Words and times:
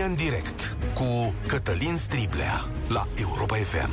România 0.00 0.24
în 0.24 0.30
direct 0.30 0.76
cu 0.94 1.34
Cătălin 1.46 1.96
Striblea 1.96 2.64
la 2.88 3.06
Europa 3.20 3.56
FM. 3.56 3.90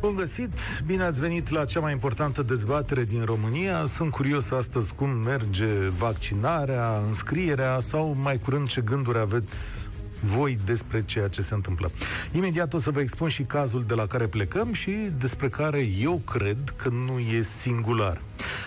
Bun 0.00 0.14
găsit, 0.14 0.52
bine 0.86 1.02
ați 1.02 1.20
venit 1.20 1.48
la 1.48 1.64
cea 1.64 1.80
mai 1.80 1.92
importantă 1.92 2.42
dezbatere 2.42 3.04
din 3.04 3.24
România. 3.24 3.84
Sunt 3.84 4.10
curios 4.10 4.50
astăzi 4.50 4.94
cum 4.94 5.08
merge 5.08 5.66
vaccinarea, 5.98 7.02
înscrierea 7.06 7.80
sau 7.80 8.16
mai 8.22 8.38
curând 8.38 8.68
ce 8.68 8.80
gânduri 8.80 9.18
aveți 9.18 9.88
voi 10.20 10.58
despre 10.64 11.04
ceea 11.04 11.28
ce 11.28 11.42
se 11.42 11.54
întâmplă. 11.54 11.90
Imediat 12.32 12.72
o 12.72 12.78
să 12.78 12.90
vă 12.90 13.00
expun 13.00 13.28
și 13.28 13.42
cazul 13.42 13.84
de 13.86 13.94
la 13.94 14.06
care 14.06 14.26
plecăm 14.26 14.72
și 14.72 14.90
despre 15.18 15.48
care 15.48 15.88
eu 16.00 16.22
cred 16.26 16.74
că 16.76 16.88
nu 16.88 17.18
e 17.18 17.42
singular. 17.42 18.20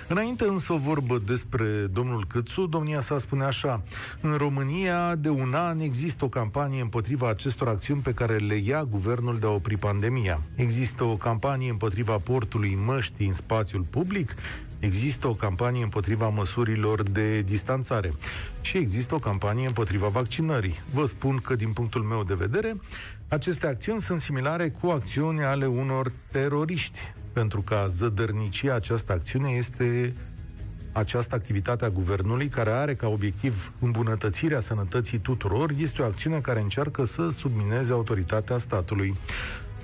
Înainte 0.08 0.45
însă 0.45 0.73
o 0.73 0.77
vorbă 0.77 1.22
despre 1.26 1.68
domnul 1.91 2.26
Câțu, 2.27 2.66
domnia 2.66 3.00
sa 3.00 3.18
spune 3.18 3.44
așa, 3.44 3.84
în 4.22 4.34
România 4.34 5.16
de 5.16 5.30
un 5.30 5.54
an 5.54 5.80
există 5.80 6.26
o 6.26 6.30
campanie 6.30 6.82
împotriva 6.82 7.30
acestor 7.30 7.68
acțiuni 7.68 8.02
pe 8.02 8.13
care 8.13 8.36
le 8.36 8.55
ia 8.55 8.84
guvernul 8.84 9.40
de 9.40 9.46
a 9.46 9.49
opri 9.49 9.77
pandemia. 9.77 10.41
Există 10.55 11.04
o 11.04 11.16
campanie 11.16 11.70
împotriva 11.70 12.18
portului 12.18 12.80
măștii 12.86 13.27
în 13.27 13.34
spațiul 13.34 13.86
public, 13.90 14.36
Există 14.84 15.27
o 15.27 15.34
campanie 15.34 15.84
împotriva 15.84 16.30
măsurilor 16.30 17.04
de 17.04 17.41
distanțare 17.41 18.13
și 18.62 18.77
există 18.77 19.16
o 19.16 19.20
campanie 19.20 19.66
împotriva 19.66 20.08
vaccinării. 20.08 20.84
Vă 20.94 21.05
spun 21.05 21.38
că, 21.38 21.55
din 21.55 21.74
punctul 21.74 22.02
meu 22.02 22.24
de 22.24 22.34
vedere, 22.34 22.80
aceste 23.27 23.68
acțiuni 23.68 23.99
sunt 23.99 24.21
similare 24.21 24.70
cu 24.70 24.88
acțiuni 24.88 25.44
ale 25.44 25.66
unor 25.66 26.12
teroriști, 26.32 26.99
pentru 27.34 27.62
că 27.62 27.86
zădărnicia 27.90 28.76
această 28.76 29.12
acțiune 29.12 29.50
este 29.50 30.13
această 30.91 31.35
activitate 31.35 31.85
a 31.85 31.90
guvernului, 31.90 32.48
care 32.48 32.71
are 32.71 32.96
ca 32.96 33.07
obiectiv 33.07 33.71
îmbunătățirea 33.80 34.60
sănătății 34.60 35.18
tuturor, 35.18 35.72
este 35.77 36.02
o 36.02 36.05
acțiune 36.05 36.40
care 36.40 36.60
încearcă 36.60 37.04
să 37.04 37.30
submineze 37.30 37.94
autoritatea 37.94 38.57
statului. 38.57 39.16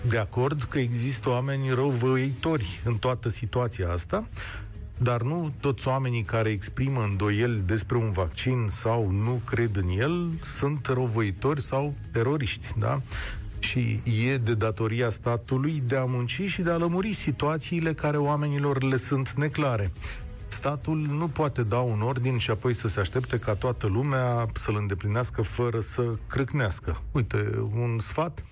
De 0.10 0.18
acord 0.18 0.64
că 0.64 0.80
există 0.80 1.30
oameni 1.30 1.70
răuvăitori 1.70 2.82
în 2.86 2.98
toată 2.98 3.30
situația 3.30 3.92
asta, 3.92 4.28
dar 4.98 5.22
nu 5.22 5.54
toți 5.60 5.88
oamenii 5.88 6.24
care 6.24 6.50
exprimă 6.50 7.02
îndoieli 7.02 7.62
despre 7.66 7.98
un 7.98 8.12
vaccin 8.12 8.66
sau 8.68 9.12
nu 9.12 9.42
cred 9.46 9.76
în 9.76 9.90
el 9.98 10.30
sunt 10.42 10.86
răuvăitori 10.86 11.62
sau 11.62 11.94
teroriști, 12.12 12.68
da? 12.78 13.02
Și 13.60 14.02
e 14.26 14.38
de 14.38 14.54
datoria 14.54 15.10
statului 15.10 15.82
de 15.86 15.96
a 15.96 16.06
munci 16.06 16.42
și 16.46 16.62
de 16.62 16.72
a 16.72 16.78
lămuri 16.78 17.14
situațiile 17.14 17.94
care 17.94 18.18
oamenilor 18.18 18.84
le 18.84 18.98
sunt 18.98 19.32
neclare. 19.32 19.92
Statul 20.48 20.98
nu 20.98 21.28
poate 21.28 21.64
da 21.64 21.80
un 21.80 22.02
ordin 22.02 22.38
și 22.38 22.52
apoi 22.52 22.74
să 22.74 22.88
se 22.88 23.00
aștepte 23.00 23.40
ca 23.40 23.56
toată 23.56 23.88
lumea 23.88 24.48
să-l 24.54 24.76
îndeplinească 24.76 25.42
fără 25.42 25.80
să 25.80 26.04
crâcnească. 26.28 27.02
Uite, 27.12 27.68
un 27.74 28.00
sfat 28.00 28.44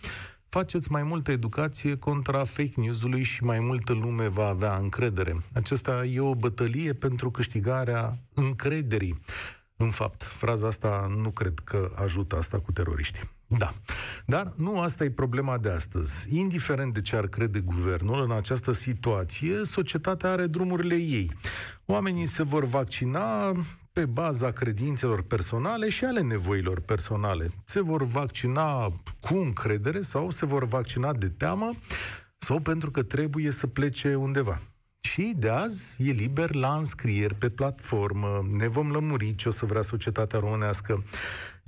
faceți 0.50 0.92
mai 0.92 1.04
multă 1.04 1.32
educație 1.32 1.98
contra 1.98 2.44
fake 2.44 2.72
news-ului 2.76 3.24
și 3.24 3.44
mai 3.44 3.60
multă 3.60 3.94
lume 3.94 4.28
va 4.28 4.48
avea 4.48 4.76
încredere. 4.76 5.36
Acesta 5.54 6.06
e 6.06 6.20
o 6.20 6.36
bătălie 6.36 6.94
pentru 6.94 7.32
câștigarea 7.32 8.18
încrederii. 8.34 9.22
În 9.78 9.90
fapt, 9.90 10.24
fraza 10.24 10.68
asta 10.68 11.16
nu 11.18 11.32
cred 11.32 11.60
că 11.64 11.92
ajută 11.96 12.36
asta 12.36 12.60
cu 12.60 12.72
teroriștii. 12.72 13.37
Da. 13.48 13.74
Dar 14.26 14.54
nu 14.56 14.80
asta 14.80 15.04
e 15.04 15.10
problema 15.10 15.58
de 15.58 15.70
astăzi. 15.70 16.38
Indiferent 16.38 16.94
de 16.94 17.02
ce 17.02 17.16
ar 17.16 17.28
crede 17.28 17.60
guvernul 17.60 18.22
în 18.22 18.32
această 18.32 18.72
situație, 18.72 19.62
societatea 19.64 20.30
are 20.32 20.46
drumurile 20.46 20.96
ei. 20.96 21.32
Oamenii 21.86 22.28
se 22.28 22.44
vor 22.44 22.66
vaccina 22.66 23.52
pe 23.94 24.06
baza 24.06 24.52
credințelor 24.52 25.22
personale 25.22 25.90
și 25.90 26.06
ale 26.06 26.22
nevoilor 26.22 26.80
personale. 26.80 27.52
Se 27.66 27.82
vor 27.82 28.04
vaccina 28.04 28.92
cu 29.20 29.34
încredere 29.34 30.02
sau 30.02 30.30
se 30.30 30.46
vor 30.46 30.66
vaccina 30.66 31.14
de 31.14 31.30
teamă 31.30 31.74
sau 32.38 32.60
pentru 32.60 32.92
că 32.92 33.04
trebuie 33.04 33.52
să 33.52 33.68
plece 33.68 34.16
undeva. 34.16 34.62
Și 35.00 35.34
de 35.38 35.50
azi 35.50 35.96
e 35.98 36.12
liber 36.12 36.56
la 36.56 36.76
înscrieri 36.76 37.36
pe 37.36 37.50
platformă, 37.50 38.48
ne 38.52 38.68
vom 38.68 38.92
lămuri 38.92 39.36
ce 39.36 39.48
o 39.50 39.52
să 39.52 39.66
vrea 39.66 39.82
societatea 39.82 40.40
românească. 40.40 41.04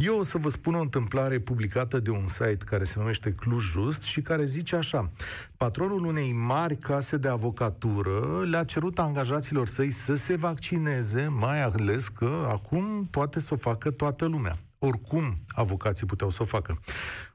Eu 0.02 0.18
o 0.18 0.24
să 0.24 0.38
vă 0.38 0.50
spun 0.50 0.76
o 0.76 0.82
întâmplare 0.82 1.40
publicată 1.40 2.00
de 2.00 2.10
un 2.10 2.28
site 2.28 2.58
care 2.66 2.84
se 2.84 2.94
numește 2.98 3.32
Cluj 3.32 3.72
Just 3.72 4.02
și 4.02 4.22
care 4.22 4.46
zice 4.46 4.76
așa. 4.76 5.12
Patronul 5.58 6.06
unei 6.06 6.32
mari 6.32 6.78
case 6.78 7.18
de 7.18 7.28
avocatură 7.28 8.44
le-a 8.50 8.64
cerut 8.64 9.00
angajaților 9.00 9.68
săi 9.68 9.92
să 9.92 10.16
se 10.16 10.36
vaccineze, 10.36 11.28
mai 11.28 11.64
ales 11.64 12.08
că 12.08 12.48
acum 12.50 13.08
poate 13.12 13.40
să 13.40 13.54
o 13.54 13.58
facă 13.58 13.92
toată 13.92 14.26
lumea. 14.26 14.58
Oricum, 14.78 15.38
avocații 15.48 16.06
puteau 16.06 16.30
să 16.30 16.42
o 16.42 16.46
facă. 16.46 16.80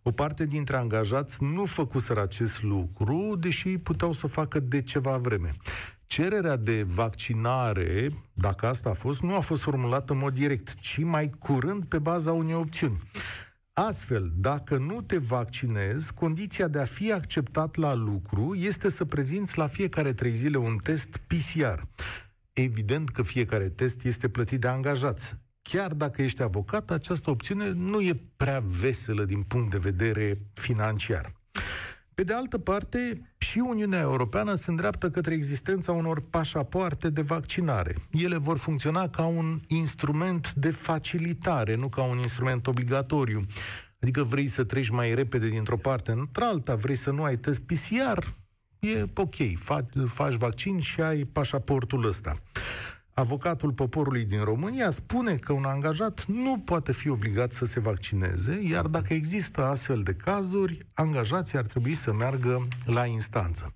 O 0.02 0.10
parte 0.10 0.46
dintre 0.46 0.76
angajați 0.76 1.42
nu 1.42 1.64
făcuseră 1.64 2.22
acest 2.22 2.62
lucru, 2.62 3.36
deși 3.38 3.78
puteau 3.78 4.12
să 4.12 4.22
o 4.24 4.28
facă 4.28 4.60
de 4.60 4.82
ceva 4.82 5.16
vreme 5.16 5.54
cererea 6.06 6.56
de 6.56 6.82
vaccinare, 6.82 8.12
dacă 8.32 8.66
asta 8.66 8.90
a 8.90 8.92
fost, 8.92 9.22
nu 9.22 9.34
a 9.34 9.40
fost 9.40 9.62
formulată 9.62 10.12
în 10.12 10.18
mod 10.18 10.34
direct, 10.34 10.74
ci 10.74 10.98
mai 10.98 11.30
curând 11.38 11.84
pe 11.84 11.98
baza 11.98 12.32
unei 12.32 12.54
opțiuni. 12.54 13.00
Astfel, 13.72 14.32
dacă 14.36 14.76
nu 14.76 15.02
te 15.02 15.18
vaccinezi, 15.18 16.12
condiția 16.12 16.68
de 16.68 16.78
a 16.78 16.84
fi 16.84 17.12
acceptat 17.12 17.76
la 17.76 17.94
lucru 17.94 18.54
este 18.54 18.88
să 18.88 19.04
prezinți 19.04 19.58
la 19.58 19.66
fiecare 19.66 20.12
trei 20.12 20.34
zile 20.34 20.56
un 20.56 20.76
test 20.82 21.16
PCR. 21.26 21.80
Evident 22.52 23.10
că 23.10 23.22
fiecare 23.22 23.68
test 23.68 24.04
este 24.04 24.28
plătit 24.28 24.60
de 24.60 24.68
angajați. 24.68 25.34
Chiar 25.62 25.92
dacă 25.92 26.22
ești 26.22 26.42
avocat, 26.42 26.90
această 26.90 27.30
opțiune 27.30 27.70
nu 27.70 28.00
e 28.00 28.20
prea 28.36 28.62
veselă 28.66 29.24
din 29.24 29.42
punct 29.42 29.70
de 29.70 29.78
vedere 29.78 30.38
financiar. 30.52 31.32
Pe 32.14 32.22
de 32.22 32.32
altă 32.32 32.58
parte, 32.58 33.20
și 33.38 33.58
Uniunea 33.58 34.00
Europeană 34.00 34.54
se 34.54 34.70
îndreaptă 34.70 35.10
către 35.10 35.34
existența 35.34 35.92
unor 35.92 36.22
pașapoarte 36.30 37.10
de 37.10 37.20
vaccinare. 37.22 37.94
Ele 38.10 38.36
vor 38.36 38.58
funcționa 38.58 39.08
ca 39.08 39.24
un 39.24 39.60
instrument 39.68 40.52
de 40.52 40.70
facilitare, 40.70 41.74
nu 41.74 41.88
ca 41.88 42.02
un 42.02 42.18
instrument 42.18 42.66
obligatoriu. 42.66 43.46
Adică 44.00 44.22
vrei 44.22 44.46
să 44.46 44.64
treci 44.64 44.88
mai 44.88 45.14
repede 45.14 45.48
dintr-o 45.48 45.76
parte 45.76 46.12
într-alta, 46.12 46.74
vrei 46.74 46.94
să 46.94 47.10
nu 47.10 47.22
ai 47.22 47.36
test 47.36 47.60
PCR, 47.60 48.24
e 48.78 49.06
ok, 49.14 49.34
faci, 49.54 49.88
faci 50.06 50.34
vaccin 50.34 50.78
și 50.78 51.00
ai 51.00 51.24
pașaportul 51.24 52.06
ăsta. 52.06 52.38
Avocatul 53.14 53.72
poporului 53.72 54.24
din 54.24 54.40
România 54.42 54.90
spune 54.90 55.34
că 55.34 55.52
un 55.52 55.64
angajat 55.64 56.24
nu 56.26 56.58
poate 56.58 56.92
fi 56.92 57.08
obligat 57.08 57.52
să 57.52 57.64
se 57.64 57.80
vaccineze, 57.80 58.60
iar 58.62 58.86
dacă 58.86 59.14
există 59.14 59.64
astfel 59.64 60.02
de 60.02 60.14
cazuri, 60.14 60.86
angajații 60.94 61.58
ar 61.58 61.66
trebui 61.66 61.94
să 61.94 62.12
meargă 62.12 62.68
la 62.84 63.06
instanță. 63.06 63.74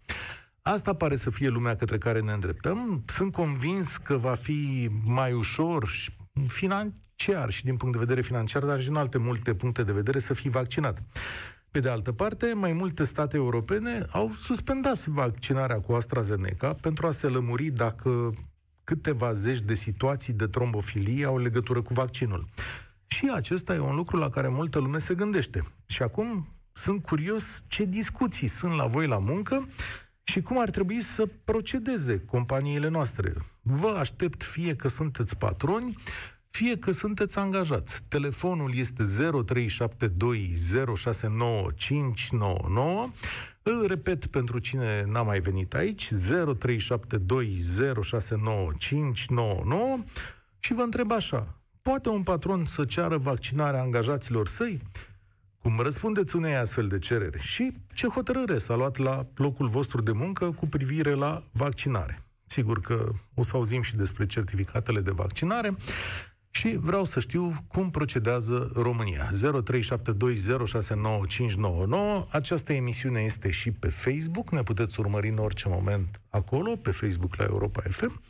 Asta 0.62 0.94
pare 0.94 1.16
să 1.16 1.30
fie 1.30 1.48
lumea 1.48 1.76
către 1.76 1.98
care 1.98 2.20
ne 2.20 2.32
îndreptăm. 2.32 3.02
Sunt 3.06 3.32
convins 3.32 3.96
că 3.96 4.16
va 4.16 4.34
fi 4.34 4.90
mai 5.04 5.32
ușor 5.32 5.90
financiar 6.46 7.50
și 7.50 7.64
din 7.64 7.76
punct 7.76 7.94
de 7.94 8.00
vedere 8.04 8.20
financiar, 8.20 8.64
dar 8.64 8.80
și 8.80 8.88
în 8.88 8.96
alte 8.96 9.18
multe 9.18 9.54
puncte 9.54 9.82
de 9.82 9.92
vedere 9.92 10.18
să 10.18 10.34
fii 10.34 10.50
vaccinat. 10.50 11.02
Pe 11.70 11.80
de 11.80 11.88
altă 11.88 12.12
parte, 12.12 12.52
mai 12.54 12.72
multe 12.72 13.04
state 13.04 13.36
europene 13.36 14.06
au 14.10 14.30
suspendat 14.34 15.06
vaccinarea 15.06 15.80
cu 15.80 15.92
AstraZeneca 15.92 16.72
pentru 16.72 17.06
a 17.06 17.10
se 17.10 17.26
lămuri 17.26 17.64
dacă 17.64 18.32
câteva 18.88 19.32
zeci 19.32 19.60
de 19.60 19.74
situații 19.74 20.32
de 20.32 20.46
trombofilie 20.46 21.24
au 21.24 21.38
legătură 21.38 21.82
cu 21.82 21.94
vaccinul. 21.94 22.48
Și 23.06 23.30
acesta 23.34 23.74
e 23.74 23.78
un 23.78 23.94
lucru 23.94 24.16
la 24.16 24.30
care 24.30 24.48
multă 24.48 24.78
lume 24.78 24.98
se 24.98 25.14
gândește. 25.14 25.64
Și 25.86 26.02
acum 26.02 26.48
sunt 26.72 27.02
curios 27.02 27.62
ce 27.66 27.84
discuții 27.84 28.48
sunt 28.48 28.74
la 28.74 28.86
voi 28.86 29.06
la 29.06 29.18
muncă 29.18 29.68
și 30.22 30.40
cum 30.40 30.60
ar 30.60 30.70
trebui 30.70 31.00
să 31.00 31.28
procedeze 31.44 32.18
companiile 32.18 32.88
noastre. 32.88 33.32
Vă 33.62 33.96
aștept 33.98 34.42
fie 34.42 34.76
că 34.76 34.88
sunteți 34.88 35.36
patroni, 35.36 35.96
fie 36.50 36.78
că 36.78 36.90
sunteți 36.90 37.38
angajați. 37.38 38.02
Telefonul 38.08 38.74
este 38.74 39.04
0372069599 39.04 39.10
îl 43.70 43.86
repet 43.86 44.26
pentru 44.26 44.58
cine 44.58 45.04
n-a 45.06 45.22
mai 45.22 45.40
venit 45.40 45.74
aici, 45.74 46.08
0372069599 46.14 46.14
și 50.58 50.74
vă 50.74 50.82
întreb 50.82 51.12
așa, 51.12 51.54
poate 51.82 52.08
un 52.08 52.22
patron 52.22 52.64
să 52.64 52.84
ceară 52.84 53.16
vaccinarea 53.16 53.80
angajaților 53.80 54.48
săi? 54.48 54.82
Cum 55.58 55.78
răspundeți 55.78 56.36
unei 56.36 56.56
astfel 56.56 56.88
de 56.88 56.98
cereri? 56.98 57.38
Și 57.38 57.72
ce 57.94 58.06
hotărâre 58.06 58.58
s-a 58.58 58.74
luat 58.74 58.96
la 58.96 59.26
locul 59.34 59.68
vostru 59.68 60.02
de 60.02 60.12
muncă 60.12 60.50
cu 60.50 60.66
privire 60.66 61.14
la 61.14 61.42
vaccinare? 61.52 62.22
Sigur 62.46 62.80
că 62.80 63.12
o 63.34 63.42
să 63.42 63.56
auzim 63.56 63.82
și 63.82 63.96
despre 63.96 64.26
certificatele 64.26 65.00
de 65.00 65.10
vaccinare, 65.10 65.76
și 66.58 66.76
vreau 66.76 67.04
să 67.04 67.20
știu 67.20 67.52
cum 67.68 67.90
procedează 67.90 68.70
România. 68.74 69.24
0372069599. 69.24 69.30
Această 72.30 72.72
emisiune 72.72 73.20
este 73.20 73.50
și 73.50 73.72
pe 73.72 73.88
Facebook. 73.88 74.50
Ne 74.50 74.62
puteți 74.62 75.00
urmări 75.00 75.28
în 75.28 75.38
orice 75.38 75.68
moment 75.68 76.20
acolo, 76.30 76.76
pe 76.76 76.90
Facebook 76.90 77.36
la 77.36 77.44
Europa 77.44 77.80
FM. 77.80 78.22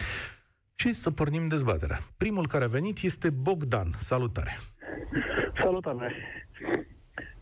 Și 0.75 0.93
să 0.93 1.11
pornim 1.11 1.49
dezbaterea. 1.49 1.99
Primul 2.17 2.47
care 2.47 2.65
a 2.65 2.69
venit 2.69 3.03
este 3.03 3.31
Bogdan. 3.31 3.91
Salutare! 3.97 4.59
Salutare! 5.59 6.15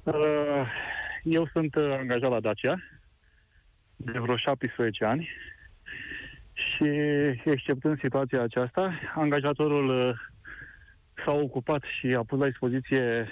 Uh, 0.02 0.14
eu 1.22 1.48
sunt 1.52 1.74
uh, 1.74 1.96
angajat 1.98 2.30
la 2.30 2.40
Dacia 2.40 2.76
de 3.96 4.18
vreo 4.18 4.36
17 4.36 5.04
ani 5.04 5.28
și, 6.52 6.84
exceptând 7.44 7.98
situația 7.98 8.42
aceasta, 8.42 8.98
angajatorul 9.14 10.08
uh, 10.08 10.14
s-a 11.24 11.32
ocupat 11.32 11.82
și 11.98 12.06
a 12.06 12.22
pus 12.22 12.38
la 12.38 12.46
dispoziție 12.46 13.28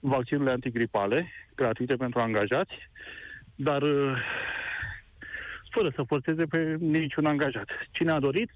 vaccinurile 0.00 0.52
antigripale 0.52 1.32
gratuite 1.54 1.96
pentru 1.96 2.20
angajați, 2.20 2.74
dar 3.54 3.82
fără 5.70 5.92
să 5.94 6.02
forțeze 6.06 6.46
pe 6.46 6.76
niciun 6.80 7.26
angajat. 7.26 7.68
Cine 7.90 8.10
a 8.10 8.18
dorit, 8.18 8.50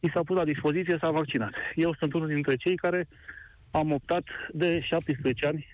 i 0.00 0.10
s-a 0.10 0.22
pus 0.22 0.36
la 0.36 0.44
dispoziție, 0.44 0.98
s-a 1.00 1.10
vaccinat. 1.10 1.52
Eu 1.74 1.94
sunt 1.94 2.12
unul 2.12 2.28
dintre 2.28 2.56
cei 2.56 2.76
care 2.76 3.08
am 3.70 3.92
optat 3.92 4.24
de 4.52 4.80
17 4.80 5.46
ani 5.46 5.66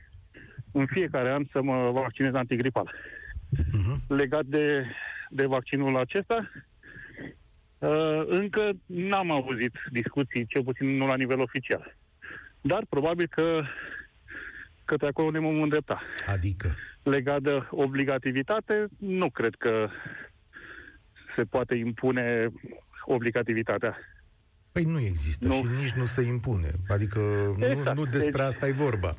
în 0.72 0.86
fiecare 0.86 1.32
an 1.32 1.44
să 1.52 1.62
mă 1.62 1.90
vaccinez 1.90 2.34
antigripal. 2.34 2.94
Uh-huh. 3.58 3.96
Legat 4.08 4.44
de, 4.44 4.86
de 5.30 5.46
vaccinul 5.46 5.96
acesta, 5.96 6.34
uh, 6.34 6.73
încă 8.26 8.70
n-am 8.86 9.30
auzit 9.30 9.72
discuții, 9.90 10.46
cel 10.46 10.64
puțin 10.64 10.96
nu 10.96 11.06
la 11.06 11.16
nivel 11.16 11.40
oficial. 11.40 11.96
Dar 12.60 12.84
probabil 12.88 13.26
că 13.30 13.62
către 14.84 15.06
acolo 15.06 15.30
ne 15.30 15.38
vom 15.38 15.62
îndrepta. 15.62 16.02
Adică? 16.26 16.74
Legat 17.02 17.42
de 17.42 17.66
obligativitate, 17.70 18.86
nu 18.98 19.30
cred 19.30 19.54
că 19.58 19.88
se 21.36 21.42
poate 21.42 21.74
impune 21.74 22.48
obligativitatea. 23.04 23.98
Păi 24.72 24.84
nu 24.84 25.00
există 25.00 25.46
nu. 25.46 25.52
și 25.52 25.64
nici 25.78 25.92
nu 25.92 26.04
se 26.04 26.22
impune. 26.22 26.70
Adică 26.88 27.20
exact. 27.56 27.96
nu, 27.96 28.04
nu 28.04 28.10
despre 28.10 28.30
deci, 28.30 28.40
asta 28.40 28.66
e 28.66 28.72
vorba. 28.72 29.14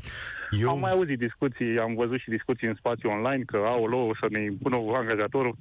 Eu... 0.59 0.69
Am 0.69 0.79
mai 0.79 0.91
auzit 0.91 1.17
discuții, 1.17 1.79
am 1.79 1.95
văzut 1.95 2.19
și 2.19 2.29
discuții 2.29 2.67
în 2.67 2.75
spațiu 2.75 3.09
online 3.09 3.43
că 3.43 3.57
au 3.57 3.83
o 3.83 4.15
să 4.21 4.27
ne 4.29 4.43
impună 4.43 4.75
angajatorul. 4.75 5.55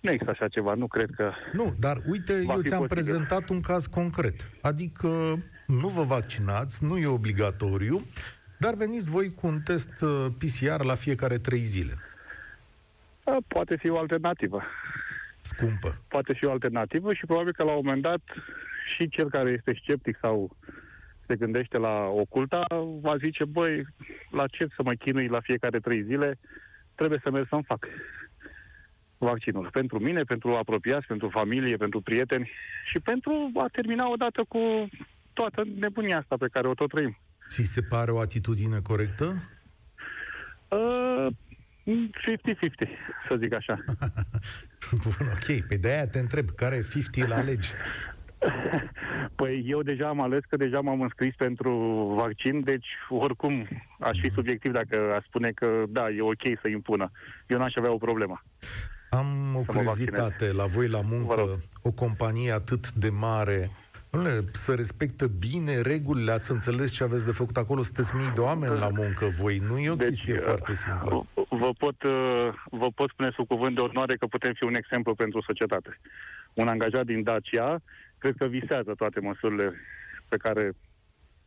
Nu 0.00 0.10
există 0.10 0.30
așa 0.30 0.48
ceva, 0.48 0.74
nu 0.74 0.86
cred 0.86 1.10
că... 1.16 1.32
Nu, 1.52 1.74
dar 1.78 2.00
uite, 2.06 2.32
eu 2.32 2.40
ți-am 2.42 2.56
posibil. 2.60 2.86
prezentat 2.86 3.48
un 3.48 3.60
caz 3.60 3.86
concret. 3.86 4.50
Adică 4.60 5.08
nu 5.66 5.88
vă 5.88 6.02
vaccinați, 6.02 6.84
nu 6.84 6.98
e 6.98 7.06
obligatoriu, 7.06 8.00
dar 8.58 8.74
veniți 8.74 9.10
voi 9.10 9.34
cu 9.34 9.46
un 9.46 9.60
test 9.60 10.00
uh, 10.00 10.26
PCR 10.38 10.84
la 10.84 10.94
fiecare 10.94 11.38
trei 11.38 11.62
zile. 11.62 11.92
Poate 13.46 13.76
fi 13.76 13.88
o 13.88 13.98
alternativă. 13.98 14.62
Scumpă. 15.40 15.96
Poate 16.08 16.32
fi 16.34 16.44
o 16.44 16.50
alternativă 16.50 17.14
și 17.14 17.26
probabil 17.26 17.52
că 17.52 17.64
la 17.64 17.70
un 17.70 17.80
moment 17.84 18.02
dat 18.02 18.20
și 18.96 19.08
cel 19.08 19.30
care 19.30 19.50
este 19.50 19.80
sceptic 19.82 20.18
sau 20.20 20.56
se 21.26 21.36
gândește 21.36 21.78
la 21.78 22.06
oculta, 22.06 22.64
va 23.00 23.16
zice, 23.16 23.44
băi, 23.44 23.86
la 24.30 24.46
ce 24.46 24.66
să 24.76 24.82
mă 24.82 24.92
chinui 24.92 25.28
la 25.28 25.40
fiecare 25.40 25.78
trei 25.80 26.02
zile, 26.02 26.38
trebuie 26.94 27.20
să 27.22 27.30
merg 27.30 27.46
să-mi 27.48 27.64
fac 27.66 27.86
vaccinul. 29.24 29.68
Pentru 29.72 29.98
mine, 29.98 30.22
pentru 30.22 30.54
apropiați, 30.54 31.06
pentru 31.06 31.28
familie, 31.28 31.76
pentru 31.76 32.00
prieteni 32.00 32.50
și 32.90 32.98
pentru 33.00 33.50
a 33.54 33.66
termina 33.72 34.10
odată 34.10 34.44
cu 34.48 34.88
toată 35.32 35.62
nebunia 35.78 36.18
asta 36.18 36.36
pe 36.36 36.48
care 36.52 36.68
o 36.68 36.74
tot 36.74 36.88
trăim. 36.88 37.18
Ți 37.48 37.62
se 37.62 37.82
pare 37.82 38.10
o 38.10 38.18
atitudine 38.18 38.80
corectă? 38.82 39.36
Uh, 40.68 41.26
50-50, 41.86 42.88
să 43.28 43.36
zic 43.38 43.52
așa. 43.52 43.84
Bun, 45.02 45.26
ok. 45.26 45.44
Pe 45.44 45.64
păi 45.68 45.78
de-aia 45.78 46.06
te 46.06 46.18
întreb, 46.18 46.48
care 46.50 46.80
50 46.90 47.26
la 47.26 47.40
legi? 47.40 47.72
Păi 49.36 49.64
eu 49.66 49.82
deja 49.82 50.08
am 50.08 50.20
ales 50.20 50.40
că 50.48 50.56
deja 50.56 50.80
m-am 50.80 51.00
înscris 51.00 51.34
pentru 51.34 51.72
vaccin, 52.16 52.64
deci 52.64 52.86
oricum 53.08 53.68
aș 53.98 54.18
fi 54.22 54.30
subiectiv 54.30 54.72
dacă 54.72 55.12
aș 55.16 55.24
spune 55.24 55.50
că 55.50 55.84
da, 55.88 56.10
e 56.10 56.20
ok 56.20 56.42
să 56.62 56.68
impună. 56.68 57.10
Eu 57.46 57.58
n-aș 57.58 57.74
avea 57.74 57.92
o 57.92 57.96
problemă. 57.96 58.42
Am 59.10 59.56
o 59.56 59.62
curiozitate. 59.66 60.52
la 60.52 60.64
voi 60.64 60.88
la 60.88 61.00
muncă, 61.00 61.62
o 61.82 61.92
companie 61.92 62.52
atât 62.52 62.92
de 62.92 63.08
mare, 63.08 63.70
să 64.52 64.74
respectă 64.74 65.26
bine 65.26 65.80
regulile, 65.80 66.32
ați 66.32 66.50
înțeles 66.50 66.92
ce 66.92 67.02
aveți 67.02 67.24
de 67.24 67.32
făcut 67.32 67.56
acolo, 67.56 67.82
sunteți 67.82 68.16
mii 68.16 68.30
de 68.34 68.40
oameni 68.40 68.78
la 68.78 68.88
muncă 68.88 69.26
voi, 69.26 69.58
nu 69.68 69.78
e 69.78 69.90
o 69.90 69.94
deci, 69.94 70.06
chestie 70.06 70.32
uh, 70.32 70.40
foarte 70.40 70.74
simplă. 70.74 71.26
Vă 71.48 71.70
pot, 71.78 72.02
uh, 72.02 72.48
vă 72.70 72.90
pot 72.94 73.10
spune 73.10 73.30
sub 73.34 73.46
cuvânt 73.46 73.74
de 73.74 73.80
onoare 73.80 74.16
că 74.16 74.26
putem 74.26 74.52
fi 74.52 74.64
un 74.64 74.74
exemplu 74.74 75.14
pentru 75.14 75.42
societate. 75.42 76.00
Un 76.54 76.68
angajat 76.68 77.04
din 77.04 77.22
Dacia 77.22 77.80
cred 78.18 78.34
că 78.38 78.46
visează 78.46 78.94
toate 78.96 79.20
măsurile 79.20 79.74
pe 80.28 80.36
care 80.36 80.72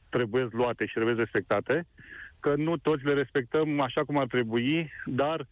trebuie 0.09 0.47
luate 0.51 0.85
și 0.85 0.93
trebuie 0.93 1.15
respectate, 1.15 1.87
că 2.39 2.53
nu 2.55 2.77
toți 2.77 3.05
le 3.05 3.13
respectăm 3.13 3.81
așa 3.81 4.03
cum 4.03 4.17
ar 4.17 4.27
trebui, 4.27 4.91
dar 5.05 5.47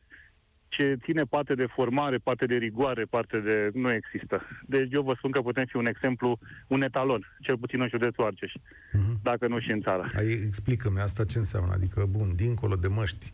ce 0.71 0.97
ține 1.03 1.23
parte 1.23 1.53
de 1.55 1.65
formare, 1.65 2.17
parte 2.17 2.45
de 2.45 2.55
rigoare, 2.55 3.03
parte 3.03 3.37
de... 3.39 3.69
nu 3.73 3.91
există. 3.91 4.41
Deci 4.65 4.87
eu 4.91 5.01
vă 5.01 5.13
spun 5.17 5.31
că 5.31 5.41
putem 5.41 5.65
fi 5.65 5.75
un 5.75 5.85
exemplu, 5.85 6.39
un 6.67 6.81
etalon, 6.81 7.27
cel 7.39 7.57
puțin 7.57 7.81
în 7.81 7.87
județul 7.87 8.23
Argeș, 8.23 8.51
uh-huh. 8.51 9.21
dacă 9.23 9.47
nu 9.47 9.59
și 9.59 9.71
în 9.71 9.81
țară. 9.81 10.05
Ai, 10.15 10.31
explică-mi 10.31 10.99
asta 10.99 11.23
ce 11.23 11.37
înseamnă, 11.37 11.71
adică, 11.73 12.07
bun, 12.09 12.35
dincolo 12.35 12.75
de 12.75 12.87
măști, 12.87 13.33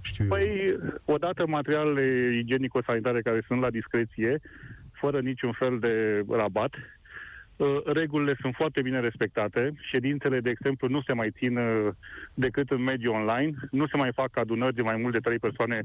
știu 0.00 0.24
Păi, 0.24 0.66
eu. 0.68 1.00
odată 1.04 1.46
materialele 1.46 2.36
igienico-sanitare 2.36 3.20
care 3.20 3.44
sunt 3.46 3.60
la 3.60 3.70
discreție, 3.70 4.40
fără 4.92 5.20
niciun 5.20 5.52
fel 5.52 5.78
de 5.78 6.24
rabat, 6.28 6.74
Uh, 7.58 7.80
regulile 7.84 8.36
sunt 8.40 8.54
foarte 8.54 8.82
bine 8.82 9.00
respectate. 9.00 9.72
Ședințele, 9.80 10.40
de 10.40 10.50
exemplu, 10.50 10.88
nu 10.88 11.02
se 11.02 11.12
mai 11.12 11.30
țin 11.30 11.56
uh, 11.56 11.88
decât 12.34 12.70
în 12.70 12.82
mediul 12.82 13.14
online. 13.14 13.54
Nu 13.70 13.86
se 13.86 13.96
mai 13.96 14.12
fac 14.14 14.36
adunări 14.36 14.74
de 14.74 14.82
mai 14.82 14.96
mult 14.96 15.12
de 15.12 15.18
trei 15.18 15.38
persoane 15.38 15.82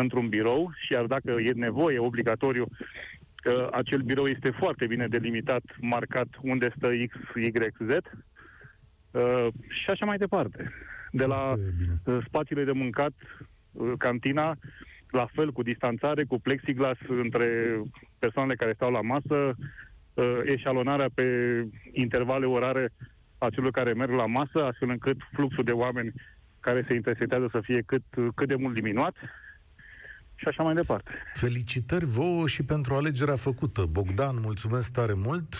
într-un 0.00 0.28
birou 0.28 0.70
și 0.84 0.92
iar 0.92 1.04
dacă 1.04 1.30
e 1.30 1.52
nevoie, 1.54 1.98
obligatoriu, 1.98 2.66
uh, 2.66 3.68
acel 3.70 4.00
birou 4.00 4.24
este 4.24 4.50
foarte 4.50 4.86
bine 4.86 5.06
delimitat, 5.06 5.62
marcat 5.80 6.28
unde 6.42 6.72
stă 6.76 6.88
X, 6.88 7.14
Y, 7.34 7.50
Z 7.86 7.94
și 9.68 9.90
așa 9.90 10.06
mai 10.06 10.16
departe. 10.16 10.72
De 11.10 11.24
la 11.24 11.54
spațiile 12.26 12.64
de 12.64 12.72
mâncat, 12.72 13.12
cantina, 13.98 14.56
la 15.10 15.26
fel, 15.32 15.52
cu 15.52 15.62
distanțare, 15.62 16.24
cu 16.24 16.40
plexiglas 16.40 16.98
între 17.08 17.80
persoanele 18.18 18.54
care 18.54 18.72
stau 18.74 18.90
la 18.90 19.00
masă, 19.00 19.54
uh, 20.14 20.40
eșalonarea 20.44 21.08
pe 21.14 21.26
intervale 21.92 22.46
orare 22.46 22.92
a 23.38 23.50
celor 23.50 23.70
care 23.70 23.92
merg 23.92 24.10
la 24.10 24.26
masă, 24.26 24.64
astfel 24.64 24.88
încât 24.88 25.16
fluxul 25.32 25.64
de 25.64 25.72
oameni 25.72 26.12
care 26.60 26.84
se 26.88 26.94
intersectează 26.94 27.48
să 27.50 27.60
fie 27.62 27.82
cât, 27.86 28.02
cât 28.34 28.48
de 28.48 28.54
mult 28.54 28.74
diminuat 28.74 29.14
și 30.36 30.48
așa 30.48 30.62
mai 30.62 30.74
departe. 30.74 31.10
Felicitări 31.34 32.04
vouă 32.04 32.46
și 32.46 32.62
pentru 32.62 32.94
alegerea 32.94 33.36
făcută. 33.36 33.84
Bogdan, 33.84 34.40
mulțumesc 34.40 34.92
tare 34.92 35.12
mult 35.12 35.54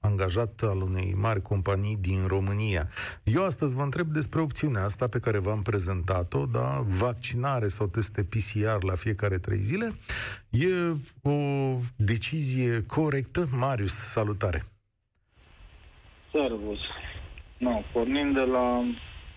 angajat 0.00 0.62
al 0.62 0.82
unei 0.82 1.14
mari 1.16 1.42
companii 1.42 1.96
din 1.96 2.26
România. 2.26 2.88
Eu 3.22 3.44
astăzi 3.44 3.74
vă 3.74 3.82
întreb 3.82 4.06
despre 4.06 4.40
opțiunea 4.40 4.84
asta 4.84 5.08
pe 5.08 5.18
care 5.18 5.38
v-am 5.38 5.62
prezentat-o, 5.62 6.46
da? 6.46 6.84
vaccinare 6.86 7.68
sau 7.68 7.86
teste 7.86 8.22
PCR 8.22 8.82
la 8.82 8.94
fiecare 8.94 9.38
trei 9.38 9.58
zile. 9.58 9.94
E 10.50 10.66
o 11.22 11.32
decizie 11.96 12.84
corectă? 12.86 13.48
Marius, 13.56 13.92
salutare! 13.92 14.62
Servus! 16.32 16.78
No, 17.58 17.82
pornind 17.92 18.34
de 18.34 18.40
la 18.40 18.82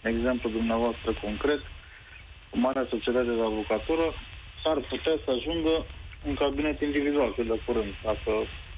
exemplu 0.02 0.50
dumneavoastră 0.50 1.12
concret, 1.22 1.60
cu 2.50 2.58
Marea 2.58 2.88
Societate 2.90 3.26
de 3.26 3.42
Avocatură 3.42 4.04
s-ar 4.64 4.78
putea 4.90 5.16
să 5.24 5.32
ajungă 5.38 5.86
un 6.28 6.34
cabinet 6.34 6.82
individual 6.82 7.34
cât 7.36 7.48
de 7.48 7.60
curând, 7.66 7.94
dacă 8.04 8.32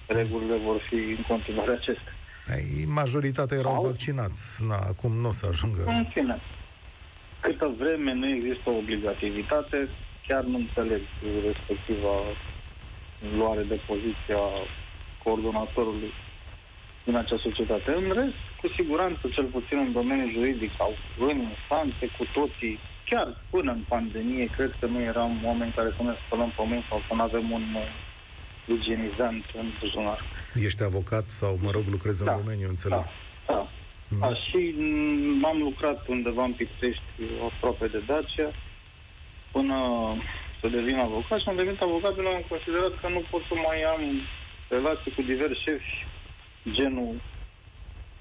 regulile 0.07 0.57
vor 0.67 0.77
fi 0.89 0.95
în 0.95 1.23
continuare 1.27 1.71
acestea. 1.71 2.13
Ai, 2.53 2.85
majoritatea 2.87 3.57
erau 3.57 3.75
Au? 3.75 3.85
vaccinați. 3.85 4.63
Na, 4.67 4.75
acum 4.75 5.11
nu 5.11 5.27
o 5.27 5.31
să 5.31 5.45
ajungă. 5.49 5.83
În 5.85 6.05
fine. 6.13 6.39
Câtă 7.39 7.73
vreme 7.77 8.13
nu 8.13 8.27
există 8.29 8.69
obligativitate, 8.69 9.89
chiar 10.27 10.43
nu 10.43 10.57
înțeleg 10.57 11.01
respectiva 11.45 12.15
luare 13.37 13.61
de 13.61 13.79
poziția 13.85 14.43
coordonatorului 15.23 16.13
din 17.03 17.15
acea 17.15 17.37
societate. 17.41 17.91
În 17.91 18.11
rest, 18.13 18.41
cu 18.61 18.67
siguranță, 18.75 19.27
cel 19.35 19.45
puțin 19.45 19.77
în 19.77 19.91
domeniul 19.91 20.31
juridic 20.31 20.71
sau 20.77 20.91
în 21.19 21.37
instanțe, 21.37 22.05
cu 22.17 22.25
toții, 22.33 22.79
chiar 23.05 23.37
până 23.49 23.71
în 23.71 23.83
pandemie, 23.87 24.45
cred 24.55 24.75
că 24.79 24.85
nu 24.85 24.99
eram 24.99 25.41
oameni 25.43 25.71
care 25.75 25.93
să 25.97 26.03
ne 26.03 26.13
spălăm 26.25 26.51
pământ 26.55 26.83
sau 26.89 27.01
să 27.07 27.13
nu 27.13 27.21
avem 27.21 27.51
un 27.51 27.63
igienizant 28.65 29.43
în 29.57 29.65
buzunar. 29.79 30.21
Ești 30.53 30.83
avocat 30.83 31.25
sau, 31.29 31.59
mă 31.61 31.71
rog, 31.71 31.83
lucrezi 31.89 32.23
da, 32.23 32.31
în 32.31 32.37
domeniu, 32.43 32.67
înțeleg? 32.69 32.97
Da, 32.97 33.53
da. 33.53 33.67
Mm. 34.07 34.23
A, 34.23 34.33
și 34.33 34.75
m-am 35.41 35.57
lucrat 35.57 36.07
undeva 36.07 36.43
în 36.43 36.51
Pitești, 36.51 37.01
aproape 37.43 37.87
de 37.87 38.03
Dacia, 38.05 38.51
până 39.51 39.75
să 40.59 40.67
devin 40.67 40.97
avocat 40.97 41.39
și 41.39 41.49
am 41.49 41.55
devenit 41.55 41.81
avocat 41.81 42.13
pentru 42.13 42.31
că 42.31 42.37
am 42.37 42.45
considerat 42.49 42.99
că 43.01 43.07
nu 43.07 43.23
pot 43.29 43.41
să 43.49 43.53
mai 43.67 43.81
am 43.93 44.01
relații 44.69 45.11
cu 45.11 45.21
diversi 45.21 45.61
șefi, 45.61 46.05
genul 46.71 47.15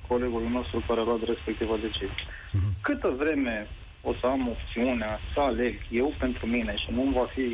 colegului 0.09 0.51
nostru 0.51 0.83
care 0.87 1.01
a 1.01 1.05
luat 1.05 1.23
respectiva 1.25 1.77
decizie. 1.81 2.09
Uh-huh. 2.09 2.73
Câtă 2.81 3.15
vreme 3.19 3.69
o 4.05 4.13
să 4.21 4.27
am 4.27 4.49
opțiunea 4.49 5.21
să 5.33 5.41
aleg 5.41 5.81
eu 5.91 6.15
pentru 6.19 6.47
mine 6.47 6.75
și 6.77 6.91
nu 6.91 7.03
va 7.03 7.25
fi 7.25 7.47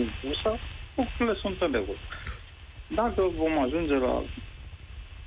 impusă, 0.00 0.58
lucrurile 0.94 1.34
sunt 1.34 1.60
în 1.60 1.72
regulă. 1.72 1.98
Dacă 2.86 3.22
vom 3.36 3.58
ajunge 3.58 3.94
la 3.94 4.22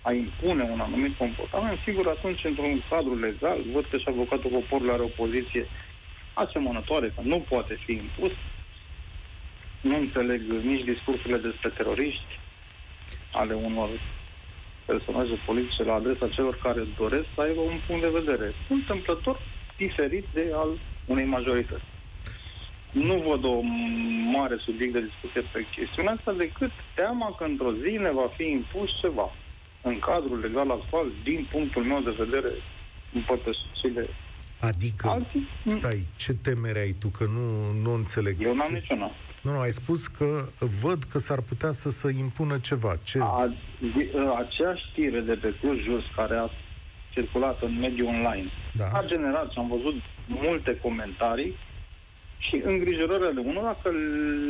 a 0.01 0.11
impune 0.11 0.63
un 0.71 0.79
anumit 0.79 1.17
comportament, 1.17 1.79
sigur, 1.83 2.07
atunci, 2.07 2.43
într-un 2.43 2.81
cadru 2.89 3.19
legal, 3.19 3.57
văd 3.73 3.85
că 3.89 3.97
și 3.97 4.05
avocatul 4.07 4.49
poporului 4.49 4.93
are 4.93 5.01
o 5.01 5.15
poziție 5.23 5.67
asemănătoare, 6.33 7.13
că 7.15 7.21
nu 7.23 7.45
poate 7.49 7.79
fi 7.85 7.91
impus. 7.91 8.31
Nu 9.81 9.95
înțeleg 9.97 10.41
nici 10.41 10.83
discursurile 10.83 11.37
despre 11.37 11.69
teroriști 11.69 12.39
ale 13.31 13.53
unor 13.53 13.89
personaje 14.85 15.39
politice 15.45 15.83
la 15.83 15.93
adresa 15.93 16.27
celor 16.27 16.59
care 16.63 16.81
doresc 16.97 17.25
să 17.35 17.41
aibă 17.41 17.61
un 17.61 17.79
punct 17.87 18.01
de 18.01 18.19
vedere 18.19 18.53
întâmplător 18.69 19.39
diferit 19.77 20.25
de 20.33 20.51
al 20.53 20.69
unei 21.05 21.25
majorități. 21.25 21.83
Nu 22.91 23.23
văd 23.27 23.43
o 23.43 23.59
mare 24.31 24.57
subiect 24.57 24.93
de 24.93 25.01
discuție 25.01 25.41
pe 25.51 25.65
chestiunea 25.75 26.13
asta 26.13 26.31
decât 26.33 26.71
teama 26.95 27.35
că 27.37 27.43
într-o 27.43 27.71
zi 27.73 27.91
ne 27.91 28.11
va 28.11 28.29
fi 28.35 28.43
impus 28.43 28.89
ceva 29.01 29.31
în 29.81 29.99
cadrul 29.99 30.39
legal 30.39 30.71
actual, 30.71 31.05
din 31.23 31.47
punctul 31.51 31.83
meu 31.83 32.01
de 32.01 32.15
vedere, 32.17 32.49
împărtășit 33.13 33.63
Adică, 34.59 35.07
Alții? 35.07 35.47
stai, 35.67 36.03
ce 36.15 36.33
temere 36.33 36.79
ai 36.79 36.95
tu, 36.99 37.07
că 37.07 37.23
nu, 37.23 37.71
nu 37.81 37.93
înțeleg. 37.93 38.35
Eu 38.39 38.55
n-am 38.55 38.73
niciuna. 38.73 39.11
Nu, 39.41 39.51
nu, 39.51 39.59
ai 39.59 39.71
spus 39.71 40.07
că 40.07 40.45
văd 40.81 41.03
că 41.03 41.17
s-ar 41.19 41.39
putea 41.39 41.71
să 41.71 41.89
se 41.89 42.13
impună 42.17 42.57
ceva. 42.57 42.97
Ce? 43.03 43.19
A, 43.21 43.53
aceeași 44.37 44.85
știre 44.91 45.19
de 45.19 45.33
pe 45.33 45.53
Cluj 45.59 45.83
Jos, 45.83 46.03
care 46.15 46.35
a 46.35 46.49
circulat 47.13 47.61
în 47.61 47.79
mediul 47.79 48.07
online, 48.07 48.49
da. 48.71 48.87
a 48.93 49.03
generat 49.05 49.51
și 49.51 49.59
am 49.59 49.67
văzut 49.67 49.95
multe 50.27 50.77
comentarii 50.85 51.53
și 52.47 52.61
îngrijorările 52.65 53.41
unora 53.51 53.77
că 53.83 53.89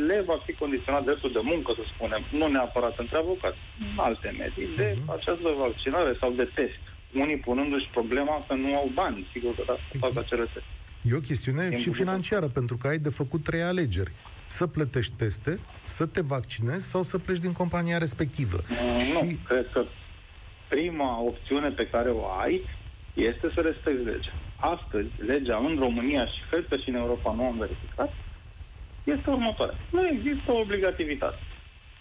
le 0.06 0.22
va 0.26 0.38
fi 0.46 0.52
condiționat 0.52 1.04
dreptul 1.04 1.32
de 1.32 1.40
muncă, 1.42 1.72
să 1.76 1.82
spunem, 1.94 2.22
nu 2.38 2.46
neapărat 2.48 2.98
între 2.98 3.16
avocați, 3.18 3.56
în 3.80 3.98
alte 4.08 4.34
medii, 4.38 4.68
de 4.76 4.88
uh-huh. 4.92 5.14
această 5.16 5.48
vaccinare 5.58 6.16
sau 6.20 6.30
de 6.30 6.48
test. 6.54 6.82
Unii 7.12 7.36
punându-și 7.36 7.88
problema 7.92 8.44
că 8.48 8.54
nu 8.54 8.76
au 8.76 8.90
bani, 8.94 9.26
sigur 9.32 9.54
că 9.54 9.62
da, 9.66 9.76
fac 9.98 10.10
uh-huh. 10.10 10.24
acele 10.24 10.42
teste. 10.42 10.70
E 11.02 11.14
o 11.14 11.18
chestiune 11.30 11.68
Timp 11.68 11.80
și 11.80 11.90
financiară, 11.90 12.46
pentru 12.46 12.76
că 12.76 12.86
ai 12.86 12.98
de 12.98 13.08
făcut 13.08 13.42
trei 13.42 13.62
alegeri. 13.62 14.12
Să 14.46 14.66
plătești 14.66 15.12
teste, 15.16 15.58
să 15.84 16.06
te 16.06 16.20
vaccinezi 16.20 16.86
sau 16.86 17.02
să 17.02 17.18
pleci 17.18 17.38
din 17.38 17.52
compania 17.52 17.98
respectivă. 17.98 18.56
Uh, 18.56 19.02
și... 19.02 19.12
Nu, 19.12 19.36
cred 19.44 19.66
că 19.72 19.84
prima 20.74 21.20
opțiune 21.20 21.68
pe 21.68 21.86
care 21.86 22.10
o 22.10 22.24
ai 22.42 22.60
este 23.14 23.50
să 23.54 23.60
respecti 23.60 24.04
legea 24.04 24.32
astăzi 24.72 25.08
legea 25.26 25.56
în 25.56 25.76
România 25.78 26.26
și 26.26 26.40
cred 26.50 26.64
că 26.68 26.76
și 26.76 26.88
în 26.88 26.94
Europa 26.94 27.34
nu 27.36 27.44
am 27.44 27.56
verificat, 27.58 28.12
este 29.04 29.30
următoarea. 29.30 29.78
Nu 29.90 30.06
există 30.06 30.52
o 30.52 30.58
obligativitate. 30.58 31.38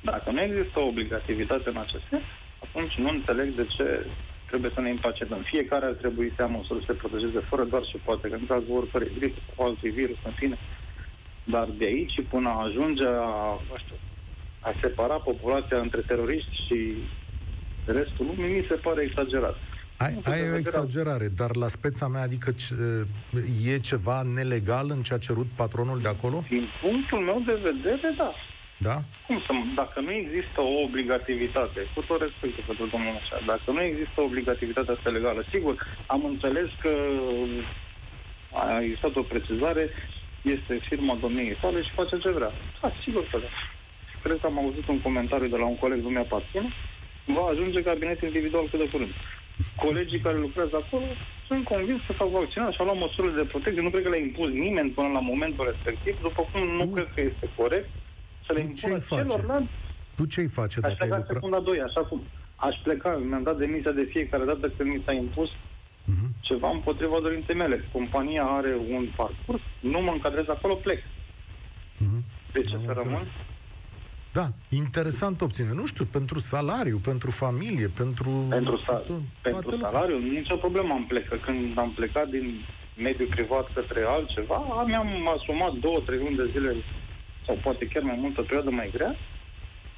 Dacă 0.01 0.31
nu 0.31 0.41
există 0.41 0.79
o 0.79 0.85
obligativitate 0.85 1.69
în 1.69 1.77
acest 1.77 2.03
sens, 2.09 2.23
atunci 2.65 2.95
nu 2.97 3.09
înțeleg 3.09 3.47
de 3.55 3.65
ce 3.75 4.05
trebuie 4.47 4.71
să 4.73 4.81
ne 4.81 4.89
impacetăm. 4.89 5.41
Fiecare 5.53 5.85
ar 5.85 5.91
trebui 5.91 6.33
să 6.35 6.41
ia 6.41 6.47
măsuri 6.47 6.85
să 6.85 6.91
se 6.91 6.99
protejeze 7.01 7.39
fără 7.39 7.63
doar 7.63 7.83
și 7.85 7.97
poate, 8.03 8.29
că 8.29 8.35
în 8.35 8.45
cazul 8.45 8.77
oricărui 8.77 9.11
grip 9.19 9.35
sau 9.55 9.65
altui 9.65 9.89
virus, 9.89 10.17
în 10.25 10.31
fine. 10.31 10.57
Dar 11.43 11.67
de 11.77 11.85
aici 11.85 12.23
până 12.29 12.49
a 12.49 12.63
ajunge 12.63 13.05
a, 13.05 13.59
nu 13.69 13.77
știu, 13.77 13.95
a 14.59 14.73
separa 14.81 15.13
populația 15.13 15.77
între 15.79 15.99
teroriști 15.99 16.65
și 16.65 16.95
restul 17.85 18.25
lumii, 18.25 18.57
mi 18.57 18.65
se 18.67 18.73
pare 18.73 19.03
exagerat. 19.03 19.55
Ai, 19.97 20.19
ai 20.23 20.51
o 20.51 20.57
exagerare, 20.57 21.27
dar 21.27 21.55
la 21.55 21.67
speța 21.67 22.07
mea, 22.07 22.21
adică 22.21 22.51
ce, 22.51 22.75
e 23.65 23.77
ceva 23.77 24.21
nelegal 24.21 24.89
în 24.89 25.01
ce 25.01 25.13
a 25.13 25.17
cerut 25.17 25.47
patronul 25.55 25.99
de 26.01 26.07
acolo? 26.07 26.43
Din 26.49 26.67
punctul 26.81 27.19
meu 27.19 27.41
de 27.45 27.59
vedere, 27.63 28.13
da. 28.17 28.33
Da? 28.77 29.01
Cum 29.27 29.39
să, 29.45 29.51
dacă 29.75 29.99
nu 29.99 30.11
există 30.11 30.61
o 30.61 30.81
obligativitate, 30.87 31.79
cu 31.95 32.01
tot 32.01 32.21
respectul 32.21 32.63
pentru 32.67 32.85
domnul 32.85 33.15
așa, 33.21 33.37
dacă 33.45 33.71
nu 33.71 33.81
există 33.81 34.21
o 34.21 34.23
obligativitate 34.23 34.91
asta 34.91 35.09
legală, 35.09 35.43
sigur, 35.49 35.75
am 36.05 36.25
înțeles 36.25 36.69
că 36.81 36.93
a 38.53 38.81
existat 38.81 39.15
o 39.15 39.21
precizare, 39.21 39.89
este 40.41 40.73
firma 40.89 41.17
domniei 41.21 41.57
sale 41.61 41.83
și 41.83 41.91
face 41.99 42.17
ce 42.17 42.29
vrea. 42.29 42.51
Da, 42.81 42.91
sigur 43.03 43.23
că 43.31 43.37
da. 43.37 43.49
Cred 44.23 44.37
că 44.41 44.45
am 44.45 44.57
auzit 44.57 44.87
un 44.87 44.99
comentariu 45.01 45.47
de 45.47 45.57
la 45.57 45.65
un 45.65 45.77
coleg, 45.77 45.99
nu 46.01 46.09
mi-aparține, 46.09 46.69
va 47.25 47.45
ajunge 47.51 47.83
cabinet 47.83 48.21
individual 48.21 48.67
cât 48.69 48.79
de 48.79 48.89
curând 48.89 49.13
colegii 49.75 50.19
care 50.19 50.37
lucrează 50.37 50.75
acolo 50.75 51.05
sunt 51.47 51.63
convins 51.63 52.01
că 52.07 52.13
s-au 52.17 52.27
vaccinat 52.27 52.71
și 52.71 52.79
au 52.79 52.85
luat 52.85 52.97
măsurile 52.97 53.41
de 53.41 53.47
protecție. 53.53 53.81
Nu 53.81 53.89
cred 53.89 54.03
că 54.03 54.09
le-a 54.09 54.19
impus 54.19 54.47
nimeni 54.47 54.89
până 54.89 55.07
la 55.07 55.19
momentul 55.19 55.65
respectiv, 55.65 56.21
după 56.21 56.47
cum 56.51 56.67
nu 56.67 56.83
tu, 56.83 56.91
cred 56.93 57.09
că 57.15 57.21
este 57.21 57.49
corect 57.55 57.89
să 58.45 58.53
le 58.53 58.59
impună 58.59 58.97
celorlalți. 59.07 59.71
Tu 60.15 60.25
ce-i 60.25 60.47
face 60.47 60.79
aș 60.83 60.91
dacă 60.91 61.03
ai 61.03 61.09
lucra... 61.09 61.33
secunda 61.33 61.59
2, 61.59 61.81
așa 61.81 62.01
cum 62.01 62.21
aș 62.55 62.75
pleca, 62.83 63.21
mi-am 63.27 63.43
dat 63.43 63.57
demisia 63.57 63.91
de 63.91 64.09
fiecare 64.09 64.43
dată 64.43 64.71
când 64.77 64.89
mi 64.89 65.01
s-a 65.05 65.13
impus 65.13 65.49
uh-huh. 65.49 66.29
ceva 66.39 66.69
împotriva 66.69 67.17
dorinței 67.21 67.55
mele. 67.55 67.85
Compania 67.91 68.43
are 68.43 68.75
un 68.89 69.07
parcurs, 69.15 69.61
nu 69.79 69.99
mă 70.01 70.11
încadrez 70.11 70.47
acolo, 70.47 70.73
plec. 70.73 70.99
Uh-huh. 70.99 72.21
De 72.51 72.61
ce 72.61 72.77
să 72.85 72.93
rămân? 72.97 73.19
Da, 74.33 74.49
interesant 74.69 75.41
opțiune. 75.41 75.73
Nu 75.73 75.85
știu, 75.85 76.05
pentru 76.05 76.39
salariu, 76.39 76.97
pentru 76.97 77.31
familie, 77.31 77.87
pentru... 77.87 78.29
Pentru, 78.49 78.77
sa- 78.77 79.03
pentru 79.41 79.77
salariu, 79.77 80.15
lucruri. 80.15 80.35
nicio 80.35 80.55
problemă 80.55 80.93
am 80.93 81.05
plecat. 81.05 81.39
Când 81.39 81.77
am 81.77 81.91
plecat 81.91 82.27
din 82.29 82.59
mediul 82.97 83.27
privat 83.27 83.73
către 83.73 84.03
altceva, 84.07 84.83
mi-am 84.87 85.27
asumat 85.37 85.73
două, 85.73 85.99
trei 85.99 86.17
luni 86.17 86.35
de 86.35 86.49
zile 86.51 86.75
sau 87.45 87.59
poate 87.63 87.87
chiar 87.87 88.03
mai 88.03 88.17
multă 88.19 88.41
perioadă 88.41 88.69
mai 88.69 88.89
grea, 88.93 89.15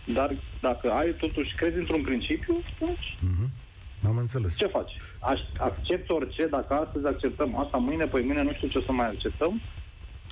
dar 0.06 0.36
dacă 0.62 0.92
ai 0.92 1.12
totuși 1.12 1.56
crezi 1.56 1.78
într-un 1.78 2.02
principiu, 2.02 2.64
atunci... 2.74 3.18
Mm-hmm. 3.18 3.50
Am 4.08 4.18
înțeles. 4.18 4.58
Ce 4.58 4.66
faci? 4.66 4.92
Aș, 5.20 5.40
accept 5.58 6.10
orice, 6.10 6.48
dacă 6.48 6.74
astăzi 6.74 7.08
acceptăm 7.08 7.60
asta, 7.60 7.78
mâine, 7.78 8.06
păi 8.06 8.24
mâine 8.24 8.44
nu 8.44 8.54
știu 8.54 8.68
ce 8.68 8.78
o 8.78 8.82
să 8.82 8.92
mai 8.92 9.08
acceptăm. 9.08 9.62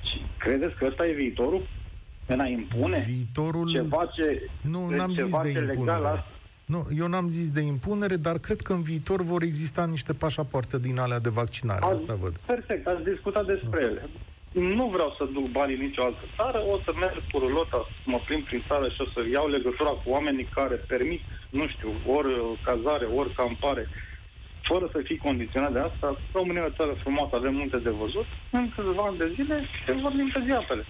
Și 0.03 0.21
credeți 0.37 0.75
că 0.75 0.85
ăsta 0.85 1.07
e 1.07 1.13
viitorul? 1.13 1.61
În 2.33 2.39
a 2.39 2.47
impune 2.47 3.03
Viitorul... 3.07 3.71
ceva 3.71 4.09
ce, 4.15 4.49
nu, 4.61 4.89
n-am 4.89 5.13
zis 5.13 5.37
de 5.41 5.49
impunere. 5.49 6.23
Nu, 6.65 6.87
eu 6.97 7.07
n-am 7.07 7.27
zis 7.27 7.49
de 7.51 7.61
impunere, 7.61 8.15
dar 8.15 8.37
cred 8.37 8.61
că 8.61 8.73
în 8.73 8.81
viitor 8.81 9.21
vor 9.21 9.41
exista 9.41 9.85
niște 9.85 10.13
pașapoarte 10.13 10.79
din 10.79 10.99
alea 10.99 11.19
de 11.19 11.29
vaccinare. 11.29 11.83
Azi, 11.83 12.01
Asta 12.01 12.17
văd. 12.21 12.33
Perfect, 12.45 12.87
ați 12.87 13.03
discutat 13.03 13.45
despre 13.45 13.81
nu. 13.81 13.87
ele. 13.87 14.09
Nu 14.75 14.85
vreau 14.95 15.15
să 15.17 15.27
duc 15.33 15.45
banii 15.51 15.75
în 15.75 15.81
nicio 15.81 16.03
altă 16.03 16.25
țară, 16.35 16.59
o 16.73 16.75
să 16.85 16.91
merg 16.99 17.21
cu 17.31 17.37
rulota, 17.39 17.79
să 18.03 18.03
mă 18.13 18.19
plimb 18.25 18.43
prin 18.43 18.63
țară 18.67 18.87
și 18.89 19.01
o 19.01 19.05
să 19.13 19.19
iau 19.31 19.47
legătura 19.47 19.89
cu 19.89 20.07
oamenii 20.15 20.47
care 20.53 20.75
permit, 20.75 21.21
nu 21.49 21.67
știu, 21.67 21.89
ori 22.17 22.33
cazare, 22.63 23.05
ori 23.05 23.33
campare, 23.41 23.87
fără 24.61 24.89
să 24.91 24.99
fii 25.03 25.25
condiționat 25.27 25.71
de 25.73 25.79
asta. 25.79 26.07
România 26.31 26.61
e 26.61 26.71
o 26.71 26.77
țară 26.79 26.93
frumoasă, 27.03 27.35
avem 27.35 27.55
multe 27.55 27.77
de 27.77 27.89
văzut. 27.89 28.25
În 28.57 28.69
câțiva 28.75 29.03
ani 29.07 29.17
de 29.17 29.31
zile 29.35 29.55
se 29.85 29.91
vor 30.01 30.13
limpezi 30.13 30.51
apele. 30.51 30.83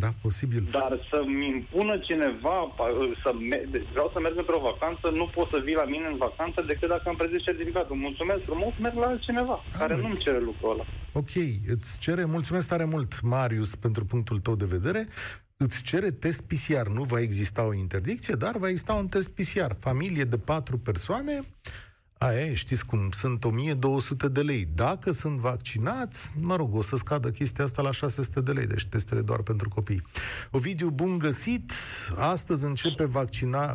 Da, 0.00 0.10
posibil. 0.22 0.64
Dar 0.70 0.92
să-mi 1.10 1.46
impună 1.46 1.98
cineva, 1.98 2.74
să 3.22 3.32
me- 3.48 3.66
deci 3.70 3.88
vreau 3.90 4.10
să 4.12 4.20
merg 4.20 4.36
într-o 4.38 4.60
vacanță, 4.70 5.08
nu 5.20 5.26
pot 5.34 5.48
să 5.52 5.60
vii 5.64 5.74
la 5.74 5.84
mine 5.84 6.06
în 6.06 6.16
vacanță 6.16 6.64
decât 6.66 6.88
dacă 6.88 7.02
am 7.08 7.16
prezint 7.16 7.42
certificatul. 7.42 7.96
Mulțumesc 7.96 8.42
frumos, 8.44 8.72
merg 8.80 8.96
la 8.96 9.06
altcineva, 9.06 9.52
ah, 9.52 9.78
care 9.78 9.96
nu-mi 9.96 10.18
cere 10.18 10.40
lucrul 10.40 10.70
ăla. 10.70 10.84
Ok, 11.12 11.30
îți 11.68 11.98
cere, 11.98 12.24
mulțumesc 12.24 12.68
tare 12.68 12.84
mult, 12.84 13.20
Marius, 13.20 13.74
pentru 13.74 14.04
punctul 14.04 14.38
tău 14.38 14.54
de 14.54 14.64
vedere. 14.64 15.08
Îți 15.56 15.82
cere 15.82 16.10
test 16.10 16.40
PCR, 16.42 16.86
nu 16.88 17.02
va 17.02 17.20
exista 17.20 17.66
o 17.66 17.74
interdicție, 17.74 18.34
dar 18.34 18.56
va 18.58 18.68
exista 18.68 18.92
un 18.92 19.06
test 19.06 19.28
PCR. 19.28 19.72
Familie 19.78 20.24
de 20.24 20.38
patru 20.38 20.78
persoane, 20.78 21.40
Aia, 22.22 22.54
știți 22.54 22.86
cum, 22.86 23.10
sunt 23.10 23.44
1200 23.44 24.28
de 24.28 24.40
lei. 24.40 24.68
Dacă 24.74 25.12
sunt 25.12 25.38
vaccinați, 25.38 26.32
mă 26.40 26.56
rog, 26.56 26.74
o 26.74 26.82
să 26.82 26.96
scadă 26.96 27.30
chestia 27.30 27.64
asta 27.64 27.82
la 27.82 27.90
600 27.90 28.40
de 28.40 28.52
lei, 28.52 28.66
deci 28.66 28.86
testele 28.86 29.20
doar 29.20 29.40
pentru 29.40 29.68
copii. 29.68 30.02
Ovidiu, 30.50 30.90
bun 30.90 31.18
găsit! 31.18 31.72
Astăzi 32.16 32.64
începe 32.64 33.04
vaccina... 33.04 33.74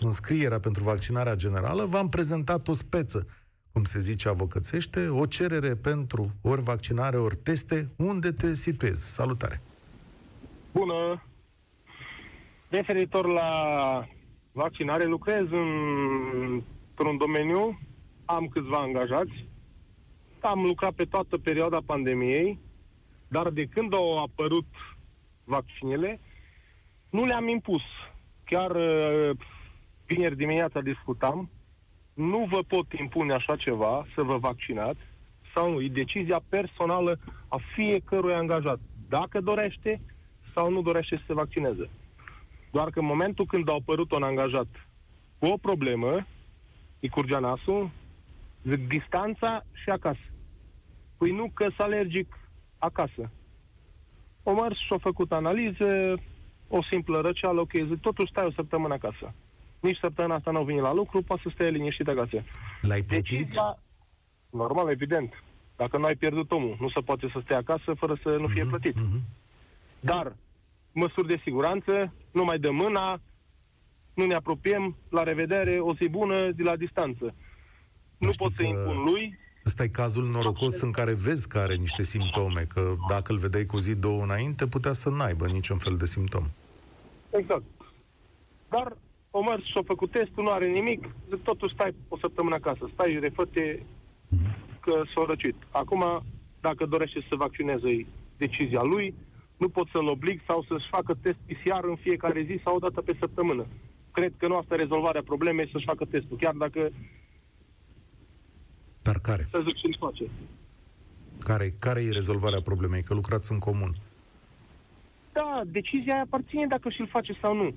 înscrierea 0.00 0.60
pentru 0.60 0.82
vaccinarea 0.82 1.34
generală. 1.34 1.84
V-am 1.84 2.08
prezentat 2.08 2.68
o 2.68 2.72
speță, 2.72 3.26
cum 3.72 3.84
se 3.84 3.98
zice 3.98 4.28
avocățește, 4.28 5.08
o 5.08 5.26
cerere 5.26 5.74
pentru 5.74 6.30
ori 6.42 6.62
vaccinare, 6.62 7.16
ori 7.16 7.36
teste. 7.36 7.88
Unde 7.96 8.32
te 8.32 8.54
situezi? 8.54 9.12
Salutare! 9.12 9.60
Bună! 10.72 11.22
Referitor 12.68 13.26
la 13.26 13.50
vaccinare, 14.52 15.04
lucrez 15.04 15.46
în 15.50 16.62
într-un 16.96 17.16
domeniu, 17.16 17.78
am 18.24 18.48
câțiva 18.48 18.76
angajați, 18.76 19.46
am 20.40 20.62
lucrat 20.62 20.92
pe 20.92 21.04
toată 21.04 21.38
perioada 21.38 21.78
pandemiei, 21.86 22.58
dar 23.28 23.50
de 23.50 23.64
când 23.64 23.94
au 23.94 24.22
apărut 24.22 24.66
vaccinele, 25.44 26.20
nu 27.10 27.24
le-am 27.24 27.48
impus. 27.48 27.82
Chiar 28.44 28.70
uh, 28.70 29.30
vineri 30.06 30.36
dimineața 30.36 30.80
discutam, 30.80 31.50
nu 32.14 32.46
vă 32.50 32.62
pot 32.62 32.92
impune 32.92 33.32
așa 33.32 33.56
ceva, 33.56 34.06
să 34.14 34.22
vă 34.22 34.36
vaccinați, 34.36 35.00
sau 35.54 35.72
nu. 35.72 35.80
E 35.80 35.88
decizia 35.88 36.40
personală 36.48 37.18
a 37.48 37.56
fiecărui 37.74 38.34
angajat. 38.34 38.78
Dacă 39.08 39.40
dorește 39.40 40.00
sau 40.54 40.70
nu 40.70 40.82
dorește 40.82 41.16
să 41.16 41.22
se 41.26 41.34
vaccineze. 41.34 41.90
Doar 42.70 42.90
că 42.90 42.98
în 42.98 43.06
momentul 43.06 43.46
când 43.46 43.68
a 43.68 43.72
apărut 43.72 44.12
un 44.12 44.22
angajat 44.22 44.66
cu 45.38 45.46
o 45.46 45.56
problemă, 45.56 46.26
îi 47.04 47.10
curgea 47.10 47.38
nasul, 47.38 47.90
zic, 48.62 48.88
distanța 48.88 49.64
și 49.72 49.90
acasă. 49.90 50.26
Păi 51.16 51.30
nu 51.30 51.50
că 51.54 51.66
s 51.76 51.78
alergic 51.78 52.38
acasă. 52.78 53.30
O 54.42 54.52
mers 54.54 54.76
și-a 54.78 54.98
făcut 54.98 55.32
analize, 55.32 56.14
o 56.68 56.82
simplă 56.90 57.20
răceală, 57.20 57.60
ok, 57.60 57.72
zic, 57.72 58.00
totuși 58.00 58.30
stai 58.30 58.44
o 58.46 58.50
săptămână 58.52 58.94
acasă. 58.94 59.34
Nici 59.80 59.98
săptămâna 59.98 60.34
asta 60.34 60.50
nu 60.50 60.58
au 60.58 60.64
venit 60.64 60.82
la 60.82 60.92
lucru, 60.92 61.22
poate 61.22 61.42
să 61.44 61.50
stai 61.54 61.72
liniștit 61.72 62.08
acasă. 62.08 62.42
L-ai 62.80 63.02
plătit? 63.02 63.28
Decizia, 63.38 63.78
normal, 64.50 64.90
evident. 64.90 65.42
Dacă 65.76 65.98
nu 65.98 66.04
ai 66.04 66.14
pierdut 66.14 66.52
omul, 66.52 66.76
nu 66.80 66.88
se 66.88 67.00
poate 67.00 67.28
să 67.32 67.40
stai 67.44 67.56
acasă 67.56 67.94
fără 67.94 68.18
să 68.22 68.28
nu 68.28 68.46
fie 68.46 68.62
Mhm, 68.62 68.70
plătit. 68.70 68.94
mhm. 68.94 69.20
Dar, 70.00 70.36
măsuri 70.92 71.26
de 71.28 71.40
siguranță, 71.42 72.12
nu 72.30 72.44
mai 72.44 72.58
dăm 72.58 72.74
mâna, 72.74 73.20
nu 74.14 74.26
ne 74.26 74.34
apropiem, 74.34 74.96
la 75.08 75.22
revedere, 75.22 75.78
o 75.78 75.94
zi 75.94 76.08
bună, 76.08 76.50
zi 76.50 76.62
la 76.62 76.76
distanță. 76.76 77.34
Nu 78.18 78.32
știi 78.32 78.44
pot 78.46 78.54
să 78.56 78.62
că- 78.62 78.68
impun 78.68 79.04
lui, 79.12 79.38
Ăsta 79.66 79.82
e 79.82 79.88
cazul 79.88 80.24
norocos 80.24 80.80
în 80.80 80.90
care 80.90 81.12
vezi 81.14 81.48
că 81.48 81.58
are 81.58 81.74
niște 81.74 82.02
simptome, 82.02 82.66
că 82.74 82.94
dacă 83.08 83.32
îl 83.32 83.38
vedeai 83.38 83.64
cu 83.66 83.78
zi, 83.78 83.94
două 83.94 84.22
înainte, 84.22 84.66
putea 84.66 84.92
să 84.92 85.08
n-aibă 85.10 85.46
niciun 85.46 85.78
fel 85.78 85.96
de 85.96 86.06
simptom. 86.06 86.44
exact. 87.30 87.62
Dar 88.68 88.96
o 89.30 89.42
mers 89.42 89.64
și-a 89.64 89.82
făcut 89.86 90.10
testul, 90.10 90.42
nu 90.42 90.50
are 90.50 90.66
nimic, 90.66 91.08
zic, 91.28 91.42
totuși 91.42 91.74
stai 91.74 91.94
o 92.08 92.18
săptămână 92.18 92.54
acasă, 92.54 92.88
stai 92.92 93.18
refăte 93.20 93.82
că 94.80 95.02
s-a 95.14 95.24
răcit. 95.28 95.54
Acum, 95.70 96.22
dacă 96.60 96.86
dorește 96.86 97.20
să 97.20 97.26
se 97.30 97.36
vaccineze, 97.36 97.88
e 97.88 98.06
decizia 98.36 98.82
lui, 98.82 99.14
nu 99.56 99.68
pot 99.68 99.88
să-l 99.92 100.08
oblig 100.08 100.40
sau 100.46 100.64
să-și 100.68 100.88
facă 100.88 101.14
test 101.22 101.38
PCR 101.46 101.84
în 101.88 101.96
fiecare 101.96 102.42
zi 102.42 102.60
sau 102.64 102.74
o 102.76 102.78
dată 102.78 103.00
pe 103.00 103.16
săptămână. 103.18 103.66
Cred 104.14 104.32
că 104.36 104.46
nu 104.46 104.56
asta 104.56 104.74
e 104.74 104.78
rezolvarea 104.78 105.22
problemei, 105.22 105.68
să-și 105.72 105.84
facă 105.84 106.04
testul, 106.04 106.36
chiar 106.36 106.54
dacă 106.54 106.90
Dar 109.02 109.18
care? 109.18 109.48
să 109.50 109.62
zic 109.66 109.76
ce 109.76 109.88
face. 109.98 110.24
Care, 111.44 111.74
care 111.78 112.02
e 112.02 112.10
rezolvarea 112.10 112.60
problemei? 112.60 113.02
Că 113.02 113.14
lucrați 113.14 113.52
în 113.52 113.58
comun. 113.58 113.92
Da, 115.32 115.60
decizia 115.66 116.12
aia 116.14 116.22
aparține 116.22 116.66
dacă 116.66 116.88
și-l 116.90 117.06
face 117.08 117.32
sau 117.40 117.54
nu. 117.56 117.74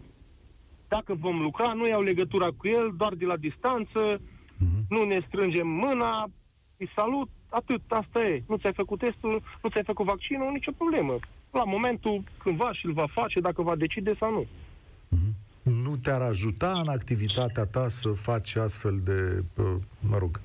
Dacă 0.87 1.13
vom 1.13 1.41
lucra, 1.41 1.73
nu 1.73 1.87
iau 1.87 2.01
legătura 2.01 2.47
cu 2.57 2.67
el, 2.67 2.93
doar 2.97 3.13
de 3.13 3.25
la 3.25 3.37
distanță, 3.37 4.21
Mhm. 4.59 4.85
nu 4.89 5.03
ne 5.03 5.19
strângem 5.27 5.67
mâna, 5.67 6.29
îi 6.77 6.89
salut, 6.95 7.29
atât, 7.49 7.81
asta 7.87 8.21
e. 8.23 8.43
Nu 8.47 8.57
ți-ai 8.57 8.73
făcut 8.73 8.99
testul, 8.99 9.41
nu 9.63 9.69
ți-ai 9.69 9.83
făcut 9.83 10.05
vaccinul, 10.05 10.51
nicio 10.51 10.71
problemă. 10.71 11.19
La 11.51 11.63
momentul 11.63 12.23
cândva 12.37 12.73
și-l 12.73 12.91
va 12.93 13.07
face, 13.11 13.39
dacă 13.39 13.61
va 13.61 13.75
decide 13.75 14.15
sau 14.19 14.31
nu. 14.31 14.45
Nu 15.69 15.95
te-ar 15.95 16.21
ajuta 16.21 16.71
în 16.71 16.87
activitatea 16.87 17.65
ta 17.65 17.87
să 17.87 18.09
faci 18.09 18.55
astfel 18.55 18.99
de, 19.03 19.43
uh, 19.61 19.75
mă 20.09 20.17
rog, 20.17 20.39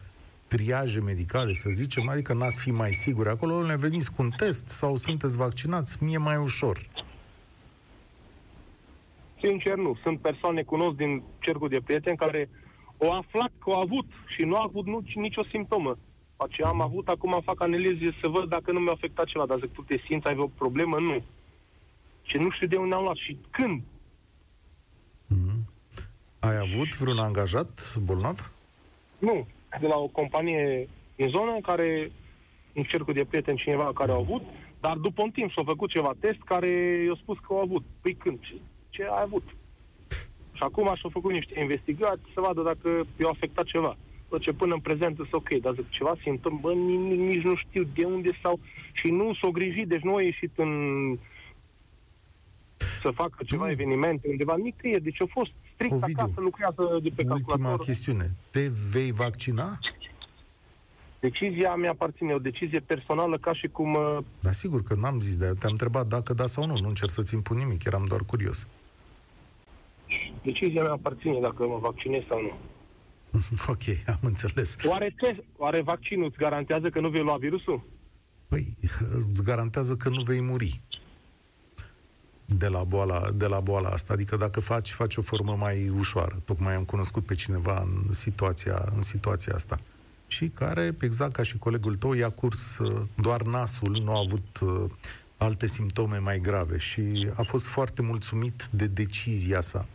triaje 0.49 1.01
medicale, 1.01 1.53
să 1.53 1.69
zicem? 1.71 2.09
Adică 2.09 2.33
n-ați 2.33 2.61
fi 2.61 2.71
mai 2.71 2.93
siguri 2.93 3.29
acolo? 3.29 3.67
Ne 3.67 3.77
veniți 3.77 4.13
cu 4.13 4.23
un 4.23 4.31
test 4.37 4.69
sau 4.69 4.97
sunteți 4.97 5.37
vaccinați? 5.37 6.03
Mie 6.03 6.19
mai 6.19 6.37
ușor. 6.37 6.87
Sincer, 9.41 9.77
nu. 9.77 9.97
Sunt 10.03 10.19
persoane 10.19 10.63
cunosc 10.63 10.97
din 10.97 11.23
cercul 11.39 11.69
de 11.69 11.81
prieteni 11.85 12.17
care 12.17 12.49
au 12.99 13.11
aflat 13.11 13.53
că 13.59 13.71
au 13.71 13.81
avut 13.81 14.07
și 14.37 14.43
nu 14.43 14.55
au 14.55 14.63
avut 14.63 14.87
nu, 14.87 15.03
nicio 15.15 15.45
simptomă. 15.51 15.99
Ce 16.51 16.63
am 16.63 16.81
avut, 16.81 17.09
acum 17.09 17.41
fac 17.45 17.63
analize 17.63 18.17
să 18.21 18.29
văd 18.29 18.49
dacă 18.49 18.73
nu 18.73 18.79
mi-a 18.79 18.93
afectat 18.93 19.27
ceva. 19.27 19.47
Dar 19.47 19.59
zic, 19.59 19.73
tu 19.73 19.83
te 19.83 19.97
simți, 20.07 20.27
ai 20.27 20.37
o 20.37 20.47
problemă? 20.47 20.99
Nu. 20.99 21.23
Și 22.23 22.37
nu 22.37 22.51
știu 22.51 22.67
de 22.67 22.77
unde 22.77 22.95
am 22.95 23.03
luat 23.03 23.17
și 23.17 23.37
când. 23.51 23.83
Mhm. 25.33 25.67
Ai 26.39 26.57
avut 26.57 26.97
vreun 26.97 27.19
angajat 27.19 27.97
bolnav? 28.05 28.53
Nu. 29.19 29.47
De 29.81 29.87
la 29.87 29.97
o 29.97 30.07
companie 30.07 30.89
din 31.17 31.29
zonă 31.29 31.59
care, 31.63 32.11
în 32.75 32.83
cercul 32.83 33.15
de 33.15 33.25
prieteni 33.25 33.59
cineva 33.59 33.93
care 33.95 34.13
au 34.13 34.21
avut, 34.21 34.43
dar 34.81 34.97
după 34.97 35.23
un 35.23 35.31
timp 35.31 35.53
s-a 35.53 35.63
făcut 35.65 35.91
ceva 35.91 36.13
test 36.21 36.41
care 36.45 36.69
i-a 37.07 37.19
spus 37.23 37.39
că 37.39 37.47
au 37.49 37.61
avut. 37.61 37.85
Păi 38.01 38.15
când? 38.15 38.39
Ce, 38.41 38.55
ce 38.91 39.03
ai 39.03 39.23
avut? 39.23 39.43
Și 40.53 40.63
acum 40.63 40.95
și-au 40.95 41.11
făcut 41.11 41.33
niște 41.33 41.61
investigații 41.61 42.33
să 42.35 42.41
vadă 42.41 42.63
dacă 42.63 43.07
i-a 43.21 43.29
afectat 43.29 43.65
ceva. 43.65 43.97
Bă, 44.29 44.39
ce 44.39 44.53
până 44.53 44.75
în 44.75 44.81
prezent 44.81 45.17
sunt 45.17 45.33
ok, 45.33 45.49
dar 45.49 45.75
zic, 45.75 45.91
ceva 45.91 46.15
simptom, 46.23 46.59
bă, 46.61 46.73
nici, 46.73 47.19
nici 47.19 47.45
nu 47.45 47.57
știu 47.57 47.89
de 47.95 48.05
unde 48.05 48.31
sau... 48.43 48.61
Și 48.93 49.11
nu 49.11 49.35
s-au 49.41 49.51
grijit, 49.51 49.89
deci 49.89 50.01
nu 50.01 50.15
a 50.15 50.23
ieșit 50.23 50.51
în 50.57 50.73
să 53.03 53.11
facă 53.11 53.43
ceva 53.47 53.65
Tu- 53.65 53.71
evenimente 53.71 54.29
undeva, 54.29 54.57
nicăieri. 54.57 55.03
Deci 55.03 55.21
a 55.21 55.27
fost 55.31 55.51
strict 55.75 55.93
Ovidiu, 55.93 56.15
acasă, 56.19 56.41
lucrează 56.41 56.83
de 57.03 57.09
pe 57.09 57.23
Ultima 57.23 57.35
calculator. 57.37 57.85
chestiune. 57.85 58.31
Te 58.51 58.71
vei 58.91 59.13
vaccina? 59.13 59.79
Decizia 61.21 61.75
mi 61.75 61.87
aparține, 61.89 62.33
o 62.33 62.39
decizie 62.39 62.81
personală 62.81 63.39
ca 63.39 63.55
și 63.55 63.67
cum... 63.69 63.95
uh, 63.95 64.19
Da, 64.41 64.53
sigur 64.53 64.83
că 64.83 64.95
n-am 64.95 65.21
zis 65.21 65.37
de 65.37 65.45
aia. 65.45 65.53
Te-am 65.59 65.73
întrebat 65.73 66.07
dacă 66.07 66.35
da 66.35 66.47
sau 66.47 66.67
nu. 66.67 66.77
Nu 66.81 66.89
încerc 66.89 67.11
să-ți 67.11 67.35
impun 67.35 67.57
nimic. 67.57 67.85
Eram 67.85 68.05
doar 68.09 68.21
curios. 68.21 68.67
Decizia 70.43 70.83
mea 70.83 70.93
aparține 70.93 71.39
dacă 71.41 71.67
mă 71.67 71.79
vaccinez 71.81 72.23
sau 72.29 72.41
nu. 72.41 72.53
ok, 73.73 73.83
am 74.07 74.19
înțeles. 74.21 74.77
Oare, 74.85 75.15
test, 75.21 75.41
oare 75.57 75.81
vaccinul 75.83 76.25
îți 76.25 76.37
garantează 76.37 76.91
că 76.91 77.01
nu 77.01 77.09
vei 77.09 77.23
lua 77.23 77.37
virusul? 77.37 77.83
Păi, 78.49 78.75
îți 79.17 79.43
garantează 79.43 79.97
că 79.97 80.09
nu 80.09 80.23
vei 80.23 80.41
muri 80.41 80.81
de 82.59 82.67
la 82.67 82.83
boala, 82.83 83.31
de 83.35 83.47
la 83.47 83.61
boala 83.61 83.89
asta. 83.89 84.13
Adică 84.13 84.37
dacă 84.37 84.61
faci, 84.61 84.91
faci 84.91 85.17
o 85.17 85.23
formă 85.23 85.57
mai 85.59 85.89
ușoară. 85.99 86.43
Tocmai 86.45 86.75
am 86.75 86.85
cunoscut 86.85 87.25
pe 87.25 87.35
cineva 87.35 87.81
în 87.81 88.13
situația, 88.13 88.93
în 88.97 89.03
situația 89.03 89.55
asta. 89.55 89.81
Și 90.27 90.51
care, 90.55 90.97
exact 91.01 91.33
ca 91.33 91.43
și 91.43 91.59
colegul 91.59 91.95
tău, 91.95 92.13
i-a 92.13 92.31
curs 92.31 92.79
uh, 92.79 93.01
doar 93.15 93.43
nasul, 93.43 94.01
nu 94.05 94.15
a 94.15 94.23
avut 94.27 94.59
uh, 94.61 94.91
alte 95.37 95.67
simptome 95.67 96.19
mai 96.19 96.41
grave 96.41 96.79
și 96.79 97.29
a 97.35 97.43
fost 97.43 97.67
foarte 97.67 98.03
mulțumit 98.03 98.69
de 98.71 98.87
decizia 98.87 99.61
sa. 99.61 99.87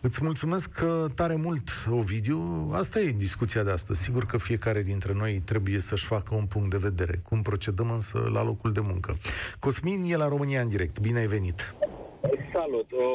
Îți 0.00 0.24
mulțumesc 0.24 0.70
că 0.72 1.06
tare 1.14 1.34
mult, 1.34 1.68
Ovidiu. 1.90 2.70
Asta 2.72 3.00
e 3.00 3.10
discuția 3.10 3.62
de 3.62 3.70
astăzi. 3.70 4.02
Sigur 4.02 4.26
că 4.26 4.38
fiecare 4.38 4.82
dintre 4.82 5.12
noi 5.12 5.42
trebuie 5.44 5.78
să-și 5.78 6.04
facă 6.06 6.34
un 6.34 6.46
punct 6.46 6.70
de 6.70 6.76
vedere. 6.76 7.20
Cum 7.28 7.42
procedăm 7.42 7.90
însă 7.90 8.28
la 8.32 8.42
locul 8.42 8.72
de 8.72 8.80
muncă. 8.80 9.16
Cosmin 9.58 10.02
e 10.12 10.16
la 10.16 10.28
România 10.28 10.60
în 10.60 10.68
direct. 10.68 11.00
Bine 11.00 11.18
ai 11.18 11.26
venit! 11.26 11.74
Salut! 12.52 12.92
O, 12.92 13.08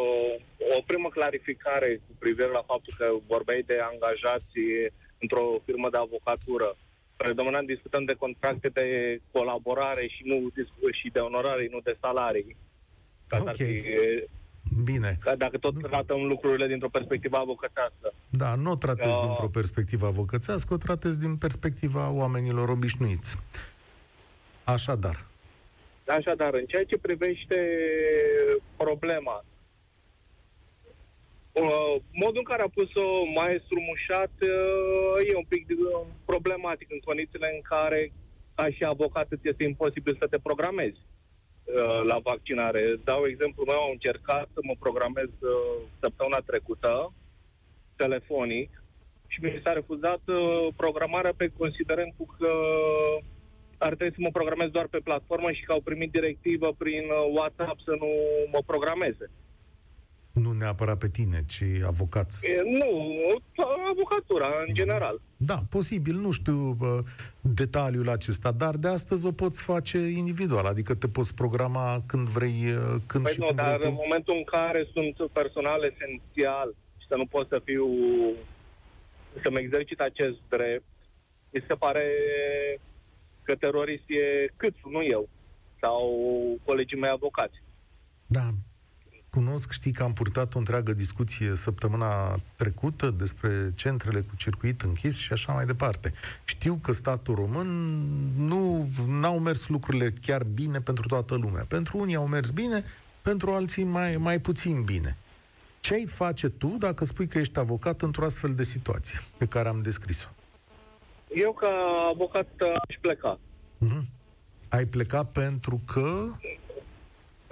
o 0.78 0.82
primă 0.86 1.10
clarificare 1.10 2.02
cu 2.08 2.14
privire 2.20 2.48
la 2.48 2.64
faptul 2.68 2.94
că 2.98 3.06
vorbeai 3.28 3.64
de 3.66 3.78
angajați 3.92 4.52
într-o 5.20 5.46
firmă 5.66 5.90
de 5.90 5.98
avocatură. 5.98 6.78
Predominant 7.16 7.68
discutăm 7.68 8.04
de 8.06 8.14
contracte 8.14 8.70
de 8.70 9.20
colaborare 9.32 10.08
și 10.08 10.22
nu 10.26 10.38
și 10.92 11.10
de 11.14 11.20
onorare, 11.20 11.68
nu 11.72 11.80
de 11.80 11.98
salarii. 12.02 12.56
Ca 13.28 13.38
Ok. 13.42 13.48
ar 13.48 13.56
fi, 13.56 13.82
Bine. 14.84 15.18
ca 15.20 15.36
dacă 15.36 15.58
tot 15.58 15.82
tratăm 15.82 16.22
lucrurile 16.22 16.68
dintr-o 16.68 16.90
perspectivă 16.90 17.38
avocătească. 17.38 18.14
Da, 18.30 18.56
nu 18.56 18.72
o 18.72 18.76
tratezi 18.76 19.16
Da. 19.16 19.26
dintr-o 19.26 19.48
perspectivă 19.48 20.06
avocățească, 20.06 20.74
o 20.74 20.78
tratezi 20.78 21.20
din 21.20 21.36
perspectiva 21.36 22.10
oamenilor 22.10 22.70
obișnuiți. 22.70 23.38
Așadar, 24.64 25.26
Așadar, 26.08 26.54
în 26.54 26.66
ceea 26.66 26.84
ce 26.84 26.98
privește 26.98 27.58
problema, 28.78 29.46
uh, 31.52 31.96
modul 32.12 32.38
în 32.38 32.44
care 32.44 32.62
a 32.62 32.70
pus-o 32.74 33.06
maestru 33.36 33.82
Mușat 33.82 34.32
uh, 34.42 35.30
e 35.30 35.36
un 35.36 35.46
pic 35.48 35.68
uh, 35.70 36.08
problematic 36.26 36.92
în 36.92 37.00
condițiile 37.00 37.52
în 37.54 37.62
care, 37.62 38.12
ca 38.56 38.70
și 38.70 38.84
avocat, 38.84 39.28
îți 39.30 39.48
este 39.48 39.64
imposibil 39.64 40.18
să 40.20 40.28
te 40.28 40.38
programezi 40.38 41.00
uh, 41.00 41.23
la 42.04 42.20
vaccinare. 42.24 43.00
Dau 43.04 43.26
exemplu 43.26 43.64
meu, 43.66 43.78
am 43.78 43.92
încercat 43.92 44.48
să 44.54 44.60
mă 44.64 44.76
programez 44.80 45.30
uh, 45.40 45.82
săptămâna 46.00 46.40
trecută, 46.46 47.14
telefonic, 47.96 48.84
și 49.34 49.40
mi 49.42 49.62
s-a 49.64 49.74
refuzat 49.74 50.22
uh, 50.26 50.68
programarea 50.76 51.34
pe 51.38 51.52
considerent 51.58 52.14
cu 52.18 52.26
că 52.38 52.52
ar 53.78 53.96
trebui 53.96 54.14
să 54.16 54.22
mă 54.22 54.32
programez 54.32 54.70
doar 54.70 54.88
pe 54.88 55.00
platformă 55.04 55.52
și 55.52 55.64
că 55.64 55.72
au 55.72 55.82
primit 55.82 56.12
directivă 56.12 56.74
prin 56.78 57.04
uh, 57.10 57.32
WhatsApp 57.38 57.80
să 57.80 57.94
nu 58.00 58.10
mă 58.52 58.62
programeze. 58.66 59.32
Nu 60.34 60.52
neapărat 60.52 60.98
pe 60.98 61.08
tine, 61.08 61.42
ci 61.48 61.64
avocați. 61.86 62.48
E, 62.48 62.62
nu, 62.66 63.12
avocatura 63.90 64.48
în 64.68 64.74
general. 64.74 65.22
Da, 65.38 65.64
posibil, 65.70 66.16
nu 66.16 66.32
știu 66.32 66.78
uh, 66.80 67.00
detaliul 67.42 68.10
acesta, 68.10 68.52
dar 68.52 68.76
de 68.76 68.88
astăzi 68.88 69.26
o 69.26 69.32
poți 69.32 69.62
face 69.62 69.98
individual, 69.98 70.66
adică 70.66 70.96
te 70.96 71.08
poți 71.08 71.34
programa 71.34 72.04
când 72.06 72.28
vrei, 72.28 72.66
uh, 72.66 72.96
când 73.08 73.24
Păi 73.24 73.34
și 73.34 73.40
nu, 73.40 73.46
cum 73.46 73.56
dar 73.56 73.78
vrei 73.78 73.90
în 73.90 73.96
tu. 73.96 74.02
momentul 74.02 74.36
în 74.36 74.44
care 74.44 74.88
sunt 74.94 75.32
personal 75.32 75.84
esențial 75.84 76.76
și 76.98 77.08
să 77.08 77.16
nu 77.16 77.26
pot 77.26 77.48
să 77.48 77.62
fiu 77.64 77.88
să-mi 79.42 79.60
exercit 79.60 80.00
acest 80.00 80.38
drept, 80.50 80.84
mi 81.50 81.64
se 81.68 81.76
pare 81.76 82.06
Că 83.44 83.56
terorist 83.56 84.04
e 84.08 84.52
Câțu, 84.58 84.90
nu 84.90 85.04
eu. 85.04 85.30
Sau 85.82 86.02
colegii 86.66 87.00
mei 87.00 87.10
avocați. 87.10 87.62
Da, 88.26 88.50
cunosc, 89.34 89.72
știi 89.72 89.92
că 89.92 90.04
am 90.04 90.14
purtat 90.14 90.56
o 90.56 90.58
întreagă 90.58 90.94
discuție 90.94 91.56
săptămâna 91.56 92.40
trecută 92.56 93.10
despre 93.10 93.72
centrele 93.76 94.20
cu 94.20 94.36
circuit 94.36 94.82
închis 94.82 95.18
și 95.18 95.34
așa 95.34 95.54
mai 95.54 95.66
departe. 95.66 96.14
Știu 96.44 96.80
că 96.82 96.92
statul 96.92 97.36
român 97.36 97.68
nu 98.38 98.90
n-au 99.08 99.40
mers 99.40 99.68
lucrurile 99.68 100.14
chiar 100.22 100.44
bine 100.44 100.80
pentru 100.80 101.08
toată 101.08 101.36
lumea. 101.36 101.66
Pentru 101.68 101.98
unii 101.98 102.16
au 102.16 102.28
mers 102.28 102.50
bine, 102.50 102.84
pentru 103.22 103.52
alții 103.52 103.84
mai, 103.84 104.18
mai 104.18 104.40
puțin 104.40 104.82
bine. 104.84 105.18
Ce 105.80 105.94
ai 105.94 106.06
face 106.06 106.50
tu 106.50 106.76
dacă 106.80 107.06
spui 107.06 107.28
că 107.28 107.38
ești 107.38 107.60
avocat 107.60 108.02
într-o 108.02 108.26
astfel 108.26 108.54
de 108.56 108.64
situație 108.64 109.20
pe 109.38 109.46
care 109.46 109.68
am 109.68 109.82
descris-o? 109.82 110.28
Eu, 111.36 111.54
ca 111.54 111.70
avocat, 112.12 112.48
aș 112.88 112.96
pleca. 113.02 113.40
Uh-huh. 113.86 114.04
Ai 114.70 114.86
plecat 114.86 115.32
pentru 115.32 115.82
că 115.94 116.32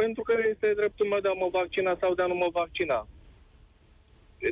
pentru 0.04 0.24
că 0.24 0.34
este 0.50 0.74
dreptul 0.80 1.08
meu 1.08 1.20
de 1.20 1.28
a 1.28 1.42
mă 1.42 1.50
vaccina 1.52 1.98
sau 2.02 2.14
de 2.14 2.22
a 2.22 2.32
nu 2.32 2.36
mă 2.36 2.50
vaccina. 2.52 3.08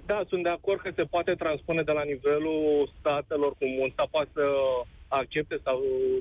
Da, 0.06 0.20
sunt 0.30 0.44
de 0.44 0.50
acord 0.50 0.80
că 0.82 0.92
se 0.96 1.04
poate 1.04 1.34
transpune 1.34 1.82
de 1.82 1.92
la 1.92 2.04
nivelul 2.04 2.92
statelor 3.00 3.52
cum 3.60 3.80
un 3.80 3.90
stat 3.90 4.08
poate 4.08 4.30
să 4.34 4.48
accepte 5.08 5.58
sau 5.64 5.78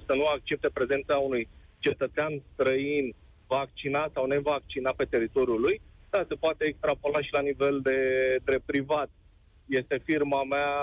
să 0.07 0.13
nu 0.15 0.25
accepte 0.25 0.69
prezența 0.69 1.17
unui 1.17 1.49
cetățean 1.79 2.43
străin 2.53 3.15
vaccinat 3.47 4.11
sau 4.13 4.27
nevaccinat 4.27 4.95
pe 4.95 5.05
teritoriul 5.05 5.61
lui, 5.61 5.81
da, 6.11 6.25
se 6.29 6.35
poate 6.35 6.65
extrapola 6.67 7.21
și 7.21 7.33
la 7.33 7.41
nivel 7.41 7.81
de 7.81 7.99
drept 8.45 8.67
privat. 8.67 9.11
Este 9.67 10.03
firma 10.05 10.45
mea, 10.45 10.75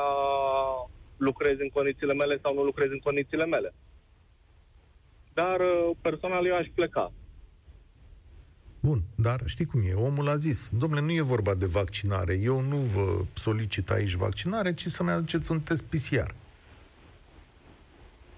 lucrez 1.17 1.55
în 1.59 1.69
condițiile 1.69 2.13
mele 2.13 2.39
sau 2.43 2.53
nu 2.53 2.63
lucrez 2.63 2.89
în 2.91 2.99
condițiile 2.99 3.45
mele. 3.45 3.73
Dar 5.33 5.57
personal 6.01 6.45
eu 6.45 6.55
aș 6.55 6.67
pleca. 6.75 7.11
Bun, 8.85 9.01
dar 9.15 9.39
știi 9.45 9.65
cum 9.65 9.81
e, 9.89 9.93
omul 9.93 10.27
a 10.27 10.35
zis, 10.35 10.69
domnule, 10.79 11.01
nu 11.01 11.11
e 11.11 11.21
vorba 11.21 11.53
de 11.53 11.65
vaccinare, 11.65 12.39
eu 12.43 12.59
nu 12.59 12.75
vă 12.75 13.23
solicit 13.33 13.89
aici 13.89 14.13
vaccinare, 14.13 14.73
ci 14.73 14.85
să-mi 14.85 15.09
aduceți 15.09 15.51
un 15.51 15.59
test 15.59 15.83
PCR. 15.83 16.29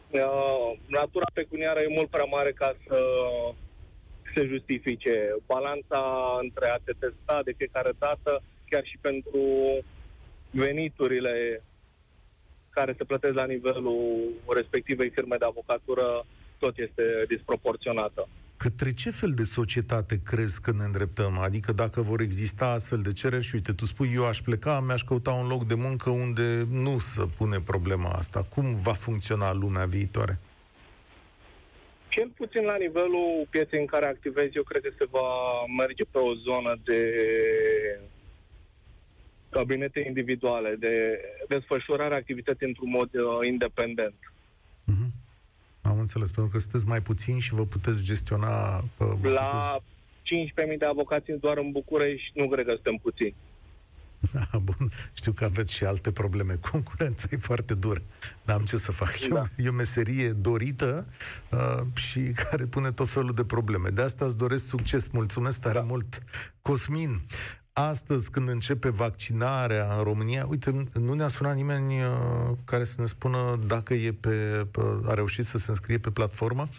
Uh, 0.10 0.78
natura 0.86 1.26
pecuniară 1.34 1.80
e 1.80 1.94
mult 1.96 2.10
prea 2.10 2.24
mare 2.24 2.52
ca 2.52 2.76
să 2.88 3.00
se 4.34 4.46
justifice. 4.46 5.36
Balanța 5.46 6.02
între 6.42 6.70
a 6.70 6.78
te 6.84 6.94
testa 7.00 7.42
de 7.44 7.54
fiecare 7.58 7.92
dată, 8.00 8.42
chiar 8.70 8.86
și 8.86 8.98
pentru 9.02 9.42
veniturile 10.50 11.64
care 12.70 12.94
se 12.98 13.04
plătesc 13.04 13.34
la 13.34 13.46
nivelul 13.46 14.30
respectivei 14.56 15.10
firme 15.10 15.36
de 15.40 15.46
avocatură, 15.46 16.26
tot 16.58 16.78
este 16.78 17.26
disproporționată. 17.28 18.28
Către 18.58 18.92
ce 18.92 19.10
fel 19.10 19.32
de 19.32 19.44
societate 19.44 20.22
crezi 20.24 20.62
că 20.62 20.72
ne 20.72 20.84
îndreptăm? 20.84 21.38
Adică 21.38 21.72
dacă 21.72 22.02
vor 22.02 22.22
exista 22.22 22.66
astfel 22.66 23.00
de 23.00 23.14
cereri 23.14 23.44
și 23.44 23.56
uite, 23.56 23.74
tu 23.74 23.86
spui 23.86 24.12
eu 24.14 24.26
aș 24.26 24.42
pleca, 24.42 24.80
mi-aș 24.80 25.02
căuta 25.04 25.32
un 25.32 25.48
loc 25.48 25.66
de 25.66 25.74
muncă 25.74 26.10
unde 26.10 26.68
nu 26.72 27.00
să 27.00 27.26
pune 27.38 27.60
problema 27.60 28.10
asta. 28.10 28.44
Cum 28.44 28.76
va 28.76 28.94
funcționa 28.94 29.54
lumea 29.54 29.86
viitoare? 29.86 30.40
Cel 32.10 32.32
puțin 32.36 32.64
la 32.64 32.76
nivelul 32.76 33.48
pieței 33.50 33.80
în 33.80 33.86
care 33.86 34.06
activez, 34.06 34.50
eu 34.54 34.64
cred 34.64 34.82
că 34.82 34.90
se 34.98 35.08
va 35.10 35.30
merge 35.78 36.04
pe 36.04 36.18
o 36.18 36.34
zonă 36.34 36.80
de 36.84 37.00
cabinete 39.50 40.00
individuale, 40.08 40.76
de 40.80 41.20
desfășurare 41.48 42.16
activității 42.16 42.68
într-un 42.68 42.90
mod 42.90 43.10
uh, 43.14 43.48
independent. 43.48 44.16
Uh-huh. 44.92 45.27
Am 45.88 46.00
înțeles, 46.00 46.32
pentru 46.32 46.52
că 46.52 46.60
sunteți 46.60 46.88
mai 46.88 47.00
puțini 47.00 47.40
și 47.40 47.54
vă 47.54 47.66
puteți 47.66 48.04
gestiona... 48.04 48.84
Vă 48.98 49.30
la 49.30 49.42
puteți... 49.42 50.72
15.000 50.72 50.78
de 50.78 50.86
avocați 50.86 51.32
doar 51.32 51.58
în 51.58 51.72
București, 51.72 52.32
nu 52.34 52.48
cred 52.48 52.66
că 52.66 52.72
suntem 52.72 52.96
puțini. 53.02 53.36
Da, 54.32 54.58
bun. 54.68 54.92
Știu 55.14 55.32
că 55.32 55.44
aveți 55.44 55.74
și 55.74 55.84
alte 55.84 56.12
probleme. 56.12 56.60
Concurența 56.72 57.28
e 57.32 57.38
foarte 57.38 57.74
dură. 57.74 58.02
Dar 58.46 58.56
am 58.56 58.64
ce 58.64 58.78
să 58.78 58.92
fac. 58.92 59.18
Da. 59.30 59.36
E, 59.36 59.62
o, 59.62 59.64
e 59.64 59.70
o 59.70 59.72
meserie 59.72 60.30
dorită 60.32 61.08
uh, 61.52 61.82
și 61.94 62.20
care 62.50 62.66
pune 62.66 62.92
tot 62.92 63.10
felul 63.10 63.34
de 63.34 63.44
probleme. 63.44 63.90
De 63.90 64.02
asta 64.02 64.26
îți 64.26 64.38
doresc 64.38 64.66
succes. 64.66 65.08
Mulțumesc 65.08 65.60
tare 65.60 65.80
da. 65.80 65.86
mult. 65.86 66.24
Cosmin, 66.62 67.22
astăzi 67.80 68.32
când 68.32 68.50
începe 68.50 68.90
vaccinarea 68.90 69.96
în 69.98 70.04
România, 70.04 70.46
uite, 70.50 70.88
nu 70.94 71.14
ne-a 71.14 71.28
sunat 71.28 71.56
nimeni 71.56 71.94
uh, 71.94 72.58
care 72.66 72.84
să 72.84 72.96
ne 73.00 73.06
spună 73.06 73.60
dacă 73.68 73.94
e 73.94 74.12
pe, 74.12 74.68
a 75.06 75.14
reușit 75.14 75.46
să 75.46 75.58
se 75.58 75.70
înscrie 75.70 75.98
pe 75.98 76.10
platformă. 76.10 76.70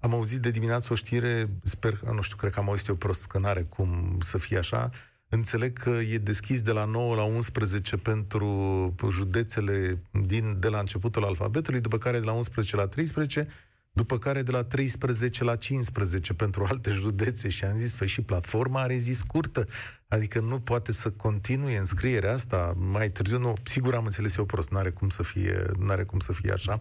Am 0.00 0.14
auzit 0.14 0.40
de 0.40 0.50
dimineață 0.50 0.92
o 0.92 0.96
știre, 0.96 1.50
sper, 1.62 2.00
nu 2.00 2.22
știu, 2.22 2.36
cred 2.36 2.52
că 2.52 2.60
am 2.60 2.68
auzit 2.68 2.86
eu 2.86 2.94
prost, 2.94 3.26
că 3.26 3.38
n-are 3.38 3.62
cum 3.62 4.18
să 4.20 4.38
fie 4.38 4.58
așa, 4.58 4.90
Înțeleg 5.28 5.78
că 5.78 5.90
e 5.90 6.18
deschis 6.18 6.62
de 6.62 6.72
la 6.72 6.84
9 6.84 7.14
la 7.14 7.22
11 7.22 7.96
pentru 7.96 8.94
județele 9.10 10.02
din, 10.10 10.56
de 10.58 10.68
la 10.68 10.78
începutul 10.78 11.24
alfabetului, 11.24 11.80
după 11.80 11.98
care 11.98 12.18
de 12.18 12.24
la 12.24 12.32
11 12.32 12.76
la 12.76 12.86
13 12.86 13.48
după 13.94 14.18
care 14.18 14.42
de 14.42 14.50
la 14.50 14.64
13 14.64 15.44
la 15.44 15.56
15 15.56 16.34
pentru 16.34 16.66
alte 16.70 16.90
județe 16.90 17.48
și 17.48 17.64
am 17.64 17.76
zis, 17.76 17.94
păi 17.94 18.06
și 18.06 18.22
platforma 18.22 18.80
are 18.80 18.94
zi 18.94 19.12
scurtă, 19.12 19.66
adică 20.08 20.40
nu 20.40 20.60
poate 20.60 20.92
să 20.92 21.10
continue 21.10 21.76
înscrierea 21.76 22.32
asta 22.32 22.74
mai 22.92 23.08
târziu, 23.08 23.38
nu, 23.38 23.52
sigur 23.62 23.94
am 23.94 24.04
înțeles 24.04 24.36
eu 24.36 24.44
prost, 24.44 24.70
n-are 24.70 24.90
cum 24.90 25.08
să 25.08 25.22
fie, 25.22 25.64
n-are 25.78 26.04
cum 26.04 26.18
să 26.18 26.32
fie 26.32 26.52
așa. 26.52 26.80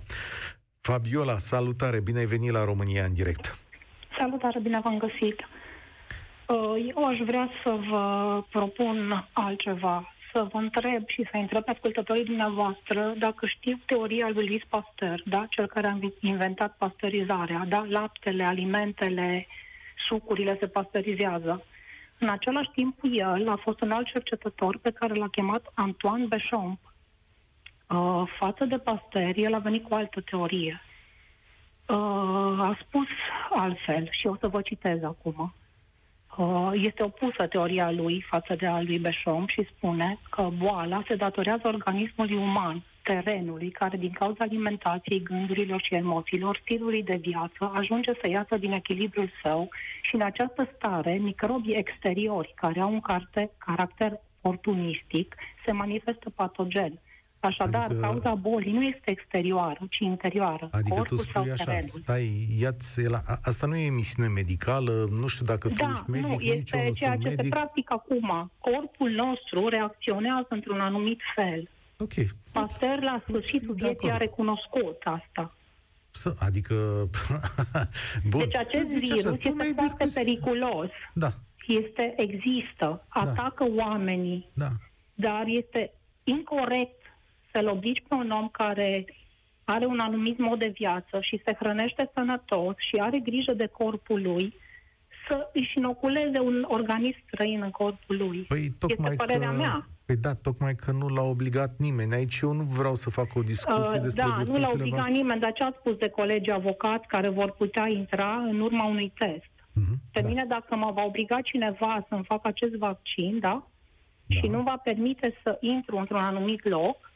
Fabiola, 0.82 1.38
salutare, 1.38 2.00
bine 2.02 2.20
ai 2.20 2.26
venit 2.26 2.52
la 2.52 2.64
România 2.64 3.06
în 3.06 3.14
direct. 3.14 3.58
Salutare, 4.18 4.60
bine 4.60 4.80
v-am 4.84 4.98
găsit. 4.98 5.40
Uh, 6.48 6.94
eu 6.96 7.06
aș 7.06 7.18
vrea 7.26 7.50
să 7.64 7.80
vă 7.90 8.44
propun 8.50 9.28
altceva 9.34 10.13
să 10.34 10.48
vă 10.52 10.58
întreb 10.58 11.04
și 11.08 11.28
să 11.32 11.38
întreb 11.38 11.64
pe 11.64 11.72
ascultătorii 11.72 12.24
dumneavoastră 12.24 13.14
dacă 13.18 13.46
știu 13.46 13.80
teoria 13.86 14.30
lui 14.30 14.46
Louis 14.46 14.64
Pasteur, 14.70 15.22
da? 15.26 15.46
cel 15.50 15.68
care 15.68 15.88
a 15.88 15.98
inventat 16.20 16.76
pasteurizarea, 16.78 17.66
da? 17.68 17.86
laptele, 17.90 18.44
alimentele, 18.44 19.48
sucurile 20.08 20.58
se 20.60 20.68
pasteurizează. 20.68 21.64
În 22.18 22.30
același 22.30 22.70
timp, 22.76 23.00
el 23.12 23.50
a 23.50 23.56
fost 23.56 23.82
un 23.82 23.92
alt 23.92 24.08
cercetător 24.08 24.78
pe 24.78 24.92
care 24.92 25.14
l-a 25.14 25.28
chemat 25.28 25.72
Antoine 25.74 26.26
Béchamp. 26.26 26.80
Uh, 27.90 28.24
față 28.40 28.66
de 28.66 28.78
Pasteur, 28.78 29.32
el 29.36 29.54
a 29.54 29.60
venit 29.60 29.84
cu 29.84 29.94
o 29.94 29.96
altă 29.96 30.22
teorie. 30.22 30.82
Uh, 31.88 32.60
a 32.60 32.78
spus 32.88 33.08
altfel 33.50 34.08
și 34.12 34.28
o 34.28 34.36
să 34.40 34.48
vă 34.48 34.62
citez 34.62 35.04
acum. 35.04 35.54
Uh, 36.38 36.72
este 36.74 37.04
opusă 37.04 37.48
teoria 37.48 37.92
lui 37.92 38.26
față 38.30 38.56
de 38.56 38.68
a 38.68 38.82
lui 38.82 39.00
Beșom 39.00 39.48
și 39.48 39.68
spune 39.76 40.20
că 40.30 40.50
boala 40.58 41.04
se 41.08 41.16
datorează 41.16 41.62
organismului 41.68 42.36
uman, 42.36 42.84
terenului, 43.04 43.70
care 43.70 43.98
din 43.98 44.12
cauza 44.12 44.44
alimentației, 44.44 45.24
gândurilor 45.24 45.82
și 45.82 45.94
emoțiilor, 45.94 46.60
stilului 46.62 47.04
de 47.04 47.20
viață, 47.22 47.72
ajunge 47.74 48.12
să 48.22 48.30
iasă 48.30 48.58
din 48.58 48.72
echilibrul 48.72 49.32
său 49.44 49.70
și 50.02 50.16
în 50.16 50.22
această 50.22 50.70
stare, 50.76 51.14
microbii 51.14 51.76
exteriori, 51.76 52.54
care 52.56 52.80
au 52.80 52.92
un 52.92 53.02
caracter 53.58 54.20
oportunistic, 54.42 55.36
se 55.66 55.72
manifestă 55.72 56.30
patogen 56.30 57.00
Așadar, 57.48 57.84
adică, 57.84 58.00
cauza 58.00 58.34
bolii 58.34 58.72
nu 58.72 58.82
este 58.82 59.10
exterioară, 59.10 59.80
ci 59.90 60.00
interioară. 60.00 60.70
Adică 60.72 61.02
tu 61.02 61.16
spui 61.16 61.52
așa, 61.52 61.64
terenul. 61.64 61.88
stai, 61.88 62.48
ia 62.60 62.76
la... 63.08 63.22
Asta 63.42 63.68
nu 63.68 63.76
e 63.76 63.86
emisiune 63.86 64.28
medicală, 64.28 65.08
nu 65.12 65.28
știu 65.28 65.46
dacă 65.46 65.68
tu 65.68 65.74
da, 65.74 65.90
ești 65.94 66.10
medic, 66.10 66.30
nu, 66.30 66.42
este 66.42 66.78
nici 66.78 66.98
ceea 66.98 67.18
ce 67.18 67.28
medic. 67.28 67.42
se 67.42 67.50
practică 67.50 67.94
acum. 67.94 68.52
Corpul 68.60 69.10
nostru 69.10 69.68
reacționează 69.68 70.48
într-un 70.50 70.80
anumit 70.80 71.20
fel. 71.36 71.70
Ok. 71.98 72.14
Pasteur 72.52 73.02
la 73.02 73.24
sfârșitul 73.28 73.76
vieții 73.76 74.12
a 74.12 74.18
recunoscut 74.18 75.02
asta. 75.04 75.56
Să, 76.12 76.36
adică... 76.40 76.74
Bun. 78.30 78.40
Deci 78.40 78.56
acest 78.58 78.98
virus 78.98 79.26
așa, 79.26 79.38
este 79.42 79.50
foarte 79.50 79.82
discus... 79.82 80.14
periculos. 80.14 80.90
Da. 81.14 81.34
Este, 81.68 82.14
există, 82.18 83.06
da. 83.14 83.22
atacă 83.22 83.64
da. 83.64 83.84
oamenii, 83.84 84.50
da. 84.54 84.70
dar 85.14 85.44
este 85.46 85.94
incorrect 86.24 87.03
să-l 87.54 87.68
obligi 87.68 88.02
pe 88.08 88.16
un 88.16 88.30
om 88.30 88.48
care 88.48 89.06
are 89.64 89.86
un 89.86 90.00
anumit 90.00 90.38
mod 90.38 90.60
de 90.60 90.72
viață 90.74 91.20
și 91.22 91.42
se 91.46 91.54
hrănește 91.60 92.12
sănătos 92.14 92.76
și 92.78 92.96
are 93.00 93.20
grijă 93.20 93.54
de 93.54 93.66
corpul 93.66 94.22
lui, 94.22 94.54
să 95.28 95.50
își 95.54 95.78
inoculeze 95.78 96.40
un 96.40 96.66
organism 96.68 97.18
străin 97.28 97.62
în 97.62 97.72
corpul 97.72 98.18
lui. 98.18 98.40
Păi, 98.40 98.74
tocmai 98.80 99.12
este 99.12 99.24
părerea 99.26 99.50
că... 99.50 99.56
mea. 99.56 99.88
Păi 100.06 100.16
da, 100.16 100.34
tocmai 100.34 100.76
că 100.76 100.92
nu 100.92 101.08
l-a 101.08 101.22
obligat 101.22 101.74
nimeni. 101.78 102.14
Aici 102.14 102.40
eu 102.40 102.54
nu 102.54 102.64
vreau 102.64 102.96
să 102.96 103.10
fac 103.10 103.36
o 103.36 103.42
discuție 103.42 103.98
uh, 103.98 104.02
despre 104.02 104.24
Da, 104.24 104.44
nu 104.46 104.58
l-a 104.58 104.70
obligat 104.74 105.00
va... 105.00 105.08
nimeni, 105.08 105.40
dar 105.40 105.52
ce 105.54 105.64
a 105.64 105.74
spus 105.80 105.96
de 105.96 106.10
colegi 106.10 106.52
avocați 106.52 107.08
care 107.08 107.30
vor 107.30 107.52
putea 107.52 107.88
intra 107.88 108.44
în 108.50 108.60
urma 108.60 108.86
unui 108.86 109.12
test? 109.18 109.52
Uh-huh, 109.54 109.98
Pe 110.12 110.22
da. 110.22 110.28
mine, 110.28 110.46
dacă 110.48 110.76
mă 110.76 110.92
va 110.94 111.04
obliga 111.04 111.42
cineva 111.42 112.06
să-mi 112.10 112.24
fac 112.24 112.46
acest 112.46 112.74
vaccin, 112.74 113.40
da? 113.40 113.68
da? 114.26 114.36
Și 114.36 114.48
nu 114.48 114.62
va 114.62 114.78
permite 114.84 115.36
să 115.44 115.58
intru 115.60 115.98
într-un 115.98 116.20
anumit 116.20 116.70
loc, 116.70 117.13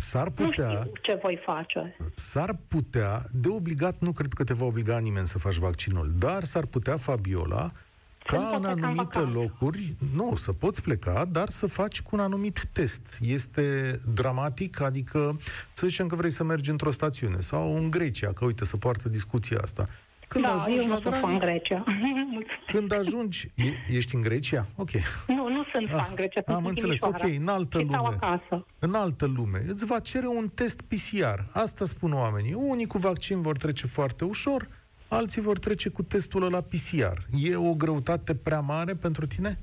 S-ar 0.00 0.26
Nu 0.36 0.44
putea, 0.44 0.70
știu 0.70 0.92
ce 1.02 1.18
voi 1.22 1.40
face. 1.44 1.96
s-ar 2.14 2.56
putea, 2.68 3.24
de 3.32 3.48
obligat, 3.48 3.96
nu 3.98 4.12
cred 4.12 4.32
că 4.32 4.44
te 4.44 4.54
va 4.54 4.64
obliga 4.64 4.98
nimeni 4.98 5.26
să 5.26 5.38
faci 5.38 5.54
vaccinul, 5.56 6.12
dar 6.18 6.42
s-ar 6.44 6.64
putea, 6.66 6.96
Fabiola, 6.96 7.70
Să 8.26 8.34
nu 8.34 8.40
ca 8.40 8.44
pot 8.46 8.54
în 8.54 8.60
pleca 8.60 8.72
în 8.76 8.82
anumite 8.84 9.18
vacanță. 9.18 9.38
locuri, 9.38 9.94
nu, 10.14 10.36
să 10.36 10.52
poți 10.52 10.82
pleca, 10.82 11.24
dar 11.24 11.48
să 11.48 11.66
faci 11.66 12.02
cu 12.02 12.08
un 12.16 12.20
anumit 12.20 12.64
test. 12.72 13.00
Este 13.20 14.00
dramatic, 14.14 14.80
adică 14.80 15.38
să 15.72 15.86
zicem 15.86 16.06
că 16.06 16.14
vrei 16.14 16.30
să 16.30 16.44
mergi 16.44 16.70
într-o 16.70 16.90
stațiune 16.90 17.40
sau 17.40 17.76
în 17.76 17.90
Grecia, 17.90 18.32
că 18.32 18.44
uite, 18.44 18.64
să 18.64 18.76
poartă 18.76 19.08
discuția 19.08 19.58
asta. 19.62 19.88
Când 20.32 20.44
da, 20.44 20.54
ajungi 20.54 20.78
eu 20.80 20.86
nu 20.86 20.92
la 20.92 20.98
sunt 21.02 21.14
fan 21.14 21.38
graniță, 21.38 21.46
Grecia. 21.46 21.84
când 22.72 22.92
ajungi, 22.92 23.50
e, 23.54 23.94
ești 23.96 24.14
în 24.14 24.20
Grecia? 24.20 24.66
Ok. 24.76 24.90
nu, 25.26 25.48
nu 25.48 25.64
sunt 25.72 25.88
Ah, 25.92 26.02
fan 26.04 26.14
Grecia, 26.14 26.40
sunt 26.44 26.56
am 26.56 26.62
în 26.64 26.68
înțeles, 26.68 27.00
ok, 27.02 27.16
Timișoara. 27.16 27.42
în 27.42 27.48
altă 27.48 27.78
și 27.78 27.86
stau 27.86 28.02
lume. 28.04 28.16
acasă. 28.20 28.66
În 28.78 28.94
altă 28.94 29.26
lume, 29.36 29.62
îți 29.68 29.86
va 29.86 29.98
cere 29.98 30.26
un 30.26 30.48
test 30.54 30.80
PCR. 30.82 31.40
Asta 31.52 31.84
spun 31.84 32.12
oamenii. 32.12 32.54
Unii 32.54 32.86
cu 32.86 32.98
vaccin 32.98 33.40
vor 33.42 33.56
trece 33.56 33.86
foarte 33.86 34.24
ușor, 34.24 34.68
alții 35.08 35.40
vor 35.40 35.58
trece 35.58 35.88
cu 35.88 36.02
testul 36.02 36.50
la 36.50 36.60
PCR. 36.60 37.18
E 37.38 37.56
o 37.56 37.74
greutate 37.74 38.34
prea 38.34 38.60
mare 38.60 38.92
pentru 38.94 39.26
tine? 39.26 39.58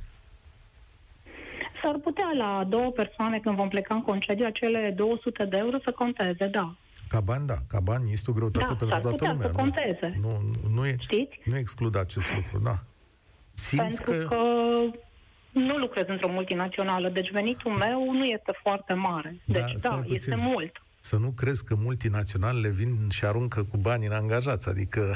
S-ar 1.83 1.95
putea 1.95 2.31
la 2.37 2.63
două 2.69 2.91
persoane 2.91 3.39
când 3.39 3.55
vom 3.55 3.67
pleca 3.69 3.93
în 3.95 4.01
concediu, 4.01 4.45
acele 4.45 4.93
200 4.95 5.45
de 5.45 5.57
euro 5.57 5.77
să 5.83 5.91
conteze, 5.91 6.47
da. 6.47 6.75
Ca 7.09 7.19
bani, 7.19 7.47
da. 7.47 7.55
Ca 7.67 7.79
bani 7.79 8.11
este 8.11 8.29
o 8.31 8.33
greutate 8.33 8.65
Da, 8.65 8.75
pentru 8.75 8.87
s-ar 8.87 9.01
toată 9.01 9.15
putea 9.15 9.31
lumea. 9.31 9.47
să 9.47 9.51
nu? 9.53 9.57
conteze. 9.59 10.17
Nu, 10.21 10.41
nu, 10.63 10.69
nu, 10.75 10.85
e, 10.87 10.95
Știți? 10.99 11.39
nu 11.43 11.57
exclud 11.57 11.95
acest 11.95 12.31
lucru, 12.33 12.59
da. 12.59 12.79
Simți 13.53 14.01
Pentru 14.03 14.27
că... 14.27 14.35
că 14.35 14.35
nu 15.51 15.77
lucrez 15.77 16.05
într-o 16.07 16.29
multinațională, 16.31 17.09
deci 17.09 17.31
venitul 17.31 17.71
meu 17.71 18.11
nu 18.13 18.23
este 18.23 18.51
foarte 18.63 18.93
mare. 18.93 19.41
Da, 19.45 19.53
Deci 19.59 19.73
stai 19.77 19.91
da, 19.91 19.97
puțin. 19.97 20.15
este 20.15 20.35
mult. 20.35 20.81
Să 20.99 21.17
nu 21.17 21.29
crezi 21.29 21.63
că 21.63 21.75
multinaționalele 21.75 22.69
vin 22.69 23.09
și 23.09 23.25
aruncă 23.25 23.63
cu 23.63 23.77
bani 23.77 24.05
în 24.05 24.11
angajați, 24.11 24.69
adică... 24.69 25.15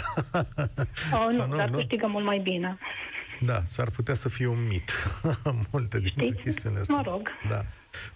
Oh, 1.13 1.23
Să 1.27 1.35
nu, 1.37 1.45
nu- 1.47 1.55
dar 1.55 1.69
nu- 1.69 1.75
câștigă 1.77 2.07
mult 2.07 2.25
mai 2.25 2.39
bine. 2.39 2.77
Da, 3.39 3.61
s-ar 3.65 3.89
putea 3.89 4.13
să 4.13 4.29
fie 4.29 4.47
un 4.47 4.67
mit. 4.67 4.91
Multe 5.71 5.99
dintre 5.99 6.23
Știți? 6.25 6.43
chestiunile 6.43 6.81
astea. 6.81 6.95
Mă 6.95 7.01
rog. 7.05 7.29
Da. 7.49 7.61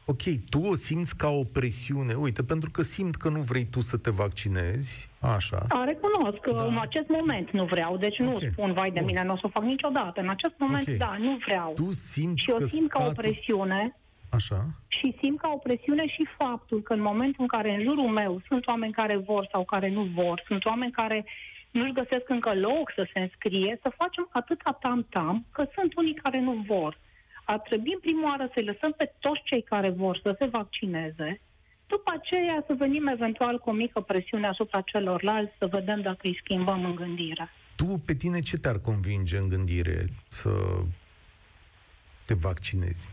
Ok, 0.06 0.22
tu 0.50 0.60
o 0.60 0.76
simți 0.76 1.16
ca 1.18 1.30
o 1.30 1.44
presiune. 1.54 2.14
Uite, 2.14 2.44
pentru 2.44 2.70
că 2.72 2.82
simt 2.82 3.16
că 3.16 3.30
nu 3.30 3.40
vrei 3.42 3.66
tu 3.72 3.82
să 3.82 3.98
te 3.98 4.10
vaccinezi, 4.10 5.10
așa. 5.20 5.66
A, 5.70 5.84
recunosc 5.84 6.40
că 6.42 6.52
Da. 6.52 6.64
în 6.64 6.78
acest 6.80 7.08
moment 7.08 7.52
nu 7.52 7.66
vreau, 7.66 7.98
deci 7.98 8.18
nu 8.20 8.34
Ok. 8.36 8.42
spun, 8.52 8.74
vai 8.74 8.92
de 8.92 9.00
Bun. 9.00 9.06
mine, 9.06 9.24
nu 9.24 9.34
o 9.34 9.36
să 9.36 9.42
o 9.46 9.50
fac 9.50 9.64
niciodată. 9.64 10.22
În 10.22 10.30
acest 10.30 10.54
moment, 10.58 10.88
Ok. 10.88 10.94
da, 10.94 11.16
nu 11.20 11.38
vreau. 11.46 11.72
Tu 11.74 11.92
simți 11.94 12.44
și 12.44 12.50
eu 12.50 12.58
că 12.58 12.66
simt 12.66 12.90
ca 12.90 13.00
o 13.00 13.02
statul... 13.10 13.24
presiune 13.24 13.96
Așa. 14.30 14.66
și 14.88 15.16
simt 15.22 15.40
ca 15.40 15.52
o 15.54 15.58
presiune 15.58 16.08
și 16.08 16.28
faptul 16.38 16.82
că 16.82 16.94
în 16.94 17.02
momentul 17.02 17.42
în 17.42 17.48
care 17.48 17.74
în 17.74 17.82
jurul 17.82 18.10
meu 18.10 18.42
sunt 18.48 18.68
oameni 18.68 18.94
care 18.94 19.18
vor 19.18 19.48
sau 19.52 19.64
care 19.66 19.90
nu 19.90 20.04
vor, 20.04 20.44
sunt 20.48 20.66
oameni 20.66 20.92
care 20.92 21.26
nu-și 21.72 21.92
găsesc 21.94 22.30
încă 22.30 22.54
loc 22.54 22.92
să 22.96 23.08
se 23.14 23.20
înscrie, 23.20 23.80
să 23.82 23.92
facem 23.98 24.30
atâta 24.32 24.78
tam-tam 24.82 25.46
că 25.52 25.66
sunt 25.76 25.96
unii 25.96 26.14
care 26.14 26.40
nu 26.40 26.64
vor. 26.68 27.00
Ar 27.46 27.60
trebui 27.60 27.94
în 27.94 28.00
prima 28.00 28.30
oară 28.30 28.50
să-i 28.54 28.64
lăsăm 28.64 28.92
pe 28.92 29.12
toți 29.20 29.42
cei 29.44 29.62
care 29.62 29.90
vor 29.90 30.20
să 30.24 30.36
se 30.40 30.46
vaccineze, 30.46 31.42
după 31.88 32.12
aceea 32.20 32.64
să 32.68 32.74
venim 32.74 33.08
eventual 33.08 33.60
cu 33.60 33.70
o 33.70 33.74
mică 33.74 34.00
presiune 34.00 34.48
asupra 34.48 34.82
celorlalți, 34.82 35.54
să 35.58 35.68
vedem 35.68 36.02
dacă 36.02 36.20
îi 36.22 36.40
schimbăm 36.44 36.86
în 36.86 36.96
gândire. 36.96 37.50
Tu, 37.76 37.86
pe 38.06 38.14
tine, 38.14 38.40
ce 38.40 38.58
te-ar 38.58 38.80
convinge 38.80 39.38
în 39.38 39.50
gândire 39.50 40.06
să 40.28 40.50
te 42.26 42.34
vaccinezi? 42.34 43.08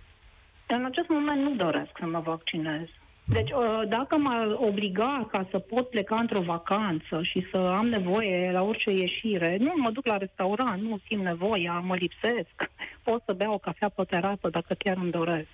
În 0.66 0.85
acest 0.85 1.09
moment 1.09 1.42
nu 1.42 1.55
doresc 1.55 1.90
să 1.99 2.07
mă 2.07 2.21
vaccinez. 2.21 2.88
Deci, 3.33 3.51
uh, 3.51 3.83
dacă 3.88 4.16
m-ar 4.16 4.57
obliga 4.57 5.29
ca 5.31 5.47
să 5.51 5.59
pot 5.59 5.88
pleca 5.88 6.16
într-o 6.21 6.40
vacanță 6.40 7.23
și 7.23 7.47
să 7.51 7.57
am 7.59 7.87
nevoie 7.88 8.51
la 8.53 8.62
orice 8.62 8.90
ieșire, 8.90 9.57
nu 9.61 9.73
mă 9.77 9.90
duc 9.90 10.07
la 10.07 10.16
restaurant, 10.16 10.83
nu 10.83 10.99
simt 11.07 11.23
nevoia, 11.23 11.79
mă 11.79 11.95
lipsesc, 11.95 12.71
pot 13.05 13.23
să 13.27 13.33
beau 13.33 13.53
o 13.53 13.59
cafea 13.59 13.88
pe 13.88 14.05
terasă 14.05 14.49
dacă 14.51 14.75
chiar 14.75 14.97
îmi 14.97 15.11
doresc. 15.11 15.49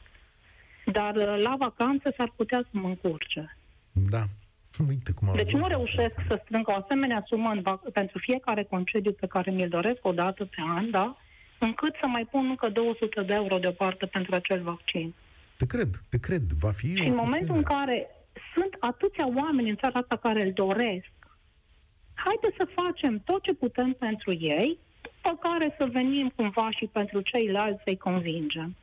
Dar 0.85 1.14
uh, 1.14 1.43
la 1.43 1.55
vacanță 1.59 2.14
s-ar 2.17 2.33
putea 2.37 2.59
să 2.62 2.79
mă 2.79 2.88
încurce. 2.88 3.57
Da. 3.93 4.23
Uite 4.88 5.12
cum 5.12 5.29
am 5.29 5.37
Deci 5.37 5.51
văzut 5.51 5.61
nu 5.61 5.67
reușesc 5.77 6.14
vacanța. 6.17 6.35
să 6.35 6.41
strâng 6.45 6.69
o 6.69 6.73
asemenea 6.73 7.23
sumă 7.27 7.51
în 7.51 7.62
vac- 7.62 7.93
pentru 7.93 8.19
fiecare 8.19 8.62
concediu 8.64 9.12
pe 9.12 9.27
care 9.27 9.51
mi-l 9.51 9.69
doresc 9.69 9.99
o 10.03 10.12
dată 10.12 10.45
pe 10.45 10.62
an, 10.77 10.91
da? 10.91 11.17
încât 11.59 11.95
să 12.01 12.07
mai 12.07 12.27
pun 12.31 12.47
încă 12.49 12.69
200 12.69 13.23
de 13.23 13.35
euro 13.35 13.59
deoparte 13.59 14.07
pentru 14.07 14.35
acel 14.35 14.62
vaccin. 14.62 15.14
Te 15.59 15.66
cred, 15.66 15.90
te 16.09 16.18
cred. 16.18 16.42
Va 16.64 16.71
fi 16.71 16.94
Și 16.94 17.03
o 17.03 17.07
în 17.07 17.14
momentul 17.14 17.55
în 17.57 17.62
chestiune. 17.62 17.62
care 17.75 18.07
sunt 18.55 18.73
atâția 18.90 19.27
oameni 19.42 19.71
în 19.71 19.77
țara 19.77 19.99
asta 19.99 20.16
care 20.16 20.44
îl 20.47 20.53
doresc, 20.53 21.11
haideți 22.25 22.57
să 22.61 22.66
facem 22.81 23.21
tot 23.25 23.42
ce 23.42 23.55
putem 23.55 23.92
pentru 23.92 24.31
ei, 24.33 24.79
după 25.03 25.31
care 25.47 25.75
să 25.79 25.88
venim 25.92 26.33
cumva 26.37 26.71
și 26.71 26.87
pentru 26.92 27.21
ceilalți 27.21 27.83
să-i 27.85 27.97
convingem. 27.97 28.77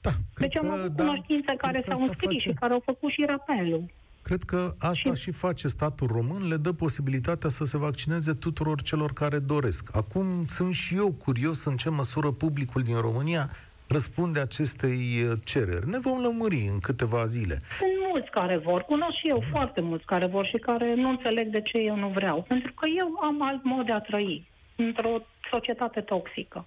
Da, 0.00 0.10
cred 0.34 0.48
Deci 0.48 0.56
am 0.62 0.66
că, 0.66 0.72
avut 0.72 0.90
da, 0.92 1.04
cunoștințe 1.04 1.54
care 1.56 1.72
cred 1.80 1.84
că 1.84 1.94
s-au 1.94 2.02
asta 2.02 2.04
înscris 2.06 2.28
face. 2.42 2.48
și 2.48 2.54
care 2.60 2.72
au 2.72 2.82
făcut 2.84 3.10
și 3.10 3.24
rapelul. 3.28 3.84
Cred 4.22 4.42
că 4.42 4.74
asta 4.78 5.10
și... 5.14 5.16
Și- 5.16 5.22
și 5.22 5.30
face 5.30 5.68
statul 5.68 6.06
român, 6.06 6.48
le 6.48 6.56
dă 6.56 6.72
posibilitatea 6.72 7.48
să 7.50 7.64
se 7.64 7.76
vaccineze 7.76 8.32
tuturor 8.34 8.82
celor 8.82 9.12
care 9.12 9.38
doresc. 9.38 9.96
Acum 9.96 10.46
sunt 10.46 10.74
și 10.74 10.94
eu 10.96 11.12
curios 11.12 11.64
în 11.64 11.76
ce 11.76 11.88
măsură 11.88 12.30
publicul 12.32 12.82
din 12.82 12.96
România 13.00 13.50
răspunde 13.88 14.40
acestei 14.40 15.22
uh, 15.22 15.38
cereri. 15.44 15.88
Ne 15.88 15.98
vom 15.98 16.20
lămuri 16.20 16.68
în 16.72 16.78
câteva 16.80 17.26
zile. 17.26 17.56
Sunt 17.78 17.90
mulți 18.08 18.30
care 18.30 18.56
vor, 18.56 18.82
cunosc 18.82 19.16
și 19.16 19.28
eu 19.28 19.44
foarte 19.50 19.80
mulți 19.80 20.04
care 20.04 20.26
vor 20.26 20.46
și 20.46 20.56
care 20.56 20.94
nu 20.94 21.08
înțeleg 21.08 21.48
de 21.48 21.60
ce 21.60 21.78
eu 21.78 21.96
nu 21.96 22.08
vreau. 22.08 22.42
Pentru 22.42 22.72
că 22.72 22.86
eu 22.98 23.18
am 23.22 23.42
alt 23.42 23.64
mod 23.64 23.86
de 23.86 23.92
a 23.92 24.00
trăi 24.00 24.46
într-o 24.76 25.26
societate 25.50 26.00
toxică. 26.00 26.66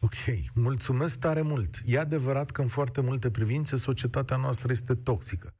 Ok, 0.00 0.36
mulțumesc 0.54 1.18
tare 1.18 1.42
mult. 1.42 1.74
E 1.86 1.98
adevărat 1.98 2.50
că 2.50 2.60
în 2.60 2.68
foarte 2.68 3.00
multe 3.00 3.30
privințe 3.30 3.76
societatea 3.76 4.36
noastră 4.36 4.72
este 4.72 4.94
toxică. 4.94 5.54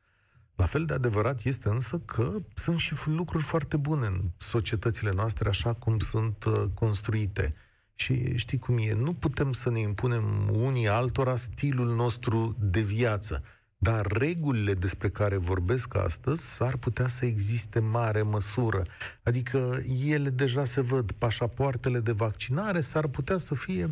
La 0.56 0.66
fel 0.66 0.84
de 0.84 0.94
adevărat 0.94 1.44
este 1.44 1.68
însă 1.68 1.98
că 1.98 2.32
sunt 2.54 2.78
și 2.78 2.94
lucruri 3.06 3.42
foarte 3.42 3.76
bune 3.76 4.06
în 4.06 4.20
societățile 4.36 5.10
noastre 5.14 5.48
așa 5.48 5.72
cum 5.72 5.98
sunt 5.98 6.44
uh, 6.44 6.64
construite. 6.74 7.52
Și 8.00 8.36
știi 8.36 8.58
cum 8.58 8.78
e, 8.78 8.92
nu 8.92 9.12
putem 9.12 9.52
să 9.52 9.70
ne 9.70 9.80
impunem 9.80 10.50
unii 10.52 10.88
altora 10.88 11.36
stilul 11.36 11.94
nostru 11.94 12.56
de 12.58 12.80
viață. 12.80 13.42
Dar 13.78 14.06
regulile 14.06 14.74
despre 14.74 15.10
care 15.10 15.36
vorbesc 15.36 15.94
astăzi 15.94 16.42
s-ar 16.54 16.76
putea 16.76 17.06
să 17.06 17.24
existe 17.24 17.78
mare 17.78 18.22
măsură. 18.22 18.82
Adică 19.22 19.82
ele 20.04 20.30
deja 20.30 20.64
se 20.64 20.80
văd. 20.80 21.12
Pașapoartele 21.12 22.00
de 22.00 22.12
vaccinare 22.12 22.80
s-ar 22.80 23.06
putea 23.06 23.38
să 23.38 23.54
fie 23.54 23.90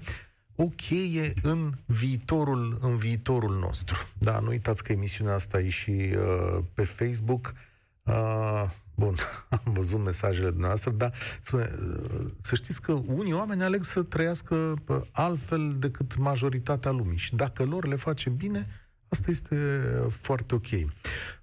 o 0.57 0.69
cheie 0.69 1.33
în 1.43 1.73
viitorul, 1.87 2.79
în 2.81 2.97
viitorul 2.97 3.59
nostru. 3.59 3.97
Da, 4.19 4.39
nu 4.39 4.49
uitați 4.49 4.83
că 4.83 4.93
emisiunea 4.93 5.35
asta 5.35 5.61
e 5.61 5.69
și 5.69 5.91
uh, 5.91 6.65
pe 6.75 6.85
Facebook. 6.85 7.55
Uh, 8.03 8.65
bun, 8.99 9.15
am 9.65 9.73
văzut 9.73 10.01
mesajele 10.05 10.49
dumneavoastră, 10.49 10.91
dar 10.91 11.13
spune, 11.41 11.63
uh, 11.63 12.27
să 12.41 12.55
știți 12.55 12.83
că 12.83 12.93
unii 12.93 13.33
oameni 13.33 13.63
aleg 13.63 13.83
să 13.83 14.03
trăiască 14.03 14.55
uh, 14.55 14.97
altfel 15.13 15.75
decât 15.79 16.17
majoritatea 16.17 16.91
lumii 16.91 17.19
și 17.19 17.35
dacă 17.35 17.65
lor 17.65 17.87
le 17.87 17.95
face 17.95 18.31
bine, 18.31 18.67
asta 19.09 19.27
este 19.31 19.55
uh, 19.55 20.07
foarte 20.11 20.55
ok. 20.55 20.71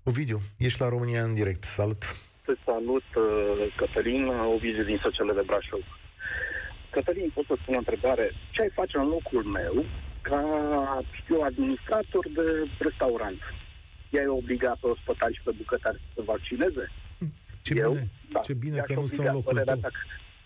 Ovidiu, 0.04 0.40
ești 0.58 0.82
la 0.82 0.90
România 0.90 1.24
în 1.24 1.34
direct. 1.34 1.64
Salut! 1.64 2.16
Te 2.46 2.54
salut, 2.66 3.04
uh, 3.16 3.74
Cătălin, 3.76 4.28
Ovidiu 4.28 4.84
din 4.84 5.00
Săcele 5.04 5.34
de 5.34 5.44
Brașov. 5.46 5.84
Cătălin, 6.90 7.32
pot 7.34 7.46
să 7.46 7.56
spun 7.62 7.76
o 7.76 7.78
întrebare? 7.78 8.32
Ce 8.52 8.62
ai 8.62 8.70
face 8.74 8.98
în 8.98 9.08
locul 9.08 9.44
meu 9.44 9.86
ca, 10.22 10.42
știu, 11.12 11.40
administrator 11.42 12.26
de 12.34 12.68
restaurant? 12.78 13.42
I-ai 14.10 14.28
obliga 14.28 14.78
pe 14.82 14.88
ospătari 14.88 15.34
și 15.34 15.42
pe 15.44 15.52
bucătari 15.58 15.98
să 15.98 16.12
se 16.16 16.22
vaccineze? 16.22 16.92
Ce 17.66 17.74
Eu? 17.78 17.92
bine, 17.92 18.10
Da. 18.32 18.40
ce 18.40 18.54
bine 18.54 18.76
I-aș 18.76 18.86
că 18.86 18.94
nu 18.94 19.06
sunt 19.06 19.18
obliga, 19.20 19.34
locul 19.34 19.54
părerea 19.54 19.74
tău. 19.74 19.82
ta. 19.82 19.90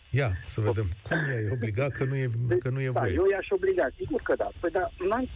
Ia, 0.09 0.31
să 0.45 0.61
vedem. 0.61 0.87
Cum 1.07 1.17
i-ai 1.29 1.49
obligat 1.51 1.91
că 1.91 2.03
nu 2.03 2.15
e, 2.15 2.29
că 2.59 2.69
nu 2.69 2.81
e 2.81 2.89
da, 2.89 2.99
voie? 2.99 3.13
eu 3.13 3.25
i-aș 3.31 3.47
obliga, 3.49 3.87
sigur 3.97 4.21
că 4.21 4.33
da. 4.37 4.49
Păi 4.59 4.69
da, 4.71 4.91
n-am, 5.09 5.29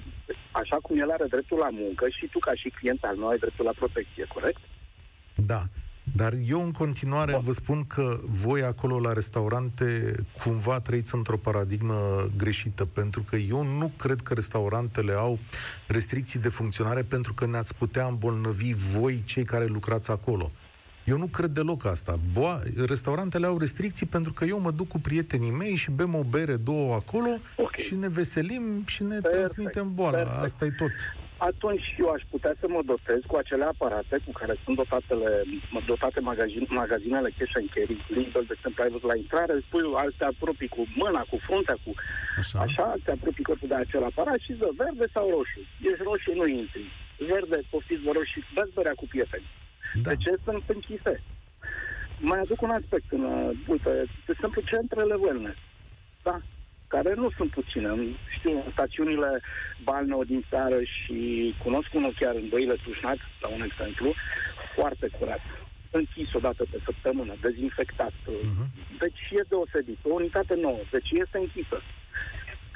așa 0.52 0.78
cum 0.82 1.00
el 1.00 1.12
are 1.12 1.26
dreptul 1.30 1.58
la 1.58 1.70
muncă 1.72 2.06
și 2.10 2.28
tu 2.32 2.40
ca 2.40 2.54
și 2.56 2.70
client 2.70 3.04
al 3.04 3.16
meu 3.16 3.28
ai 3.28 3.38
dreptul 3.38 3.66
la 3.66 3.72
protecție, 3.82 4.26
corect? 4.34 4.60
Da. 5.36 5.64
Dar 6.16 6.34
eu 6.48 6.64
în 6.64 6.72
continuare 6.72 7.32
Bun. 7.32 7.42
vă 7.42 7.52
spun 7.52 7.86
că 7.88 8.18
voi 8.24 8.62
acolo 8.62 9.00
la 9.00 9.14
restaurante 9.14 10.16
cumva 10.44 10.80
trăiți 10.80 11.16
într-o 11.16 11.38
paradigmă 11.38 12.30
greșită, 12.38 12.86
pentru 12.86 13.22
că 13.30 13.36
eu 13.36 13.64
nu 13.64 13.92
cred 13.98 14.20
că 14.22 14.34
restaurantele 14.34 15.14
au 15.14 15.40
restricții 15.88 16.40
de 16.40 16.50
funcționare 16.50 17.02
pentru 17.02 17.34
că 17.34 17.46
ne-ați 17.46 17.76
putea 17.76 18.06
îmbolnăvi 18.06 18.74
voi 18.74 19.22
cei 19.26 19.44
care 19.44 19.66
lucrați 19.66 20.12
acolo. 20.12 20.52
Eu 21.06 21.18
nu 21.18 21.26
cred 21.26 21.50
deloc 21.50 21.86
asta. 21.86 22.20
Boa, 22.34 22.60
restaurantele 22.88 23.46
au 23.46 23.58
restricții 23.58 24.06
pentru 24.06 24.32
că 24.34 24.44
eu 24.46 24.60
mă 24.60 24.72
duc 24.72 24.88
cu 24.88 25.00
prietenii 25.00 25.52
mei 25.52 25.76
și 25.76 25.92
bem 25.92 26.16
o 26.16 26.24
bere, 26.36 26.56
două 26.56 26.94
acolo 26.94 27.30
Ok. 27.56 27.76
și 27.76 27.96
ne 27.96 28.10
veselim 28.10 28.64
și 28.94 29.02
ne 29.04 29.18
Perfect, 29.20 29.34
transmitem 29.34 29.88
boala. 29.96 30.18
perfect. 30.18 30.44
Asta 30.44 30.66
e 30.66 30.70
tot. 30.84 30.96
atunci 31.38 31.86
eu 32.02 32.10
aș 32.16 32.22
putea 32.34 32.54
să 32.60 32.66
mă 32.76 32.82
dotez 32.92 33.20
cu 33.28 33.36
acele 33.36 33.64
aparate 33.74 34.16
cu 34.26 34.32
care 34.40 34.54
sunt 34.64 34.76
dotatele, 34.82 35.30
dotate 35.92 36.20
magazin, 36.20 36.64
magazinele 36.82 37.30
cash 37.38 37.56
and 37.60 37.70
carry, 37.76 37.98
Lidl, 38.16 38.44
de 38.50 38.54
exemplu, 38.58 38.84
ai 38.84 38.90
văzut 38.96 39.10
la 39.12 39.18
intrare, 39.24 39.54
spui, 39.68 39.84
te 40.18 40.26
apropii 40.34 40.74
cu 40.76 40.82
mâna, 41.02 41.22
cu 41.32 41.38
fruntea, 41.48 41.78
cu... 41.84 41.92
Așa. 42.42 42.60
Așa, 42.66 42.86
te 43.04 43.12
apropii 43.12 43.44
corpul 43.50 43.68
de 43.74 43.76
acel 43.84 44.04
aparat 44.12 44.40
și 44.46 44.58
ză, 44.60 44.68
verde 44.84 45.06
sau 45.16 45.26
roșu. 45.36 45.60
Ești 45.90 46.04
roșu, 46.10 46.32
nu 46.40 46.46
intri. 46.62 46.86
Verde, 47.32 47.58
poftiți 47.72 48.06
vă 48.08 48.12
roșu 48.18 48.40
și 48.46 48.54
dați 48.58 48.76
bărea 48.78 48.96
cu 49.02 49.06
prieteni. 49.14 49.48
Da. 50.02 50.10
De 50.10 50.16
ce 50.16 50.34
sunt 50.44 50.64
închise? 50.68 51.22
Mai 52.20 52.40
aduc 52.40 52.62
un 52.62 52.70
aspect. 52.70 53.12
În, 53.12 53.24
uh, 53.24 53.50
uite, 53.68 53.92
de 54.26 54.32
exemplu, 54.32 54.62
centrele 54.62 55.14
wellness. 55.14 55.58
Da? 56.24 56.42
care 56.96 57.14
nu 57.24 57.30
sunt 57.38 57.50
puține. 57.58 57.90
Știu, 58.38 58.52
în 58.66 58.72
stațiunile 58.72 59.32
balneo 59.84 60.24
din 60.32 60.42
țară 60.52 60.80
și 60.94 61.18
cunosc 61.64 61.90
unul 62.00 62.14
chiar 62.20 62.36
în 62.36 62.48
Băile 62.50 62.76
Tușnac, 62.84 63.20
la 63.44 63.48
un 63.56 63.62
exemplu, 63.70 64.10
foarte 64.76 65.08
curat. 65.18 65.44
Închis 66.00 66.30
o 66.34 66.40
dată 66.48 66.64
pe 66.72 66.78
săptămână, 66.88 67.34
dezinfectat. 67.42 68.16
Uh-huh. 68.28 68.68
Deci 69.04 69.22
e 69.40 69.42
deosebit. 69.50 70.00
O 70.04 70.14
unitate 70.22 70.56
nouă. 70.66 70.82
Deci 70.96 71.10
este 71.24 71.38
închisă. 71.38 71.78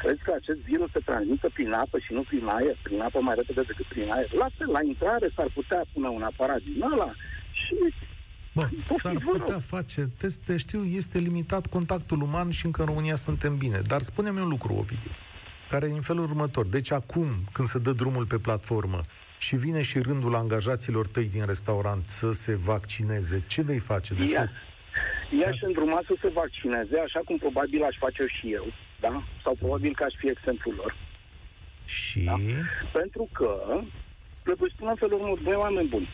Crezi 0.01 0.21
că 0.23 0.31
acest 0.35 0.59
virus 0.59 0.89
se 0.91 0.99
transmită 1.09 1.49
prin 1.53 1.71
apă 1.71 1.97
și 1.99 2.13
nu 2.13 2.23
prin 2.29 2.45
aer? 2.47 2.77
Prin 2.83 3.01
apă 3.01 3.19
mai 3.21 3.35
repede 3.35 3.61
decât 3.61 3.85
prin 3.85 4.11
aer? 4.11 4.31
La 4.33 4.47
fel, 4.57 4.69
la 4.71 4.83
intrare 4.83 5.27
s-ar 5.35 5.49
putea 5.53 5.81
pune 5.93 6.07
un 6.07 6.21
aparat 6.21 6.61
din 6.61 6.81
ăla 6.91 7.11
și 7.51 7.75
Bă, 8.53 8.69
s-ar 8.85 9.17
putea 9.25 9.59
face 9.59 10.09
teste, 10.17 10.57
știu, 10.57 10.83
este 10.83 11.17
limitat 11.17 11.67
contactul 11.67 12.21
uman 12.21 12.49
și 12.49 12.65
încă 12.65 12.81
în 12.81 12.87
România 12.87 13.15
suntem 13.15 13.57
bine. 13.57 13.81
Dar 13.87 14.01
spune-mi 14.01 14.39
un 14.39 14.47
lucru, 14.47 14.73
Ovidiu, 14.73 15.11
care 15.69 15.87
e 15.87 15.91
în 15.91 16.01
felul 16.01 16.23
următor. 16.23 16.65
Deci 16.65 16.91
acum, 16.91 17.27
când 17.51 17.67
se 17.67 17.77
dă 17.77 17.91
drumul 17.91 18.25
pe 18.25 18.37
platformă 18.37 19.01
și 19.37 19.55
vine 19.55 19.81
și 19.81 19.99
rândul 19.99 20.35
angajaților 20.35 21.07
tăi 21.07 21.25
din 21.25 21.45
restaurant 21.45 22.03
să 22.07 22.31
se 22.31 22.55
vaccineze, 22.55 23.43
ce 23.47 23.61
vei 23.61 23.79
face? 23.79 24.13
Deci, 24.13 24.31
Ia. 24.31 24.49
Ea 25.41 25.51
și 25.51 25.63
îndrumat 25.63 26.03
să 26.03 26.15
se 26.21 26.29
vaccineze, 26.33 26.99
așa 26.99 27.21
cum 27.25 27.37
probabil 27.37 27.83
aș 27.83 27.95
face 27.97 28.25
și 28.27 28.53
eu, 28.53 28.65
da? 28.99 29.23
Sau 29.43 29.55
probabil 29.59 29.95
că 29.95 30.03
aș 30.03 30.13
fi 30.17 30.27
exemplul 30.29 30.75
lor. 30.75 30.95
Și? 31.85 32.19
Da? 32.19 32.35
Pentru 32.91 33.29
că, 33.31 33.81
trebuie 34.43 34.71
spune 34.73 34.89
în 34.89 34.95
felul 34.95 35.19
următor, 35.19 35.43
doi 35.43 35.55
oameni 35.55 35.87
buni, 35.87 36.09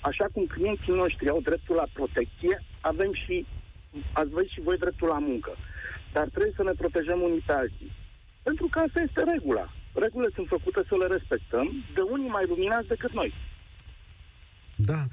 așa 0.00 0.26
cum 0.32 0.46
clienții 0.46 0.92
noștri 0.92 1.28
au 1.28 1.40
dreptul 1.40 1.76
la 1.76 1.86
protecție, 1.92 2.62
avem 2.80 3.12
și, 3.12 3.46
ați 4.12 4.30
văzut 4.30 4.48
și 4.48 4.60
voi 4.60 4.76
dreptul 4.76 5.08
la 5.08 5.18
muncă. 5.18 5.52
Dar 6.12 6.28
trebuie 6.28 6.52
să 6.56 6.62
ne 6.62 6.72
protejăm 6.72 7.20
unii 7.20 7.42
pe 7.46 7.52
alții. 7.52 7.92
Pentru 8.42 8.66
că 8.70 8.78
asta 8.78 9.00
este 9.00 9.22
regula. 9.32 9.72
Regulile 9.94 10.30
sunt 10.34 10.46
făcute 10.48 10.80
să 10.88 10.96
le 10.96 11.06
respectăm, 11.06 11.84
de 11.94 12.00
unii 12.00 12.28
mai 12.28 12.44
luminați 12.46 12.88
decât 12.88 13.12
noi. 13.12 13.34
Da, 14.78 15.04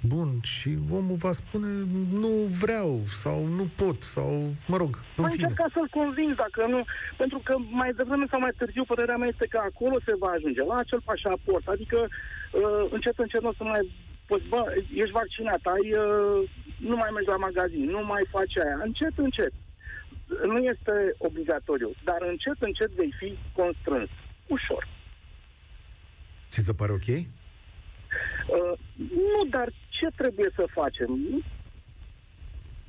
bun, 0.00 0.28
și 0.42 0.78
omul 0.90 1.16
va 1.16 1.32
spune 1.32 1.68
nu 2.12 2.28
vreau 2.60 3.00
sau 3.22 3.46
nu 3.46 3.68
pot 3.76 4.02
sau, 4.02 4.54
mă 4.66 4.76
rog, 4.76 4.92
în 5.16 5.22
mai 5.24 5.30
fine. 5.30 5.52
ca 5.54 5.66
să-l 5.72 5.88
convins, 5.90 6.34
dacă 6.36 6.66
nu, 6.66 6.84
pentru 7.16 7.40
că 7.44 7.54
mai 7.70 7.92
devreme 7.92 8.26
sau 8.30 8.40
mai 8.40 8.50
târziu, 8.56 8.84
părerea 8.84 9.16
mea 9.16 9.28
este 9.28 9.46
că 9.46 9.60
acolo 9.64 9.96
se 10.06 10.14
va 10.18 10.30
ajunge, 10.30 10.62
la 10.62 10.76
acel 10.76 11.00
pașaport, 11.04 11.68
adică 11.68 11.98
uh, 12.08 12.86
încet, 12.90 13.18
încet 13.18 13.42
nu 13.42 13.48
o 13.48 13.52
să 13.56 13.64
mai 13.64 13.82
spus, 14.24 14.42
bă, 14.48 14.62
ești 14.94 15.18
vaccinat, 15.20 15.60
ai, 15.74 15.86
uh, 15.92 16.50
nu 16.78 16.96
mai 16.96 17.10
mergi 17.12 17.28
la 17.28 17.36
magazin, 17.36 17.84
nu 17.84 18.04
mai 18.04 18.22
faci 18.30 18.56
aia. 18.64 18.78
Încet, 18.84 19.14
încet. 19.18 19.52
Nu 20.46 20.58
este 20.72 21.14
obligatoriu, 21.18 21.90
dar 22.04 22.20
încet, 22.32 22.56
încet 22.58 22.90
vei 22.90 23.14
fi 23.18 23.38
constrâns. 23.52 24.10
Ușor. 24.46 24.88
Ți 26.48 26.60
se 26.64 26.72
pare 26.72 26.92
ok? 26.92 27.08
Uh, 28.46 28.78
nu, 29.34 29.40
dar 29.50 29.68
ce 29.88 30.06
trebuie 30.16 30.50
să 30.54 30.64
facem? 30.78 31.10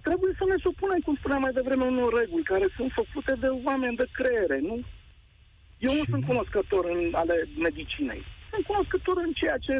Trebuie 0.01 0.33
să 0.37 0.45
ne 0.47 0.55
supunem, 0.61 0.99
cum 0.99 1.15
spuneam 1.15 1.41
mai 1.41 1.51
devreme, 1.51 1.85
unor 1.85 2.13
reguli 2.19 2.43
care 2.43 2.67
sunt 2.75 2.91
făcute 2.91 3.33
de 3.39 3.47
oameni 3.47 3.95
de 3.95 4.07
creiere, 4.11 4.59
nu? 4.59 4.75
Eu 5.77 5.93
nu 5.93 6.03
sunt 6.09 6.25
cunoscător 6.25 6.85
în 6.85 7.13
ale 7.13 7.47
medicinei 7.57 8.23
sunt 8.51 8.65
cunoscător 8.65 9.17
în 9.25 9.33
ceea 9.41 9.57
ce 9.65 9.73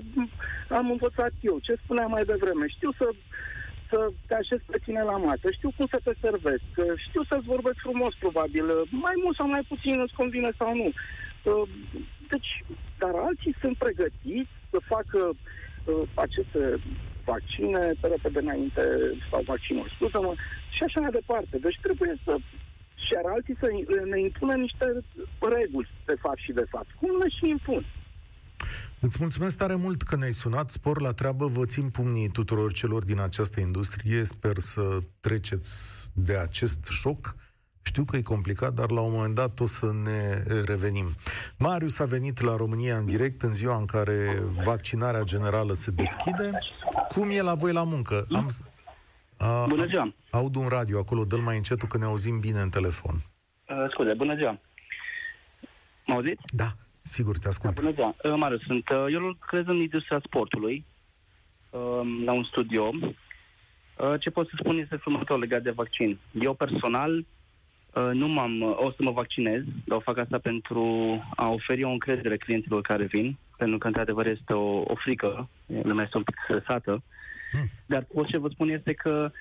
am 0.79 0.91
învățat 0.91 1.33
eu, 1.41 1.59
ce 1.59 1.73
spuneam 1.83 2.11
mai 2.11 2.25
devreme. 2.31 2.65
Știu 2.67 2.91
să, 2.99 3.07
să 3.89 3.97
te 4.27 4.35
așezi 4.35 4.63
pe 4.71 4.79
tine 4.85 5.01
la 5.11 5.17
masă, 5.17 5.45
știu 5.51 5.71
cum 5.77 5.87
să 5.93 5.99
te 6.03 6.13
servesc, 6.21 6.69
știu 7.07 7.23
să-ți 7.29 7.51
vorbesc 7.53 7.77
frumos, 7.87 8.13
probabil, 8.19 8.65
mai 9.07 9.15
mult 9.23 9.35
sau 9.35 9.47
mai 9.47 9.63
puțin 9.67 9.95
îți 9.99 10.17
convine 10.21 10.51
sau 10.57 10.75
nu. 10.75 10.89
Deci, 12.31 12.51
dar 13.01 13.13
alții 13.27 13.55
sunt 13.61 13.77
pregătiți 13.77 14.55
să 14.71 14.79
facă 14.93 15.19
uh, 15.29 16.03
aceste 16.25 16.61
vaccine 17.31 17.81
pe 18.01 18.07
repede 18.07 18.39
înainte, 18.39 18.83
sau 19.29 19.41
vaccinuri, 19.53 19.93
scuză-mă, 19.95 20.33
și 20.75 20.83
așa 20.83 20.99
mai 20.99 21.11
departe. 21.19 21.55
Deci 21.57 21.79
trebuie 21.81 22.13
să 22.25 22.33
și 23.05 23.13
ar 23.19 23.31
alții 23.35 23.57
să 23.59 23.67
ne 24.11 24.19
impună 24.19 24.53
niște 24.53 24.85
reguli 25.55 25.89
de 26.05 26.15
fapt 26.23 26.41
și 26.45 26.51
de 26.51 26.65
fapt. 26.69 26.89
Cum 26.99 27.09
ne 27.21 27.29
și 27.29 27.49
impun? 27.49 27.85
Îți 28.99 29.17
mulțumesc 29.19 29.57
tare 29.57 29.75
mult 29.75 30.01
că 30.01 30.15
ne-ai 30.15 30.31
sunat. 30.31 30.69
Spor 30.69 31.01
la 31.01 31.11
treabă, 31.11 31.47
vă 31.47 31.65
țin 31.65 31.89
pumnii 31.89 32.29
tuturor 32.29 32.73
celor 32.73 33.03
din 33.03 33.19
această 33.19 33.59
industrie. 33.59 34.23
Sper 34.23 34.57
să 34.57 34.97
treceți 35.19 35.71
de 36.13 36.37
acest 36.37 36.87
șoc. 36.89 37.35
Știu 37.81 38.03
că 38.03 38.17
e 38.17 38.21
complicat, 38.21 38.73
dar 38.73 38.91
la 38.91 39.01
un 39.01 39.11
moment 39.11 39.35
dat 39.35 39.59
o 39.59 39.65
să 39.65 39.91
ne 40.03 40.43
revenim. 40.65 41.09
Marius 41.57 41.99
a 41.99 42.05
venit 42.05 42.41
la 42.41 42.55
România 42.55 42.97
în 42.97 43.05
direct 43.05 43.41
în 43.41 43.53
ziua 43.53 43.77
în 43.77 43.85
care 43.85 44.43
vaccinarea 44.63 45.23
generală 45.23 45.73
se 45.73 45.91
deschide. 45.91 46.51
Cum 47.07 47.29
e 47.29 47.41
la 47.41 47.53
voi 47.53 47.73
la 47.73 47.83
muncă? 47.83 48.25
Am, 48.35 48.49
a, 49.37 49.65
bună 49.67 49.85
ziua! 49.85 50.13
Aud 50.29 50.55
un 50.55 50.67
radio 50.67 50.99
acolo, 50.99 51.25
dă-l 51.25 51.39
mai 51.39 51.57
încetul 51.57 51.87
că 51.87 51.97
ne 51.97 52.05
auzim 52.05 52.39
bine 52.39 52.59
în 52.59 52.69
telefon. 52.69 53.15
Uh, 53.69 53.85
scuze, 53.89 54.13
bună 54.13 54.35
ziua! 54.35 54.59
Mă 56.05 56.13
auziți? 56.13 56.41
Da. 56.45 56.71
Sigur, 57.01 57.37
te 57.37 57.47
ascult. 57.47 57.73
Da, 57.75 57.81
bună 57.81 57.93
ziua. 57.93 58.15
Uh, 58.23 58.33
Marius, 58.37 58.61
sunt, 58.61 58.89
uh, 58.89 59.05
eu 59.13 59.19
lucrez 59.19 59.63
în 59.67 59.79
industria 59.79 60.21
sportului, 60.25 60.85
uh, 61.69 62.01
la 62.25 62.31
un 62.31 62.43
studio. 62.43 62.91
Uh, 62.93 64.13
ce 64.19 64.29
pot 64.29 64.47
să 64.47 64.53
spun 64.59 64.77
este 64.77 65.01
următor 65.05 65.39
legat 65.39 65.61
de 65.61 65.71
vaccin. 65.71 66.19
Eu 66.41 66.53
personal 66.53 67.17
uh, 67.17 67.25
nu 68.13 68.27
m-am, 68.27 68.61
uh, 68.61 68.77
o 68.77 68.91
să 68.91 68.97
mă 68.99 69.11
vaccinez, 69.11 69.63
dar 69.85 69.97
o 69.97 70.01
fac 70.01 70.17
asta 70.17 70.39
pentru 70.39 70.83
a 71.35 71.49
oferi 71.49 71.83
o 71.83 71.89
încredere 71.89 72.37
clienților 72.37 72.81
care 72.81 73.03
vin, 73.03 73.37
pentru 73.57 73.77
că 73.77 73.87
într-adevăr 73.87 74.27
este 74.27 74.53
o, 74.53 74.77
o 74.77 74.95
frică, 74.95 75.49
lumea 75.65 76.03
este 76.03 76.17
un 76.17 76.23
pic 76.23 76.35
stresată. 76.43 77.03
Hmm. 77.51 77.69
Dar 77.85 78.05
pot 78.13 78.27
ce 78.27 78.37
vă 78.37 78.49
spun 78.49 78.69
este 78.69 78.93
că 78.93 79.31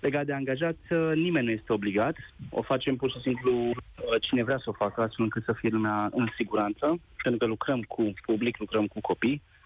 legat 0.00 0.24
de 0.24 0.32
angajați, 0.32 0.92
uh, 0.92 1.12
nimeni 1.14 1.46
nu 1.46 1.52
este 1.52 1.72
obligat. 1.72 2.16
O 2.50 2.62
facem 2.62 2.96
pur 2.96 3.10
și 3.10 3.20
simplu 3.20 3.52
uh, 3.52 3.74
cine 4.20 4.42
vrea 4.42 4.58
să 4.58 4.70
o 4.70 4.72
facă, 4.72 5.00
astfel 5.00 5.24
încât 5.24 5.44
să 5.44 5.52
fie 5.52 5.68
lumea 5.68 6.10
în 6.12 6.28
siguranță, 6.36 7.00
pentru 7.22 7.38
că 7.38 7.46
lucrăm 7.46 7.82
cu 7.82 8.12
public, 8.26 8.58
lucrăm 8.58 8.86
cu 8.86 9.00
copii, 9.00 9.42
uh, 9.44 9.61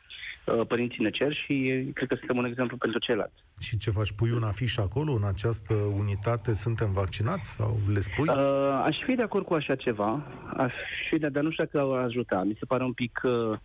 părinții 0.68 1.02
ne 1.02 1.10
cer 1.10 1.34
și 1.34 1.54
cred 1.94 2.08
că 2.08 2.14
suntem 2.18 2.36
un 2.36 2.44
exemplu 2.44 2.76
pentru 2.76 2.98
ceilalți. 2.98 3.44
Și 3.60 3.76
ce 3.76 3.90
faci? 3.90 4.12
Pui 4.12 4.30
un 4.30 4.42
afiș 4.42 4.76
acolo, 4.76 5.12
în 5.12 5.24
această 5.24 5.74
unitate, 5.74 6.54
suntem 6.54 6.92
vaccinați 6.92 7.50
sau 7.50 7.76
le 7.92 8.00
spui? 8.00 8.28
Uh, 8.28 8.82
aș 8.84 8.96
fi 9.06 9.14
de 9.14 9.22
acord 9.22 9.44
cu 9.44 9.54
așa 9.54 9.74
ceva, 9.74 10.22
aș 10.56 10.72
fi 11.10 11.18
de, 11.18 11.28
dar 11.28 11.42
nu 11.42 11.50
știu 11.50 11.64
dacă 11.64 11.92
ar 11.92 12.04
ajuta. 12.04 12.42
Mi 12.42 12.56
se 12.58 12.64
pare 12.64 12.84
un 12.84 12.92
pic, 12.92 13.20
uh, 13.24 13.58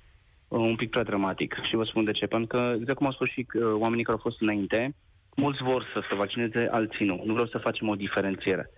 un 0.48 0.76
pic 0.76 0.89
prea 0.89 1.04
dramatic 1.04 1.56
și 1.70 1.76
vă 1.76 1.84
spun 1.84 2.04
de 2.04 2.12
ce. 2.12 2.26
Pentru 2.26 2.48
că, 2.48 2.74
exact 2.80 2.98
cum 2.98 3.06
au 3.06 3.13
spus 3.13 3.30
și 3.30 3.48
uh, 3.54 3.63
oamenii 3.63 4.04
care 4.04 4.17
au 4.17 4.24
fost 4.24 4.41
înainte, 4.41 4.96
mulți 5.36 5.63
vor 5.63 5.86
să 5.94 6.04
se 6.10 6.15
vaccineze, 6.15 6.67
alții 6.72 7.06
nu. 7.06 7.21
Nu 7.25 7.34
vreau 7.34 7.48
să 7.48 7.58
facem 7.58 7.88
o 7.88 7.96
diferențiere. 7.96 8.69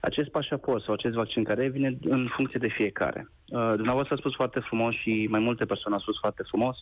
Acest 0.00 0.28
pașaport 0.28 0.84
sau 0.84 0.94
acest 0.94 1.14
vaccin 1.14 1.44
care 1.44 1.68
vine 1.68 1.98
în 2.00 2.28
funcție 2.36 2.58
de 2.62 2.68
fiecare. 2.68 3.30
Uh, 3.48 3.72
dumneavoastră 3.74 4.14
a 4.14 4.18
spus 4.18 4.34
foarte 4.34 4.60
frumos 4.60 4.94
și 4.94 5.26
mai 5.30 5.40
multe 5.40 5.64
persoane 5.64 5.96
au 5.96 6.02
spus 6.02 6.18
foarte 6.18 6.42
frumos 6.48 6.76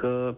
că 0.00 0.36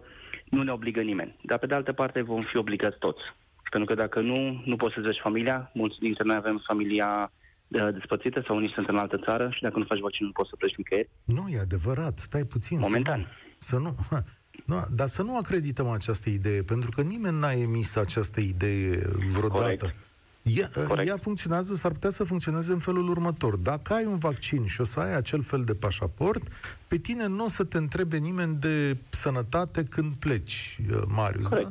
nu 0.49 0.63
ne 0.63 0.71
obligă 0.71 1.01
nimeni. 1.01 1.35
Dar 1.43 1.57
pe 1.57 1.65
de 1.65 1.75
altă 1.75 1.93
parte 1.93 2.21
vom 2.21 2.43
fi 2.51 2.57
obligați 2.57 2.97
toți. 2.99 3.21
Pentru 3.69 3.95
că 3.95 4.01
dacă 4.01 4.19
nu, 4.19 4.61
nu 4.65 4.75
poți 4.75 4.93
să-ți 4.93 5.05
vezi 5.05 5.19
familia. 5.23 5.71
Mulți 5.73 5.99
dintre 5.99 6.23
noi 6.25 6.35
avem 6.35 6.63
familia 6.67 7.31
uh, 7.67 7.93
despărțită 7.93 8.43
sau 8.47 8.55
unii 8.55 8.71
sunt 8.73 8.87
în 8.87 8.97
altă 8.97 9.17
țară 9.25 9.49
și 9.53 9.61
dacă 9.61 9.77
nu 9.77 9.85
faci 9.87 9.99
vaccin 9.99 10.25
nu 10.25 10.31
poți 10.31 10.49
să 10.49 10.55
pleci 10.55 10.75
nicăieri. 10.75 11.09
Nu, 11.25 11.47
e 11.49 11.59
adevărat. 11.59 12.19
Stai 12.19 12.43
puțin. 12.43 12.77
Momentan. 12.79 13.27
Să 13.57 13.77
nu, 13.77 13.95
să 14.09 14.15
nu 14.15 14.21
nu, 14.65 14.85
dar 14.91 15.07
să 15.07 15.21
nu 15.21 15.37
acredităm 15.37 15.89
această 15.89 16.29
idee, 16.29 16.61
pentru 16.61 16.89
că 16.89 17.01
nimeni 17.01 17.39
n-a 17.39 17.51
emis 17.51 17.95
această 17.95 18.39
idee 18.39 18.97
vreodată. 19.37 19.75
Corect. 19.75 19.95
Ea, 20.43 20.69
Corect. 20.87 21.07
ea 21.09 21.17
funcționează, 21.17 21.73
s-ar 21.73 21.91
putea 21.91 22.09
să 22.09 22.23
funcționeze 22.23 22.71
în 22.71 22.79
felul 22.79 23.09
următor. 23.09 23.55
Dacă 23.55 23.93
ai 23.93 24.05
un 24.05 24.17
vaccin 24.17 24.65
și 24.65 24.81
o 24.81 24.83
să 24.83 24.99
ai 24.99 25.15
acel 25.15 25.41
fel 25.41 25.63
de 25.63 25.73
pașaport, 25.73 26.43
pe 26.87 26.97
tine 26.97 27.27
nu 27.27 27.43
o 27.43 27.47
să 27.47 27.63
te 27.63 27.77
întrebe 27.77 28.17
nimeni 28.17 28.55
de 28.55 28.97
sănătate 29.09 29.83
când 29.83 30.13
pleci, 30.13 30.79
uh, 30.91 31.01
Marius, 31.07 31.47
Corect. 31.47 31.69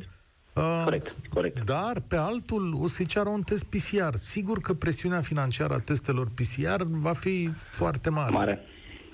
da? 0.52 0.62
Uh, 0.62 0.82
corect, 0.84 1.16
corect. 1.32 1.64
Dar 1.64 2.02
pe 2.08 2.16
altul 2.16 2.78
o 2.82 2.86
să-i 2.86 3.06
ceară 3.06 3.28
un 3.28 3.42
test 3.42 3.64
PCR. 3.64 4.14
Sigur 4.16 4.60
că 4.60 4.74
presiunea 4.74 5.20
financiară 5.20 5.74
a 5.74 5.78
testelor 5.78 6.28
PCR 6.34 6.82
va 6.84 7.12
fi 7.12 7.50
foarte 7.54 8.10
mare. 8.10 8.32
Mare, 8.32 8.60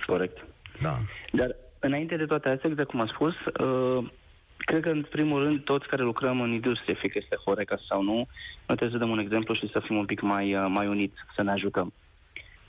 corect. 0.06 0.44
Da. 0.82 0.98
Dar 1.32 1.56
Înainte 1.86 2.16
de 2.16 2.24
toate 2.24 2.48
astea, 2.48 2.70
exact 2.70 2.88
cum 2.88 3.00
am 3.00 3.06
spus, 3.06 3.34
uh, 3.66 4.10
cred 4.66 4.82
că, 4.82 4.88
în 4.88 5.02
primul 5.10 5.42
rând, 5.42 5.60
toți 5.60 5.86
care 5.86 6.02
lucrăm 6.02 6.40
în 6.40 6.52
industrie, 6.52 6.94
fie 6.94 7.08
că 7.08 7.18
este 7.22 7.36
Horeca 7.44 7.76
sau 7.88 8.02
nu, 8.02 8.14
noi 8.66 8.76
trebuie 8.76 8.90
să 8.90 9.04
dăm 9.04 9.10
un 9.10 9.18
exemplu 9.18 9.54
și 9.54 9.70
să 9.72 9.80
fim 9.80 9.96
un 9.96 10.04
pic 10.04 10.20
mai, 10.20 10.54
uh, 10.54 10.66
mai 10.68 10.86
uniți, 10.86 11.14
să 11.36 11.42
ne 11.42 11.50
ajutăm. 11.50 11.92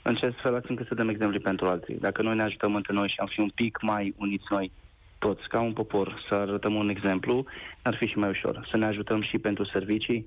În 0.02 0.14
ce 0.14 0.28
fel 0.42 0.64
încât 0.68 0.86
să 0.86 0.94
dăm 0.94 1.08
exemplu 1.08 1.40
pentru 1.40 1.66
alții. 1.66 1.94
Dacă 1.94 2.22
noi 2.22 2.36
ne 2.36 2.42
ajutăm 2.42 2.74
între 2.74 2.92
noi 2.92 3.08
și 3.08 3.18
am 3.18 3.26
fi 3.26 3.40
un 3.40 3.48
pic 3.54 3.78
mai 3.82 4.14
uniți 4.16 4.44
noi, 4.50 4.72
toți, 5.18 5.48
ca 5.48 5.60
un 5.60 5.72
popor, 5.72 6.24
să 6.28 6.34
arătăm 6.34 6.74
un 6.74 6.88
exemplu, 6.88 7.44
ar 7.82 7.94
fi 7.94 8.06
și 8.06 8.18
mai 8.18 8.28
ușor. 8.28 8.68
Să 8.70 8.76
ne 8.76 8.86
ajutăm 8.86 9.22
și 9.22 9.38
pentru 9.38 9.64
servicii, 9.64 10.26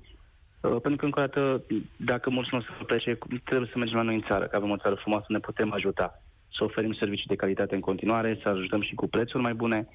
uh, 0.60 0.76
pentru 0.82 0.96
că, 0.96 1.04
încă 1.04 1.20
o 1.20 1.22
dată, 1.22 1.62
dacă 1.96 2.30
mulți 2.30 2.50
nu 2.52 2.58
o 2.58 2.62
să 2.62 2.84
plece, 2.84 3.18
trebuie 3.44 3.68
să 3.72 3.78
mergem 3.78 3.96
la 3.96 4.02
noi 4.02 4.14
în 4.14 4.24
țară, 4.28 4.44
că 4.44 4.56
avem 4.56 4.70
o 4.70 4.76
țară 4.76 4.94
frumoasă, 4.94 5.26
ne 5.28 5.38
putem 5.38 5.72
ajuta. 5.72 6.22
Să 6.56 6.64
oferim 6.64 6.92
servicii 6.92 7.26
de 7.26 7.42
calitate 7.42 7.74
în 7.74 7.80
continuare, 7.80 8.38
să 8.42 8.48
ajutăm 8.48 8.82
și 8.82 8.94
cu 8.94 9.08
prețuri 9.08 9.42
mai 9.42 9.54
bune, 9.54 9.88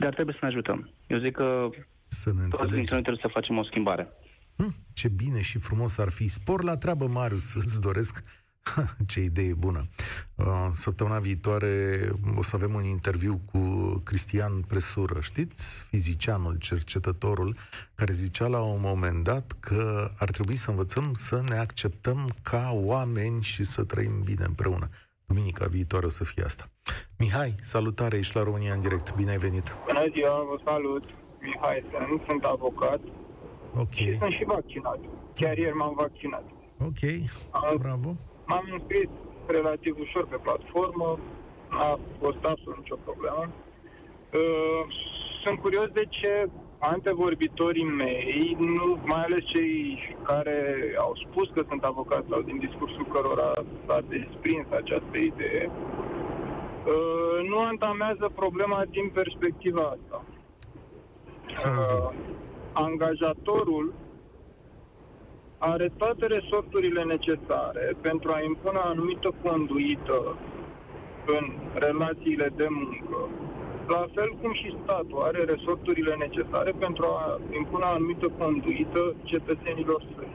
dar 0.00 0.14
trebuie 0.14 0.36
să 0.38 0.44
ne 0.44 0.50
ajutăm. 0.50 0.90
Eu 1.06 1.18
zic 1.18 1.32
că 1.32 1.68
să 2.06 2.32
ne 2.32 2.48
toți 2.48 2.70
dintre 2.70 2.94
noi 2.94 3.02
trebuie 3.02 3.22
să 3.22 3.28
facem 3.32 3.58
o 3.58 3.64
schimbare. 3.64 4.08
Hm, 4.56 4.74
ce 4.92 5.08
bine 5.08 5.40
și 5.40 5.58
frumos 5.58 5.98
ar 5.98 6.08
fi. 6.08 6.28
Spor 6.28 6.62
la 6.62 6.76
treabă, 6.76 7.06
Marius, 7.06 7.54
îți 7.60 7.80
doresc 7.80 8.22
Ce 9.06 9.20
idee 9.20 9.54
bună! 9.54 9.88
Uh, 10.34 10.68
săptămâna 10.72 11.18
viitoare 11.18 12.08
o 12.36 12.42
să 12.42 12.56
avem 12.56 12.74
un 12.74 12.84
interviu 12.84 13.40
cu 13.52 13.58
Cristian 14.04 14.60
Presură, 14.60 15.20
știți? 15.20 15.82
Fizicianul, 15.88 16.56
cercetătorul, 16.56 17.56
care 17.94 18.12
zicea 18.12 18.46
la 18.46 18.60
un 18.60 18.80
moment 18.80 19.24
dat 19.24 19.56
că 19.60 20.10
ar 20.18 20.30
trebui 20.30 20.56
să 20.56 20.70
învățăm 20.70 21.14
să 21.14 21.42
ne 21.48 21.56
acceptăm 21.56 22.34
ca 22.42 22.70
oameni 22.72 23.42
și 23.42 23.64
să 23.64 23.84
trăim 23.84 24.22
bine 24.24 24.44
împreună. 24.44 24.88
Duminica 25.30 25.66
viitoare 25.66 26.06
o 26.06 26.08
să 26.08 26.24
fie 26.24 26.44
asta. 26.44 26.64
Mihai, 27.18 27.54
salutare, 27.62 28.16
ești 28.16 28.36
la 28.36 28.42
România 28.42 28.72
în 28.74 28.80
direct. 28.80 29.16
Bine 29.16 29.30
ai 29.30 29.36
venit! 29.46 29.66
Bună 29.86 30.04
ziua, 30.14 30.36
vă 30.50 30.56
salut! 30.64 31.04
Mihai 31.40 31.84
sunt, 31.90 32.22
sunt 32.28 32.42
avocat 32.44 33.00
Ok. 33.82 33.92
și 33.92 34.18
sunt 34.18 34.32
și 34.32 34.44
vaccinat. 34.44 34.98
Chiar 35.34 35.56
ieri 35.58 35.74
m-am 35.76 35.94
vaccinat. 35.96 36.44
Ok, 36.88 37.00
bravo. 37.78 38.10
M-am 38.46 38.64
înscris 38.76 39.08
relativ 39.46 39.94
ușor 40.00 40.26
pe 40.26 40.36
platformă, 40.36 41.18
a 41.68 41.98
fost 42.18 42.42
absolut 42.52 42.78
nicio 42.78 42.98
problemă. 43.04 43.42
Uh, 44.32 44.82
sunt 45.44 45.58
curios 45.60 45.88
de 45.98 46.04
ce 46.08 46.48
antevorbitorii 46.80 47.84
mei, 47.84 48.56
nu, 48.58 48.98
mai 49.04 49.22
ales 49.22 49.44
cei 49.44 49.98
care 50.22 50.76
au 50.98 51.12
spus 51.14 51.48
că 51.54 51.62
sunt 51.68 51.84
avocați 51.84 52.28
sau 52.28 52.40
din 52.40 52.58
discursul 52.58 53.06
cărora 53.12 53.50
s-a 53.86 54.00
desprins 54.08 54.66
această 54.70 55.16
idee, 55.16 55.70
uh, 55.70 57.48
nu 57.48 57.58
antamează 57.58 58.30
problema 58.34 58.84
din 58.90 59.10
perspectiva 59.12 59.82
asta. 59.82 60.24
Uh, 61.64 62.12
angajatorul 62.72 63.94
are 65.58 65.92
toate 65.96 66.26
resorturile 66.26 67.02
necesare 67.02 67.96
pentru 68.00 68.32
a 68.32 68.40
impune 68.40 68.78
o 68.78 68.88
anumită 68.88 69.34
conduită 69.42 70.36
în 71.26 71.52
relațiile 71.74 72.52
de 72.56 72.66
muncă, 72.70 73.28
la 73.94 74.06
fel 74.14 74.30
cum 74.40 74.52
și 74.52 74.76
statul 74.82 75.20
are 75.28 75.44
resorturile 75.44 76.14
necesare 76.14 76.72
pentru 76.78 77.04
a 77.04 77.40
impune 77.60 77.84
o 77.84 77.94
anumită 77.94 78.28
conduită 78.38 79.14
cetățenilor 79.22 80.00
săi. 80.16 80.32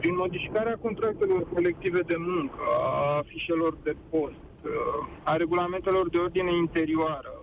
Prin 0.00 0.14
modificarea 0.16 0.78
contractelor 0.82 1.42
colective 1.54 2.00
de 2.00 2.16
muncă, 2.18 2.62
a 3.16 3.22
fișelor 3.26 3.76
de 3.82 3.96
post, 4.10 4.44
a 5.22 5.36
regulamentelor 5.36 6.08
de 6.08 6.18
ordine 6.18 6.56
interioară, 6.56 7.34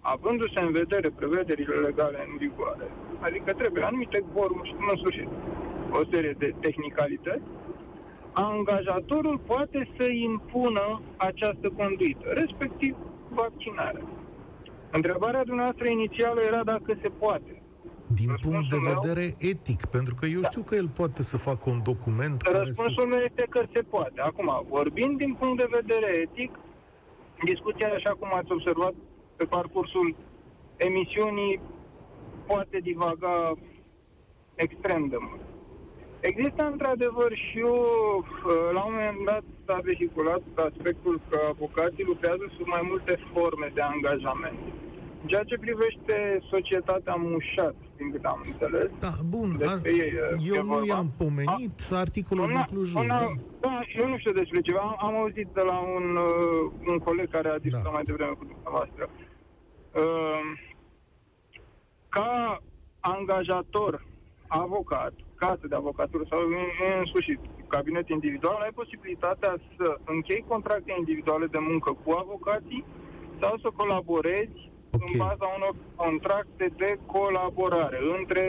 avându-se 0.00 0.60
în 0.60 0.72
vedere 0.72 1.10
prevederile 1.10 1.74
legale 1.74 2.18
în 2.28 2.36
vigoare, 2.36 2.88
adică 3.20 3.52
trebuie 3.52 3.84
anumite 3.84 4.24
vormuri, 4.32 4.76
în 4.90 4.96
sfârșit, 4.96 5.28
o 5.90 6.00
serie 6.10 6.34
de 6.38 6.54
tehnicalități, 6.60 7.48
angajatorul 8.32 9.38
poate 9.46 9.88
să 9.96 10.10
impună 10.10 11.00
această 11.16 11.70
conduită, 11.76 12.28
respectiv 12.28 12.96
vaccinarea. 13.34 14.04
Întrebarea 14.90 15.44
dumneavoastră 15.44 15.88
inițială 15.88 16.40
era 16.40 16.62
dacă 16.64 16.98
se 17.02 17.08
poate. 17.08 17.62
Din 18.06 18.28
Răspunsul 18.28 18.50
punct 18.50 18.70
de 18.70 18.92
vedere 18.92 19.24
meu, 19.26 19.50
etic, 19.50 19.84
pentru 19.86 20.14
că 20.14 20.26
eu 20.26 20.40
da. 20.40 20.48
știu 20.48 20.62
că 20.62 20.74
el 20.74 20.88
poate 20.88 21.22
să 21.22 21.36
facă 21.36 21.70
un 21.70 21.80
document 21.82 22.42
Răspunsul 22.42 22.94
care 22.96 23.08
meu 23.08 23.18
este 23.28 23.46
că 23.48 23.62
se 23.72 23.82
poate. 23.82 24.20
Acum, 24.20 24.66
vorbind 24.68 25.18
din 25.18 25.36
punct 25.40 25.56
de 25.58 25.68
vedere 25.80 26.18
etic, 26.26 26.50
discuția, 27.44 27.88
așa 27.92 28.10
cum 28.18 28.28
ați 28.34 28.52
observat 28.52 28.94
pe 29.36 29.44
parcursul 29.44 30.16
emisiunii, 30.76 31.60
poate 32.46 32.78
divaga 32.78 33.52
extrem 34.54 35.08
de 35.08 35.16
mult. 35.20 35.40
Există 36.20 36.62
într-adevăr 36.72 37.32
și 37.36 37.60
o, 37.60 37.76
uh, 37.76 38.70
la 38.72 38.84
un 38.84 38.92
moment 38.92 39.24
dat 39.24 39.44
s-a 39.66 39.78
vehiculat 39.82 40.42
aspectul 40.68 41.20
că 41.28 41.38
avocații 41.48 42.04
lucrează 42.04 42.44
sub 42.56 42.66
mai 42.66 42.84
multe 42.90 43.18
forme 43.32 43.70
de 43.74 43.80
angajament. 43.80 44.58
În 45.22 45.28
ceea 45.30 45.44
ce 45.50 45.64
privește 45.66 46.16
societatea 46.50 47.14
mușat, 47.14 47.74
din 47.96 48.10
câte 48.10 48.26
am 48.26 48.40
înțeles. 48.46 48.90
Da, 49.00 49.12
bun, 49.24 49.48
ar, 49.66 49.80
ei, 49.84 50.12
uh, 50.36 50.56
eu 50.56 50.62
nu 50.62 50.84
i-am 50.84 51.10
pomenit, 51.18 51.78
a, 51.92 51.96
articolul 51.96 52.44
una, 52.44 52.64
Cluj, 52.64 52.94
una, 52.94 53.06
da. 53.06 53.32
da, 53.60 53.80
eu 53.98 54.08
nu 54.08 54.18
știu 54.18 54.32
despre 54.32 54.60
ceva. 54.60 54.80
Am, 54.80 54.96
am 55.06 55.14
auzit 55.14 55.48
de 55.54 55.60
la 55.60 55.78
un, 55.78 56.16
uh, 56.16 56.72
un 56.86 56.98
coleg 56.98 57.30
care 57.30 57.48
a 57.48 57.58
discutat 57.58 57.84
da. 57.84 57.96
mai 57.96 58.04
devreme 58.04 58.32
cu 58.38 58.44
dumneavoastră. 58.44 59.10
Uh, 60.02 60.42
ca 62.08 62.62
angajator, 63.00 64.06
avocat, 64.46 65.12
casă 65.34 65.64
de 65.68 65.74
avocatură 65.74 66.24
sau 66.30 66.38
în, 66.40 66.52
în 66.98 67.04
sfârșit 67.04 67.40
cabinet 67.74 68.08
individual, 68.08 68.58
ai 68.62 68.74
posibilitatea 68.80 69.52
să 69.76 69.88
închei 70.14 70.44
contracte 70.52 70.92
individuale 70.98 71.46
de 71.46 71.60
muncă 71.70 71.90
cu 72.02 72.10
avocații 72.24 72.84
sau 73.40 73.52
să 73.62 73.68
colaborezi 73.80 74.60
okay. 74.96 75.08
în 75.12 75.18
baza 75.24 75.46
unor 75.56 75.74
contracte 75.94 76.66
de 76.76 76.90
colaborare 77.06 77.98
între 78.18 78.44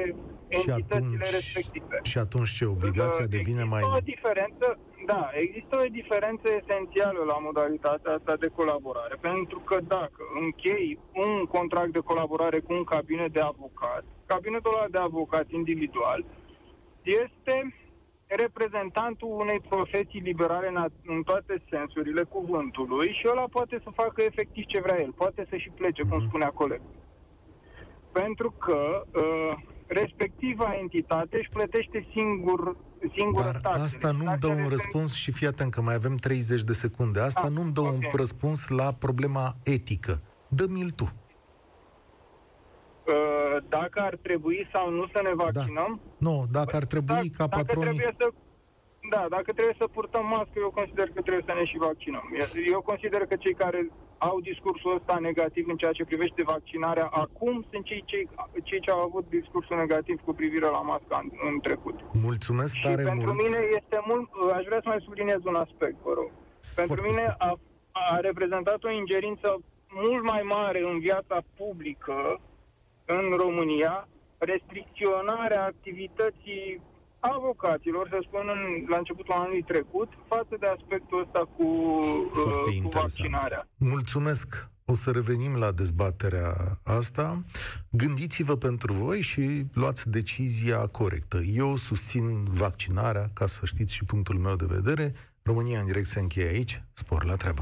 și 0.49 0.69
entitățile 0.69 1.25
atunci, 1.25 1.37
respective. 1.37 1.97
Și 2.11 2.17
atunci 2.17 2.51
ce? 2.57 2.65
Obligația 2.65 3.25
uh, 3.27 3.33
devine 3.37 3.63
mai... 3.63 3.81
o 3.97 3.97
diferență, 4.13 4.67
da, 5.05 5.29
există 5.43 5.73
o 5.83 5.89
diferență 5.99 6.47
esențială 6.61 7.21
la 7.31 7.37
modalitatea 7.47 8.11
asta 8.17 8.35
de 8.43 8.49
colaborare, 8.59 9.15
pentru 9.29 9.59
că 9.59 9.77
dacă 9.95 10.21
închei 10.43 10.99
un 11.25 11.45
contract 11.55 11.91
de 11.97 12.07
colaborare 12.11 12.59
cu 12.59 12.73
un 12.73 12.83
cabinet 12.83 13.31
de 13.37 13.43
avocat, 13.53 14.03
cabinetul 14.25 14.73
ăla 14.75 14.87
de 14.95 15.01
avocat 15.09 15.45
individual 15.59 16.25
este 17.23 17.55
reprezentantul 18.35 19.29
unei 19.43 19.59
profesii 19.69 20.19
liberale 20.19 20.67
în, 20.67 20.77
în 21.05 21.23
toate 21.23 21.63
sensurile 21.69 22.23
cuvântului 22.23 23.07
și 23.19 23.27
ăla 23.31 23.45
poate 23.57 23.81
să 23.83 23.89
facă 24.01 24.21
efectiv 24.21 24.65
ce 24.65 24.79
vrea 24.81 25.01
el, 25.01 25.11
poate 25.11 25.45
să 25.49 25.55
și 25.55 25.69
plece, 25.69 26.01
cum 26.01 26.17
mhm. 26.17 26.27
spunea 26.27 26.49
colegul. 26.49 26.93
Pentru 28.11 28.51
că 28.51 29.05
uh, 29.13 29.53
respectiva 29.87 30.75
entitate 30.79 31.37
își 31.37 31.49
plătește 31.49 32.07
singur 32.13 32.75
singur 33.17 33.43
Dar 33.43 33.55
taxele. 33.55 33.83
asta 33.83 34.11
nu-mi 34.11 34.37
dă 34.37 34.47
un 34.47 34.69
răspuns 34.69 35.13
și 35.13 35.31
fii 35.31 35.47
atent 35.47 35.71
că 35.73 35.81
mai 35.81 35.93
avem 35.93 36.15
30 36.15 36.61
de 36.61 36.73
secunde. 36.73 37.19
Asta 37.19 37.41
ah, 37.43 37.51
nu-mi 37.51 37.71
dă 37.71 37.81
okay. 37.81 37.93
un 37.93 38.01
răspuns 38.13 38.67
la 38.67 38.93
problema 38.93 39.55
etică. 39.63 40.21
Dă-mi-l 40.47 40.89
tu. 40.89 41.03
Uh, 43.07 43.34
dacă 43.69 43.99
ar 43.99 44.15
trebui 44.21 44.69
sau 44.73 44.89
nu 44.89 45.05
să 45.13 45.19
ne 45.23 45.33
da. 45.35 45.43
vaccinăm. 45.43 45.91
Da. 46.03 46.27
Nu, 46.27 46.45
dacă 46.51 46.75
ar 46.75 46.85
trebui 46.93 47.27
da, 47.29 47.37
ca 47.37 47.45
patronii... 47.47 47.85
Dacă 47.85 47.95
trebuie 47.95 48.15
să, 48.19 48.27
da, 49.15 49.25
dacă 49.35 49.49
trebuie 49.57 49.75
să 49.81 49.87
purtăm 49.97 50.25
mască, 50.35 50.57
eu 50.65 50.71
consider 50.79 51.07
că 51.15 51.21
trebuie 51.21 51.47
să 51.49 51.53
ne 51.59 51.65
și 51.65 51.77
vaccinăm. 51.77 52.25
Eu 52.75 52.81
consider 52.81 53.21
că 53.29 53.35
cei 53.35 53.53
care 53.63 53.79
au 54.17 54.39
discursul 54.39 54.95
ăsta 54.95 55.15
negativ 55.29 55.65
în 55.67 55.77
ceea 55.77 55.91
ce 55.91 56.05
privește 56.05 56.43
vaccinarea 56.43 57.07
acum 57.23 57.65
sunt 57.71 57.83
cei, 57.85 58.03
cei, 58.05 58.29
cei 58.63 58.79
ce 58.79 58.91
au 58.91 59.01
avut 59.01 59.25
discursul 59.29 59.77
negativ 59.77 60.17
cu 60.25 60.33
privire 60.33 60.67
la 60.77 60.81
masca 60.91 61.17
în, 61.23 61.29
în 61.49 61.59
trecut. 61.59 61.99
Mulțumesc 62.13 62.73
și 62.75 62.81
tare 62.81 63.03
pentru 63.03 63.31
mult. 63.33 63.41
mine 63.41 63.59
este 63.79 63.97
mult... 64.09 64.29
Aș 64.57 64.63
vrea 64.65 64.79
să 64.83 64.89
mai 64.89 65.01
subliniez 65.05 65.41
un 65.43 65.55
aspect, 65.55 65.97
vă 66.03 66.13
rog. 66.19 66.29
Foarte 66.59 66.93
pentru 66.93 67.09
mine 67.09 67.35
a, 67.37 67.51
a 67.91 68.17
reprezentat 68.19 68.83
o 68.83 68.91
ingerință 68.91 69.49
mult 70.03 70.23
mai 70.23 70.41
mare 70.41 70.79
în 70.91 70.99
viața 70.99 71.37
publică 71.57 72.39
în 73.05 73.35
România 73.37 74.07
restricționarea 74.37 75.63
activității 75.65 76.81
avocaților, 77.19 78.07
să 78.09 78.19
spun, 78.27 78.45
în, 78.55 78.85
la 78.89 78.97
începutul 78.97 79.33
anului 79.33 79.63
trecut, 79.63 80.09
față 80.27 80.55
de 80.59 80.67
aspectul 80.67 81.21
ăsta 81.21 81.49
cu, 81.57 81.63
uh, 81.63 82.81
cu 82.83 82.89
vaccinarea. 82.89 83.67
Mulțumesc! 83.77 84.69
O 84.87 84.93
să 84.93 85.11
revenim 85.11 85.55
la 85.55 85.71
dezbaterea 85.71 86.79
asta. 86.83 87.43
Gândiți-vă 87.89 88.55
pentru 88.55 88.93
voi 88.93 89.21
și 89.21 89.65
luați 89.73 90.09
decizia 90.09 90.87
corectă. 90.87 91.37
Eu 91.37 91.75
susțin 91.75 92.43
vaccinarea, 92.43 93.29
ca 93.33 93.45
să 93.45 93.65
știți 93.65 93.93
și 93.93 94.03
punctul 94.03 94.35
meu 94.35 94.55
de 94.55 94.65
vedere. 94.67 95.13
România 95.43 95.79
în 95.79 95.85
direct 95.85 96.07
se 96.07 96.19
încheie 96.19 96.47
aici. 96.47 96.83
Spor 96.93 97.25
la 97.25 97.35
treabă! 97.35 97.61